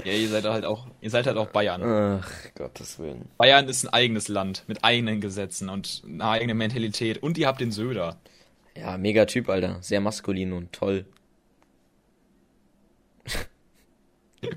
Ja, 0.04 0.14
ihr 0.14 0.30
seid 0.30 0.46
halt 0.46 0.66
auch, 0.66 0.88
ihr 1.00 1.12
seid 1.12 1.28
halt 1.28 1.38
auch 1.38 1.50
Bayern. 1.50 1.84
Ach, 2.24 2.28
Gottes 2.56 2.98
Willen. 2.98 3.30
Bayern 3.38 3.70
ist 3.70 3.84
ein 3.84 3.90
eigenes 3.94 4.30
Land 4.30 4.64
mit 4.66 4.84
eigenen 4.84 5.22
Gesetzen 5.22 5.70
und 5.70 6.02
einer 6.04 6.28
eigenen 6.32 6.58
Mentalität. 6.58 7.22
Und 7.22 7.38
ihr 7.38 7.46
habt 7.46 7.62
den 7.62 7.72
Söder. 7.72 8.18
Ja, 8.76 8.98
mega 8.98 9.26
Typ, 9.26 9.48
Alter. 9.48 9.78
Sehr 9.82 10.02
maskulin 10.02 10.54
und 10.54 10.74
toll. 10.74 11.06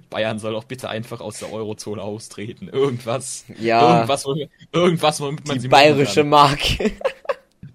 Bayern 0.08 0.38
soll 0.38 0.52
doch 0.52 0.64
bitte 0.64 0.88
einfach 0.88 1.20
aus 1.20 1.40
der 1.40 1.52
Eurozone 1.52 2.00
austreten. 2.00 2.68
Irgendwas. 2.70 3.44
Ja. 3.60 3.96
Irgendwas, 3.96 4.24
womit- 4.24 4.48
irgendwas, 4.72 5.20
womit 5.20 5.46
man 5.46 5.56
Die 5.56 5.60
sie 5.60 5.68
bayerische. 5.68 6.24
Mark. 6.24 6.60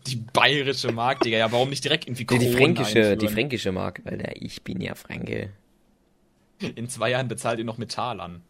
Die 0.10 0.16
bayerische 0.34 0.92
Mark, 0.92 1.22
Digga. 1.22 1.38
Ja, 1.38 1.52
warum 1.52 1.70
nicht 1.70 1.84
direkt 1.84 2.06
irgendwie 2.08 2.26
Nee, 2.30 2.40
die 2.40 2.52
fränkische, 2.54 2.94
die 2.94 3.02
einführen? 3.12 3.34
fränkische 3.34 3.72
Mark, 3.72 4.02
Alter. 4.06 4.32
Ich 4.36 4.64
bin 4.64 4.82
ja 4.82 4.96
Franke. 4.96 5.50
In 6.76 6.90
zwei 6.90 7.12
Jahren 7.12 7.28
bezahlt 7.28 7.60
ihr 7.60 7.66
noch 7.66 7.78
mit 7.78 7.92
Talern. 7.92 8.42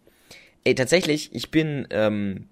Ey, 0.63 0.75
tatsächlich, 0.75 1.33
ich 1.33 1.51
bin 1.51 1.87
ähm, 1.91 2.47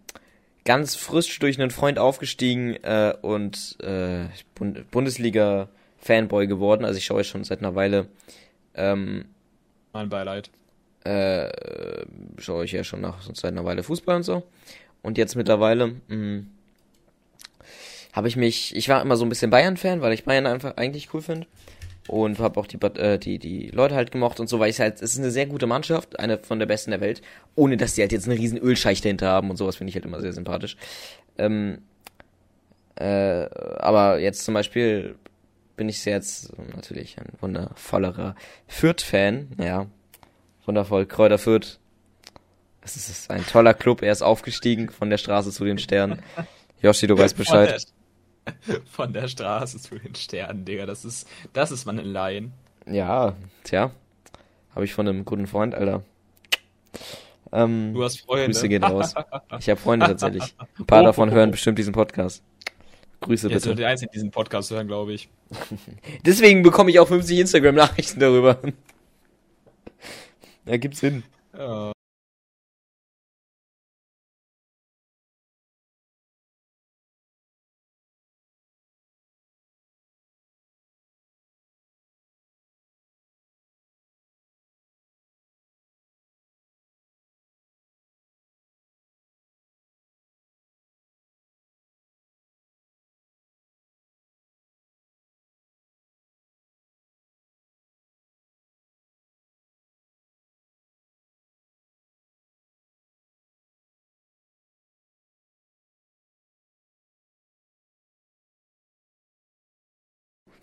ganz 0.65 0.95
frisch 0.95 1.39
durch 1.39 1.59
einen 1.59 1.71
Freund 1.71 1.99
aufgestiegen 1.99 2.75
äh, 2.83 3.13
und 3.21 3.77
äh, 3.81 4.25
Bund 4.55 4.89
Bundesliga-Fanboy 4.91 6.47
geworden. 6.47 6.85
Also 6.85 6.97
ich 6.97 7.05
schaue 7.05 7.23
schon 7.23 7.43
seit 7.43 7.59
einer 7.59 7.75
Weile. 7.75 8.07
Ähm, 8.75 9.25
Mein 9.93 10.09
Beileid. 10.09 10.49
äh, 11.03 11.49
schaue 12.37 12.65
ich 12.65 12.71
ja 12.71 12.83
schon 12.83 13.01
nach 13.01 13.21
seit 13.21 13.51
einer 13.51 13.65
Weile 13.65 13.83
Fußball 13.83 14.17
und 14.17 14.23
so. 14.23 14.43
Und 15.01 15.17
jetzt 15.17 15.35
mittlerweile 15.35 15.95
mh, 16.07 16.43
habe 18.17 18.27
ich 18.27 18.35
mich, 18.35 18.75
ich 18.75 18.89
war 18.89 18.99
immer 18.99 19.15
so 19.15 19.23
ein 19.23 19.29
bisschen 19.29 19.51
Bayern-Fan, 19.51 20.01
weil 20.01 20.11
ich 20.11 20.25
Bayern 20.25 20.47
einfach 20.47 20.75
eigentlich 20.75 21.13
cool 21.13 21.21
finde. 21.21 21.45
Und 22.07 22.39
habe 22.39 22.59
auch 22.59 22.65
die, 22.65 22.81
äh, 22.81 23.19
die, 23.19 23.37
die 23.37 23.67
Leute 23.67 23.93
halt 23.93 24.11
gemocht 24.11 24.39
und 24.39 24.47
so, 24.47 24.59
weil 24.59 24.71
ich 24.71 24.79
halt, 24.79 24.95
es 24.95 25.13
ist 25.13 25.19
eine 25.19 25.29
sehr 25.29 25.45
gute 25.45 25.67
Mannschaft, 25.67 26.19
eine 26.19 26.39
von 26.39 26.57
der 26.57 26.65
besten 26.65 26.89
der 26.89 26.99
Welt, 26.99 27.21
ohne 27.53 27.77
dass 27.77 27.93
die 27.93 28.01
halt 28.01 28.11
jetzt 28.11 28.25
eine 28.25 28.39
riesen 28.39 28.57
Ölscheich 28.57 29.01
dahinter 29.01 29.27
haben 29.27 29.51
und 29.51 29.57
sowas 29.57 29.75
finde 29.75 29.89
ich 29.89 29.95
halt 29.95 30.05
immer 30.05 30.19
sehr 30.19 30.33
sympathisch. 30.33 30.77
Ähm, 31.37 31.83
äh, 32.95 33.45
aber 33.77 34.17
jetzt 34.17 34.45
zum 34.45 34.55
Beispiel 34.55 35.15
bin 35.75 35.87
ich 35.87 36.03
jetzt 36.03 36.57
natürlich 36.73 37.19
ein 37.19 37.27
wundervollerer 37.39 38.35
Fürth-Fan, 38.65 39.49
ja, 39.61 39.85
wundervoll. 40.65 41.05
Kräuter 41.05 41.37
Fürth. 41.37 41.77
Es 42.81 42.95
ist 42.95 43.29
ein 43.29 43.45
toller 43.45 43.75
Club. 43.75 44.01
Er 44.01 44.11
ist 44.11 44.23
aufgestiegen 44.23 44.89
von 44.89 45.11
der 45.11 45.19
Straße 45.19 45.51
zu 45.51 45.65
den 45.65 45.77
Sternen. 45.77 46.23
Yoshi, 46.81 47.05
du 47.05 47.15
weißt 47.15 47.37
Bescheid. 47.37 47.85
Von 48.91 49.13
der, 49.13 49.27
Straße 49.27 49.79
zu 49.79 49.97
den 49.97 50.15
Sternen, 50.15 50.65
Digga. 50.65 50.85
Das 50.85 51.05
ist, 51.05 51.27
das 51.53 51.71
ist 51.71 51.85
man 51.85 51.99
in 51.99 52.07
Laien. 52.07 52.53
Ja, 52.85 53.35
tja. 53.63 53.91
Habe 54.73 54.85
ich 54.85 54.93
von 54.93 55.07
einem 55.07 55.25
guten 55.25 55.47
Freund, 55.47 55.73
Alter. 55.73 56.03
Ähm, 57.51 57.93
Du 57.93 58.03
hast 58.03 58.21
Freunde. 58.21 58.45
Grüße 58.45 58.69
gehen 58.69 58.83
raus. 58.83 59.13
Ich 59.59 59.69
habe 59.69 59.79
Freunde 59.79 60.05
tatsächlich. 60.05 60.55
Ein 60.79 60.85
paar 60.85 61.03
davon 61.03 61.31
hören 61.31 61.51
bestimmt 61.51 61.79
diesen 61.79 61.93
Podcast. 61.93 62.43
Grüße 63.21 63.49
Jetzt 63.49 63.63
bitte. 63.63 63.75
die 63.75 63.85
Einzigen, 63.85 64.11
die 64.11 64.17
diesen 64.17 64.31
Podcast 64.31 64.69
hören, 64.69 64.87
glaube 64.87 65.13
ich. 65.13 65.29
Deswegen 66.25 66.61
bekomme 66.61 66.91
ich 66.91 66.99
auch 66.99 67.07
50 67.07 67.39
Instagram-Nachrichten 67.39 68.19
darüber. 68.19 68.59
Da 70.65 70.77
gibt's 70.77 70.99
Sinn. 70.99 71.23
Ja. 71.57 71.93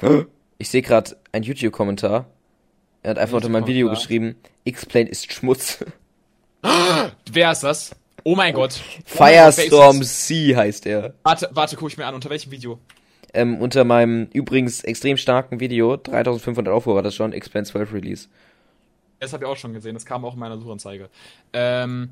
Ich 0.57 0.71
sehe 0.71 0.83
gerade 0.83 1.17
einen 1.33 1.45
YouTube-Kommentar. 1.45 2.27
Er 3.03 3.11
hat 3.11 3.19
einfach 3.19 3.37
unter 3.37 3.49
mein 3.49 3.67
Video 3.67 3.91
geschrieben, 3.91 4.37
X-Plane 4.63 5.11
ist 5.11 5.33
Schmutz. 5.33 5.85
Wer 7.33 7.53
ist 7.53 7.65
das? 7.65 7.95
Oh 8.23 8.35
mein 8.37 8.55
Gott. 8.55 8.81
Oh 8.81 9.03
Firestorm? 9.05 10.03
C 10.03 10.57
heißt 10.57 10.87
er. 10.87 11.13
Warte, 11.25 11.51
warte, 11.53 11.77
guck 11.77 11.91
ich 11.91 11.99
mir 11.99 12.07
an. 12.07 12.15
Unter 12.15 12.31
welchem 12.31 12.51
Video? 12.51 12.79
Ähm, 13.35 13.61
unter 13.61 13.85
meinem 13.85 14.29
übrigens 14.33 14.83
extrem 14.85 15.17
starken 15.17 15.59
Video, 15.61 15.97
3500 15.97 16.73
Aufrufe 16.73 16.95
war 16.95 17.03
das 17.03 17.15
schon, 17.15 17.33
X-Plane 17.33 17.67
12 17.67 17.93
Release. 17.93 18.29
Das 19.19 19.33
habe 19.33 19.45
ich 19.45 19.51
auch 19.51 19.57
schon 19.57 19.73
gesehen. 19.73 19.95
Das 19.95 20.07
kam 20.07 20.25
auch 20.25 20.35
in 20.35 20.41
meiner 20.41 20.57
Suchanzeige. 20.57 21.11
Ähm, 21.53 22.11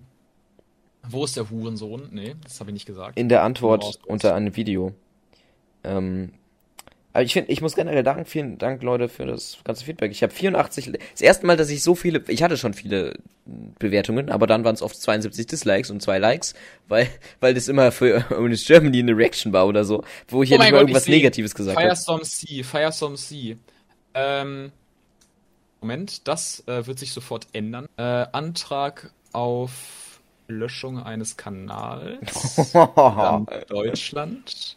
wo 1.09 1.25
ist 1.25 1.37
der 1.37 1.49
Hurensohn? 1.49 2.09
Nee, 2.11 2.35
das 2.43 2.61
habe 2.61 2.71
ich 2.71 2.75
nicht 2.75 2.87
gesagt. 2.87 3.19
In 3.19 3.29
der 3.29 3.43
Antwort 3.43 4.01
unter 4.07 4.35
einem 4.35 4.57
Video. 4.57 4.93
Ähm, 5.85 6.33
aber 7.13 7.25
ich 7.25 7.33
finde, 7.35 7.53
ich 7.53 7.61
muss 7.61 7.75
generell 7.75 8.03
danken, 8.03 8.25
vielen 8.25 8.57
Dank, 8.59 8.83
Leute, 8.83 9.09
für 9.09 9.27
das 9.27 9.59
ganze 9.65 9.85
Feedback. 9.85 10.11
Ich 10.11 10.23
habe 10.23 10.33
84, 10.33 10.93
das 11.13 11.21
erste 11.21 11.47
Mal, 11.47 11.57
dass 11.57 11.69
ich 11.69 11.83
so 11.83 11.95
viele, 11.95 12.23
ich 12.29 12.43
hatte 12.43 12.57
schon 12.57 12.73
viele 12.73 13.19
Bewertungen, 13.79 14.31
aber 14.31 14.47
dann 14.47 14.65
waren 14.65 14.75
es 14.75 14.83
oft 14.83 14.97
72 14.97 15.47
Dislikes 15.47 15.91
und 15.91 16.01
zwei 16.01 16.19
Likes, 16.19 16.55
weil, 16.89 17.09
weil 17.41 17.53
das 17.55 17.69
immer 17.69 17.93
für 17.93 18.29
Honest 18.31 18.67
Germany 18.67 19.01
eine 19.01 19.17
Reaction 19.17 19.53
war 19.53 19.67
oder 19.67 19.85
so, 19.85 20.05
wo 20.29 20.43
ich 20.43 20.51
ja 20.51 20.57
Oh 20.57 20.59
mein 20.59 20.67
nicht 20.67 20.73
mal 20.73 20.79
Gott, 20.79 20.89
irgendwas. 20.89 21.07
Negatives 21.09 21.55
gesagt 21.55 21.77
habe. 21.77 21.87
Firestorm 21.87 22.23
C, 22.23 22.63
Firestorm 22.63 23.17
C. 23.17 23.57
Ähm, 24.15 24.73
Moment, 25.81 26.29
das 26.29 26.63
äh, 26.67 26.87
wird 26.87 26.99
sich 26.99 27.13
sofort 27.13 27.47
ändern. 27.53 27.89
Äh, 27.97 28.03
Antrag 28.03 29.11
auf 29.33 30.21
Löschung 30.49 31.03
eines 31.03 31.37
Kanals. 31.37 32.73
Deutschland. 33.69 34.77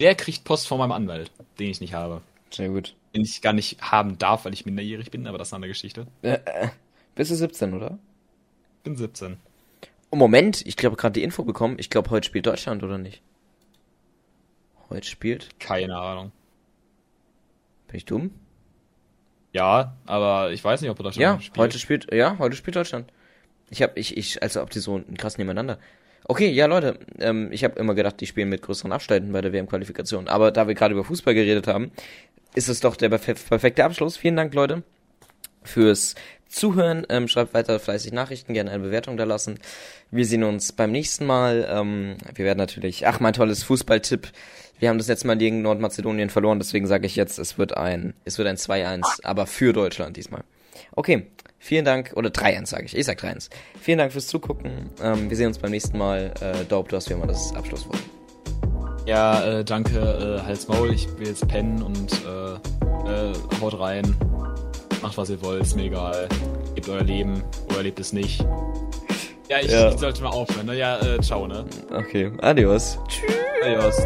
Der 0.00 0.14
kriegt 0.14 0.44
Post 0.44 0.68
von 0.68 0.78
meinem 0.78 0.92
Anwalt, 0.92 1.30
den 1.58 1.70
ich 1.70 1.80
nicht 1.80 1.94
habe. 1.94 2.22
Sehr 2.50 2.68
gut. 2.68 2.94
Den 3.14 3.22
ich 3.22 3.40
gar 3.42 3.52
nicht 3.52 3.80
haben 3.80 4.18
darf, 4.18 4.44
weil 4.44 4.52
ich 4.52 4.66
minderjährig 4.66 5.10
bin, 5.10 5.26
aber 5.26 5.38
das 5.38 5.48
ist 5.48 5.52
eine 5.52 5.58
andere 5.58 5.70
Geschichte. 5.70 6.06
Äh, 6.22 6.38
äh, 6.44 6.68
bist 7.14 7.30
du 7.30 7.34
17, 7.34 7.74
oder? 7.74 7.98
Bin 8.84 8.96
17. 8.96 9.38
Oh, 10.10 10.16
Moment, 10.16 10.64
ich 10.66 10.76
glaube 10.76 10.96
gerade 10.96 11.14
die 11.14 11.22
Info 11.22 11.42
bekommen. 11.44 11.76
Ich 11.78 11.90
glaube, 11.90 12.10
heute 12.10 12.26
spielt 12.26 12.46
Deutschland, 12.46 12.82
oder 12.82 12.98
nicht? 12.98 13.22
Heute 14.90 15.06
spielt? 15.06 15.58
Keine 15.58 15.96
Ahnung. 15.96 16.30
Bin 17.88 17.96
ich 17.96 18.04
dumm? 18.04 18.30
Ja, 19.52 19.96
aber 20.04 20.52
ich 20.52 20.62
weiß 20.62 20.80
nicht, 20.82 20.90
ob 20.90 20.98
Deutschland 20.98 21.16
Ja, 21.22 21.40
spielt. 21.40 21.58
heute 21.58 21.78
spielt, 21.78 22.12
ja, 22.14 22.38
heute 22.38 22.54
spielt 22.56 22.76
Deutschland. 22.76 23.10
Ich 23.70 23.82
hab, 23.82 23.96
ich, 23.96 24.16
ich, 24.16 24.42
also 24.42 24.62
ob 24.62 24.70
die 24.70 24.78
so 24.78 25.02
krass 25.16 25.38
nebeneinander. 25.38 25.78
Okay, 26.28 26.50
ja 26.50 26.66
Leute, 26.66 26.98
ähm, 27.20 27.50
ich 27.52 27.62
habe 27.62 27.78
immer 27.78 27.94
gedacht, 27.94 28.20
die 28.20 28.26
spielen 28.26 28.48
mit 28.48 28.62
größeren 28.62 28.90
Abständen 28.92 29.30
bei 29.32 29.40
der 29.40 29.52
WM-Qualifikation. 29.52 30.26
Aber 30.28 30.50
da 30.50 30.66
wir 30.66 30.74
gerade 30.74 30.92
über 30.94 31.04
Fußball 31.04 31.34
geredet 31.34 31.68
haben, 31.68 31.92
ist 32.54 32.68
es 32.68 32.80
doch 32.80 32.96
der 32.96 33.10
perfe- 33.10 33.48
perfekte 33.48 33.84
Abschluss. 33.84 34.16
Vielen 34.16 34.34
Dank, 34.36 34.52
Leute, 34.52 34.82
fürs 35.62 36.16
Zuhören. 36.48 37.06
Ähm, 37.10 37.28
schreibt 37.28 37.54
weiter 37.54 37.78
fleißig 37.78 38.12
Nachrichten, 38.12 38.54
gerne 38.54 38.72
eine 38.72 38.82
Bewertung 38.82 39.16
da 39.16 39.24
lassen. 39.24 39.60
Wir 40.10 40.24
sehen 40.26 40.42
uns 40.42 40.72
beim 40.72 40.90
nächsten 40.90 41.26
Mal. 41.26 41.66
Ähm, 41.70 42.16
wir 42.34 42.44
werden 42.44 42.58
natürlich, 42.58 43.06
ach, 43.06 43.20
mein 43.20 43.32
tolles 43.32 43.62
Fußballtipp. 43.62 44.28
Wir 44.78 44.88
haben 44.88 44.98
das 44.98 45.08
letzte 45.08 45.28
Mal 45.28 45.38
gegen 45.38 45.62
Nordmazedonien 45.62 46.28
verloren, 46.28 46.58
deswegen 46.58 46.86
sage 46.86 47.06
ich 47.06 47.16
jetzt, 47.16 47.38
es 47.38 47.56
wird 47.56 47.76
ein, 47.76 48.12
es 48.24 48.36
wird 48.36 48.46
ein 48.46 48.56
2-1, 48.56 49.24
aber 49.24 49.46
für 49.46 49.72
Deutschland 49.72 50.16
diesmal. 50.18 50.42
Okay, 50.98 51.26
vielen 51.58 51.84
Dank, 51.84 52.12
oder 52.16 52.30
3-1 52.30 52.66
sage 52.66 52.84
ich, 52.86 52.96
ich 52.96 53.04
sag 53.04 53.20
3-1. 53.22 53.50
Vielen 53.80 53.98
Dank 53.98 54.12
fürs 54.12 54.26
Zugucken. 54.28 54.90
Ähm, 55.02 55.28
wir 55.28 55.36
sehen 55.36 55.48
uns 55.48 55.58
beim 55.58 55.70
nächsten 55.70 55.98
Mal. 55.98 56.32
Äh, 56.40 56.64
Dope, 56.64 56.88
du 56.88 56.96
hast 56.96 57.10
wie 57.10 57.14
immer 57.14 57.26
das 57.26 57.54
Abschlusswort. 57.54 57.98
Ja, 59.04 59.44
äh, 59.60 59.64
danke, 59.64 59.98
äh, 59.98 60.42
Hals 60.46 60.66
Maul. 60.68 60.92
Ich 60.92 61.06
will 61.18 61.28
jetzt 61.28 61.46
pennen 61.48 61.82
und 61.82 62.12
äh, 62.24 62.54
äh, 63.30 63.32
haut 63.60 63.78
rein. 63.78 64.16
Macht 65.02 65.18
was 65.18 65.28
ihr 65.30 65.40
wollt, 65.42 65.62
ist 65.62 65.76
mir 65.76 65.84
egal. 65.84 66.28
Lebt 66.74 66.88
euer 66.88 67.04
Leben 67.04 67.42
oder 67.68 67.82
lebt 67.82 68.00
es 68.00 68.12
nicht. 68.14 68.40
Ja, 69.48 69.58
ich, 69.60 69.70
Ja. 69.70 69.90
ich 69.90 69.98
sollte 69.98 70.22
mal 70.22 70.30
aufhören, 70.30 70.66
ne? 70.66 70.76
Ja, 70.76 70.98
äh, 70.98 71.20
ciao, 71.20 71.46
ne? 71.46 71.66
Okay, 71.92 72.32
adios. 72.40 72.98
Adios. 73.62 74.00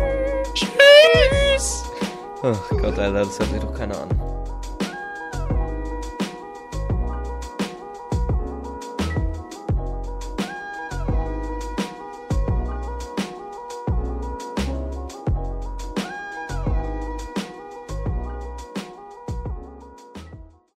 Ach 2.43 2.69
Gott, 2.71 2.99
Alter, 2.99 3.13
das 3.13 3.39
hört 3.39 3.51
sich 3.51 3.61
doch 3.61 3.75
keiner 3.75 4.03
an. 4.03 4.09